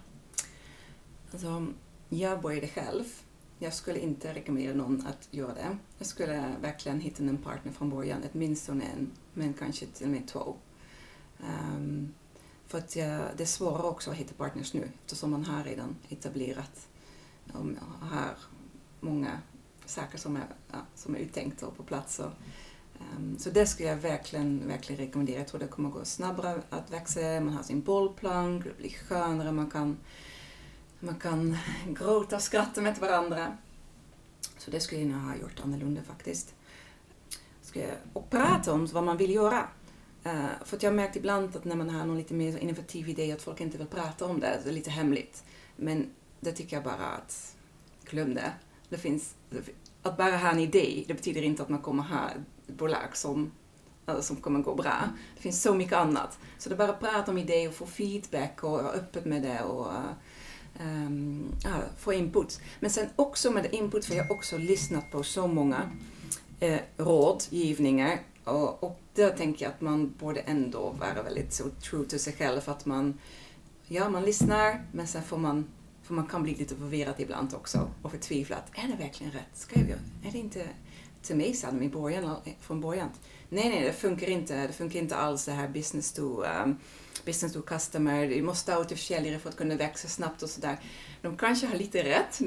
Alltså, 1.32 1.68
jag 2.10 2.42
började 2.42 2.68
själv. 2.68 3.04
Jag 3.60 3.74
skulle 3.74 4.00
inte 4.00 4.34
rekommendera 4.34 4.76
någon 4.76 5.08
att 5.08 5.28
göra 5.32 5.54
det. 5.54 5.78
Jag 5.98 6.08
skulle 6.08 6.56
verkligen 6.62 7.00
hitta 7.00 7.24
en 7.24 7.38
partner 7.38 7.72
från 7.72 7.90
början, 7.90 8.24
åtminstone 8.34 8.84
en, 8.84 9.12
men 9.34 9.54
kanske 9.54 9.86
till 9.86 10.06
och 10.06 10.12
med 10.12 10.28
två. 10.28 10.56
Ehm, 11.44 12.14
för 12.68 12.78
att 12.78 12.90
det 12.90 13.42
är 13.42 13.46
svårare 13.46 13.88
också 13.88 14.12
att 14.12 14.18
hitta 14.18 14.34
partners 14.34 14.74
nu 14.74 14.92
eftersom 15.04 15.32
man 15.32 15.46
har 15.46 15.64
redan 15.64 15.96
etablerat 16.10 16.88
och 17.54 17.66
har 18.02 18.38
många 19.00 19.40
saker 19.86 20.18
som 20.18 20.36
är, 20.36 20.46
ja, 20.72 20.78
som 20.96 21.16
är 21.16 21.20
uttänkta 21.20 21.68
och 21.68 21.78
på 21.78 21.84
plats. 21.84 22.20
Och, 22.20 22.32
um, 23.18 23.38
så 23.40 23.50
det 23.50 23.68
skulle 23.68 23.90
jag 23.90 23.98
verkligen, 23.98 24.68
verkligen 24.68 25.06
rekommendera. 25.06 25.38
Jag 25.38 25.48
tror 25.48 25.60
det 25.60 25.68
kommer 25.68 25.90
gå 25.90 26.06
snabbare 26.06 26.62
att 26.70 26.92
växa, 26.92 27.20
man 27.20 27.50
har 27.50 27.64
sin 27.64 27.82
bollplank, 27.82 28.64
det 28.64 28.78
blir 28.78 28.90
skönare, 28.90 29.52
man 29.52 29.70
kan 29.70 29.98
man 31.00 31.16
kan 31.16 31.58
gråta 31.88 32.36
och 32.36 32.42
skratta 32.42 32.82
med 32.82 32.98
varandra. 32.98 33.58
Så 34.58 34.72
det 34.72 34.80
skulle 34.80 35.02
jag 35.02 35.10
nog 35.10 35.22
ha 35.22 35.36
gjort 35.36 35.60
annorlunda 35.64 36.02
faktiskt. 36.04 36.54
Och 38.14 38.30
prata 38.30 38.74
om 38.74 38.86
vad 38.86 39.04
man 39.04 39.18
vill 39.18 39.34
göra. 39.34 39.68
Uh, 40.28 40.64
för 40.66 40.78
att 40.78 40.84
jag 40.84 40.92
har 40.92 40.96
märkt 40.96 41.16
ibland 41.16 41.56
att 41.56 41.66
när 41.66 41.76
man 41.76 41.90
har 41.90 42.06
någon 42.06 42.18
lite 42.18 42.34
mer 42.34 42.58
innovativ 42.58 43.10
idé 43.10 43.32
att 43.32 43.42
folk 43.42 43.62
inte 43.62 43.78
vill 43.78 43.88
prata 43.88 44.26
om 44.26 44.40
det. 44.40 44.60
Det 44.64 44.70
är 44.70 44.74
lite 44.74 44.90
hemligt. 44.90 45.44
Men 45.76 46.10
det 46.40 46.52
tycker 46.52 46.76
jag 46.76 46.84
bara 46.84 47.06
att 47.06 47.56
glöm 48.06 48.34
det. 48.34 48.52
det 48.90 48.98
finns, 48.98 49.36
att 50.04 50.18
bara 50.18 50.38
ha 50.38 50.52
en 50.52 50.60
idé, 50.60 51.04
det 51.08 51.14
betyder 51.14 51.42
inte 51.42 51.64
att 51.64 51.70
man 51.70 51.82
kommer 51.82 52.04
ha 52.04 52.30
ett 52.30 52.78
bolag 52.78 53.18
som, 53.18 53.52
uh, 54.10 54.22
som 54.22 54.36
kommer 54.36 54.60
gå 54.60 54.76
bra. 54.76 55.10
Det 55.36 55.42
finns 55.42 55.62
så 55.62 55.76
mycket 55.76 55.98
annat. 55.98 56.40
Så 56.58 56.70
det 56.70 56.76
är 56.76 56.78
bara 56.78 56.90
att 56.90 57.00
prata 57.00 57.32
om 57.32 57.38
idéer 57.38 57.68
och 57.68 57.76
få 57.76 57.86
feedback 57.86 58.64
och 58.64 58.72
vara 58.72 58.92
öppet 58.92 59.26
med 59.26 59.42
det. 59.42 59.62
Och, 59.64 59.92
um, 60.82 61.56
ja, 61.64 61.76
få 61.98 62.14
input. 62.14 62.60
Men 62.80 62.90
sen 62.90 63.10
också 63.16 63.52
med 63.52 63.74
input, 63.74 64.06
för 64.06 64.16
jag 64.16 64.24
har 64.24 64.36
också 64.36 64.58
lyssnat 64.58 65.12
på 65.12 65.24
så 65.24 65.48
många 65.48 65.92
eh, 66.60 66.80
rådgivningar 66.98 68.20
och, 68.48 68.84
och 68.84 69.00
där 69.14 69.30
tänker 69.30 69.66
jag 69.66 69.74
att 69.74 69.82
man 69.82 70.14
borde 70.20 70.40
ändå 70.40 70.90
vara 70.90 71.24
väldigt 71.24 71.54
så 71.54 71.70
true 71.70 72.06
to 72.06 72.18
sig 72.18 72.34
själv. 72.34 72.62
För 72.62 72.72
att 72.72 72.86
man, 72.86 73.20
ja, 73.88 74.10
man 74.10 74.24
lyssnar, 74.24 74.86
men 74.92 75.08
sen 75.08 75.24
får 75.24 75.38
man, 75.38 75.66
för 76.04 76.14
man 76.14 76.28
kan 76.28 76.44
bli 76.44 76.56
lite 76.56 76.76
förvirrad 76.76 77.16
ibland 77.18 77.54
också 77.54 77.90
och 78.02 78.12
förtvivla 78.12 78.56
att 78.56 78.84
är 78.84 78.88
det 78.88 79.04
verkligen 79.04 79.34
rätt? 79.34 79.54
Ska 79.54 79.80
jag, 79.80 79.90
är 79.90 80.32
det 80.32 80.38
inte 80.38 80.68
till 81.28 81.36
mig 81.36 81.54
sa 81.54 81.72
de 81.72 81.84
i 81.84 81.90
början, 81.90 82.36
från 82.60 82.82
början. 82.82 83.10
Nej, 83.50 83.70
nej, 83.70 83.84
det 83.84 83.94
funkar 83.94 84.30
inte. 84.30 84.68
Det 84.68 84.74
funkar 84.74 85.00
inte 85.00 85.16
alls 85.16 85.46
det 85.46 85.52
här 85.52 85.68
business 85.68 86.12
to 86.14 86.44
um, 86.44 86.78
business 87.26 87.54
to 87.54 87.62
customer, 87.62 88.28
du 88.28 88.42
måste 88.42 88.74
ha 88.74 88.80
återförsäljare 88.80 89.40
för 89.40 89.50
att 89.50 89.56
kunna 89.56 89.76
växa 89.76 90.08
snabbt 90.08 90.44
och 90.44 90.50
sådär. 90.50 90.78
De 91.22 91.38
kanske 91.38 91.68
har 91.68 91.76
lite 91.76 92.04
rätt, 92.04 92.40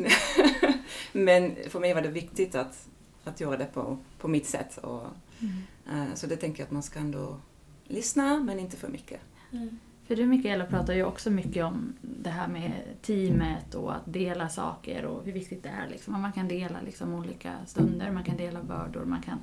men 1.12 1.56
för 1.68 1.80
mig 1.80 1.94
var 1.94 2.02
det 2.02 2.08
viktigt 2.08 2.54
att, 2.54 2.88
att 3.24 3.40
göra 3.40 3.56
det 3.56 3.64
på, 3.64 3.98
på 4.18 4.28
mitt 4.28 4.46
sätt. 4.46 4.78
Och, 4.78 5.02
mm. 5.40 6.08
uh, 6.08 6.14
så 6.14 6.26
det 6.26 6.36
tänker 6.36 6.60
jag 6.60 6.66
att 6.66 6.72
man 6.72 6.82
ska 6.82 6.98
ändå 6.98 7.36
lyssna, 7.84 8.40
men 8.40 8.58
inte 8.58 8.76
för 8.76 8.88
mycket. 8.88 9.20
Mm. 9.52 9.78
För 10.10 10.16
du 10.16 10.26
Mikaela 10.26 10.66
pratar 10.66 10.94
ju 10.94 11.04
också 11.04 11.30
mycket 11.30 11.64
om 11.64 11.92
det 12.02 12.30
här 12.30 12.48
med 12.48 12.72
teamet 13.02 13.74
och 13.74 13.94
att 13.94 14.02
dela 14.12 14.48
saker 14.48 15.04
och 15.04 15.24
hur 15.24 15.32
viktigt 15.32 15.62
det 15.62 15.68
är. 15.68 15.88
Liksom. 15.88 16.22
Man 16.22 16.32
kan 16.32 16.48
dela 16.48 16.80
liksom 16.80 17.14
olika 17.14 17.56
stunder, 17.66 18.10
man 18.10 18.24
kan 18.24 18.36
dela 18.36 18.62
bördor, 18.62 19.04
man 19.04 19.22
kan... 19.22 19.38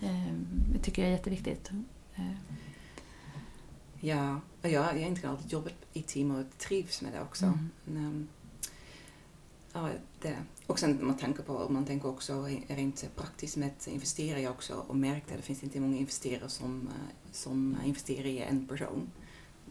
Eh, 0.00 0.34
det 0.72 0.78
tycker 0.78 1.02
jag 1.02 1.08
är 1.08 1.16
jätteviktigt. 1.16 1.70
Eh. 2.14 2.32
Ja, 4.00 4.40
jag, 4.62 4.72
jag 4.72 4.82
har 4.82 4.94
egentligen 4.94 5.30
alltid 5.30 5.52
jobbat 5.52 5.74
i 5.92 6.02
team 6.02 6.30
och 6.30 6.58
trivs 6.58 7.02
med 7.02 7.12
det 7.12 7.20
också. 7.20 7.44
Mm. 7.44 7.70
Men, 7.84 8.28
ja, 9.72 9.88
det. 10.20 10.36
Och 10.66 10.78
sen 10.78 11.06
man 11.06 11.16
tänker 11.16 11.42
på, 11.42 11.68
man 11.68 11.84
tänker 11.84 12.08
också 12.08 12.46
rent 12.68 13.16
praktiskt 13.16 13.56
med 13.56 13.68
att 13.68 13.86
investera 13.86 14.40
jag 14.40 14.52
också 14.52 14.84
och 14.88 14.96
märkte 14.96 15.34
att 15.34 15.40
det 15.40 15.46
finns 15.46 15.62
inte 15.62 15.80
många 15.80 15.96
investerare 15.96 16.48
som, 16.48 16.88
eh, 16.88 17.32
som 17.32 17.76
investerar 17.84 18.26
i 18.26 18.38
en 18.38 18.66
person. 18.66 19.10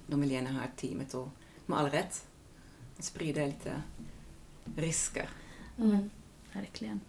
De 0.07 0.21
vill 0.21 0.31
gärna 0.31 0.51
ha 0.51 0.61
teamet 0.75 1.13
och 1.13 1.29
med 1.65 1.79
all 1.79 1.89
rätt 1.89 2.25
sprida 2.99 3.45
lite 3.45 3.81
risker. 4.75 5.29
Mm. 5.77 6.09
Verkligen. 6.53 7.01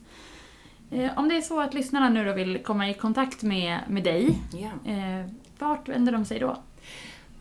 Eh, 0.90 1.18
om 1.18 1.28
det 1.28 1.36
är 1.36 1.42
så 1.42 1.60
att 1.60 1.74
lyssnarna 1.74 2.08
nu 2.08 2.24
då 2.24 2.32
vill 2.32 2.62
komma 2.62 2.90
i 2.90 2.94
kontakt 2.94 3.42
med, 3.42 3.80
med 3.88 4.04
dig, 4.04 4.38
yeah. 4.54 5.26
vart 5.58 5.88
vänder 5.88 6.12
de 6.12 6.24
sig 6.24 6.38
då? 6.38 6.62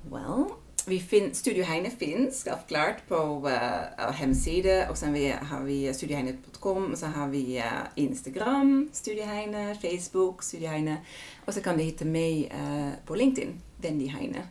Well, 0.10 0.46
vi 0.92 1.00
fin 1.00 1.34
Studio 1.34 1.64
Heine 1.64 1.90
finns 1.90 2.44
självklart 2.44 3.08
på 3.08 3.16
uh, 3.16 4.12
hemsida 4.12 4.90
och 4.90 4.98
sen 4.98 5.14
vi, 5.14 5.34
har 5.42 5.62
vi 5.64 5.94
studioheine.com 5.94 6.92
och 6.92 6.98
så 6.98 7.06
har 7.06 7.28
vi 7.28 7.58
uh, 7.58 7.64
Instagram, 7.96 8.90
Studio 8.92 9.26
Heine, 9.26 9.76
Facebook, 9.76 10.44
Studio 10.44 10.70
Heine 10.70 10.98
och 11.46 11.54
så 11.54 11.62
kan 11.62 11.78
du 11.78 11.84
hitta 11.84 12.06
mig 12.06 12.52
uh, 12.54 12.90
på 13.06 13.16
LinkedIn, 13.16 13.62
Wendy 13.82 14.08
Heine. 14.08 14.42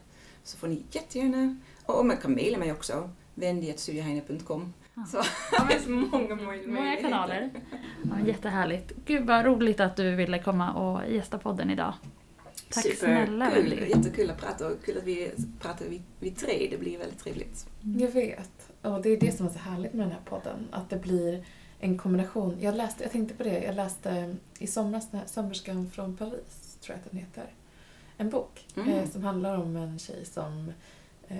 Så 0.45 0.59
får 0.59 0.69
ni 0.69 0.83
jättegärna, 0.91 1.57
och 1.87 2.07
man 2.07 2.17
kan 2.17 2.33
mejla 2.33 2.59
mig 2.59 2.73
också, 2.73 3.11
wendy.studioheine.com. 3.35 4.73
Ah. 4.95 5.05
Så 5.05 5.17
det 5.69 5.75
finns 5.75 5.89
många, 5.89 6.35
många, 6.35 6.67
många 6.67 6.97
kanaler. 6.97 7.51
Ja, 8.03 8.27
jättehärligt. 8.27 8.93
Gud 9.07 9.27
vad 9.27 9.45
roligt 9.45 9.81
att 9.81 9.97
du 9.97 10.15
ville 10.15 10.43
komma 10.43 10.73
och 10.73 11.13
gästa 11.13 11.39
podden 11.39 11.71
idag. 11.71 11.95
Tack 12.71 12.83
Super, 12.83 12.97
snälla 12.97 13.51
kul. 13.51 13.89
Jättekul 13.89 14.31
att 14.31 14.39
prata 14.39 14.67
och 14.69 14.85
kul 14.85 14.99
att 14.99 15.05
vi 15.05 15.31
pratar 15.61 15.85
vi, 15.87 16.03
vi 16.21 16.31
tre. 16.31 16.69
Det 16.71 16.79
blir 16.79 16.99
väldigt 16.99 17.19
trevligt. 17.19 17.67
Jag 17.99 18.11
vet. 18.11 18.71
Och 18.83 19.03
det 19.03 19.11
är 19.11 19.21
det 19.21 19.33
som 19.33 19.47
är 19.47 19.51
så 19.51 19.59
härligt 19.59 19.93
med 19.93 20.07
den 20.07 20.13
här 20.13 20.23
podden. 20.25 20.69
Att 20.71 20.91
det 20.91 20.97
blir 20.97 21.45
en 21.81 21.99
kombination. 21.99 22.57
Jag, 22.61 22.77
läste, 22.77 23.03
jag 23.03 23.13
tänkte 23.13 23.35
på 23.35 23.43
det, 23.43 23.63
jag 23.63 23.75
läste 23.75 24.37
i 24.59 24.67
somras 24.67 25.09
Sömmerskan 25.27 25.91
från 25.91 26.17
Paris, 26.17 26.79
tror 26.81 26.97
jag 26.97 27.05
att 27.05 27.11
den 27.11 27.21
heter. 27.21 27.55
En 28.17 28.31
bok 28.31 28.67
mm. 28.77 28.89
eh, 28.89 29.11
som 29.11 29.25
handlar 29.25 29.59
om 29.59 29.77
en 29.77 29.99
tjej 29.99 30.25
som 30.25 30.73
eh, 31.29 31.37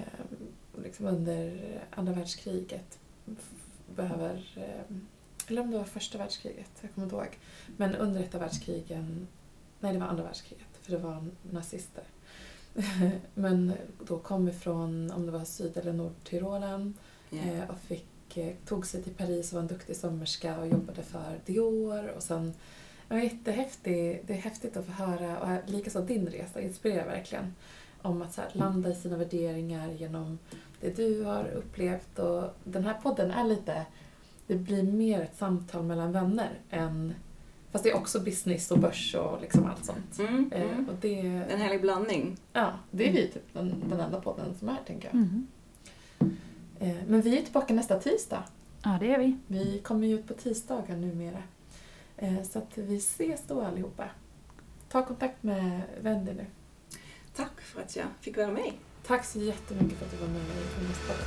liksom 0.85 1.07
under 1.07 1.61
andra 1.91 2.13
världskriget 2.13 2.99
behöver, 3.95 4.53
eh, 4.57 4.97
eller 5.49 5.63
om 5.63 5.71
det 5.71 5.79
var 5.79 5.85
första 5.85 6.19
världskriget, 6.19 6.71
jag 6.81 6.95
kommer 6.95 7.07
inte 7.07 7.17
ihåg. 7.17 7.39
Men 7.77 7.95
under 7.95 8.21
ett 8.21 8.35
av 8.35 8.41
världskrigen, 8.41 9.29
nej 9.81 9.93
det 9.93 9.99
var 9.99 10.07
andra 10.07 10.25
världskriget, 10.25 10.70
för 10.91 10.97
det 10.97 11.03
var 11.03 11.27
nazister. 11.51 12.05
Men 13.35 13.73
då 14.07 14.19
kom 14.19 14.49
ifrån, 14.49 15.11
om 15.11 15.27
det 15.27 15.33
var 15.33 15.45
Syd 15.45 15.77
eller 15.77 15.93
Nordtyrolen 15.93 16.95
yeah. 17.31 17.71
och 17.71 17.79
fick, 17.79 18.37
eh, 18.37 18.55
tog 18.67 18.87
sig 18.87 19.03
till 19.03 19.15
Paris 19.15 19.53
och 19.53 19.55
var 19.55 19.61
en 19.61 19.67
duktig 19.67 19.97
sömmerska 19.97 20.59
och 20.59 20.67
jobbade 20.69 21.03
för 21.03 21.41
Dior. 21.47 22.09
Och 22.09 22.23
sen, 22.23 22.55
det 23.09 23.15
var 23.15 23.21
jättehäftigt, 23.21 24.27
det 24.27 24.33
är 24.33 24.39
häftigt 24.39 24.77
att 24.77 24.87
få 24.87 24.93
höra, 24.93 25.41
och 25.41 25.71
likaså 25.71 26.01
din 26.01 26.27
resa 26.27 26.61
inspirerar 26.61 27.07
verkligen. 27.07 27.55
Om 28.03 28.23
att 28.23 28.35
så 28.35 28.41
här, 28.41 28.51
landa 28.53 28.91
i 28.91 28.95
sina 28.95 29.17
värderingar 29.17 29.93
genom 29.93 30.39
det 30.81 30.97
du 30.97 31.23
har 31.23 31.51
upplevt. 31.51 32.19
Och 32.19 32.45
den 32.65 32.85
här 32.85 32.95
podden 33.03 33.31
är 33.31 33.45
lite, 33.45 33.87
det 34.47 34.55
blir 34.55 34.83
mer 34.83 35.21
ett 35.21 35.37
samtal 35.37 35.83
mellan 35.83 36.13
vänner 36.13 36.59
än 36.71 37.15
Fast 37.73 37.85
det 37.85 37.91
är 37.91 37.97
också 37.97 38.21
business 38.21 38.71
och 38.71 38.79
börs 38.79 39.15
och 39.15 39.41
liksom 39.41 39.67
allt 39.67 39.85
sånt. 39.85 40.19
Mm, 40.19 40.53
eh, 40.53 40.63
mm. 40.63 40.89
Och 40.89 40.95
det, 41.01 41.21
en 41.21 41.61
härlig 41.61 41.81
blandning. 41.81 42.37
Ja, 42.53 42.73
det 42.91 43.09
är 43.09 43.13
vi 43.13 43.29
typ 43.29 43.53
den, 43.53 43.85
den 43.89 44.01
enda 44.01 44.21
podden 44.21 44.55
som 44.59 44.69
är, 44.69 44.79
tänker 44.87 45.09
jag. 45.09 45.15
Mm. 45.15 45.47
Eh, 46.81 46.97
men 47.07 47.21
vi 47.21 47.39
är 47.39 47.43
tillbaka 47.43 47.75
nästa 47.75 47.99
tisdag. 47.99 48.45
Ja, 48.83 48.97
det 49.01 49.15
är 49.15 49.19
vi. 49.19 49.37
Vi 49.47 49.79
kommer 49.79 50.07
ju 50.07 50.15
ut 50.15 50.29
på 50.29 50.35
tisdagar 50.35 50.97
numera. 50.97 51.43
Eh, 52.17 52.43
så 52.43 52.59
att 52.59 52.79
vi 52.79 52.97
ses 52.97 53.43
då 53.47 53.61
allihopa. 53.61 54.05
Ta 54.89 55.07
kontakt 55.07 55.43
med 55.43 55.83
Wendy 56.01 56.33
nu. 56.33 56.47
Tack 57.37 57.61
för 57.61 57.81
att 57.81 57.97
jag 57.97 58.07
fick 58.21 58.37
vara 58.37 58.53
med. 58.53 58.73
Tack 59.07 59.25
så 59.25 59.39
jättemycket 59.39 59.99
för 59.99 60.07
att 60.07 60.13
du 60.13 60.17
var 60.17 60.29
med 60.29 60.43
i 60.43 60.67
Feministpodden. 60.75 61.27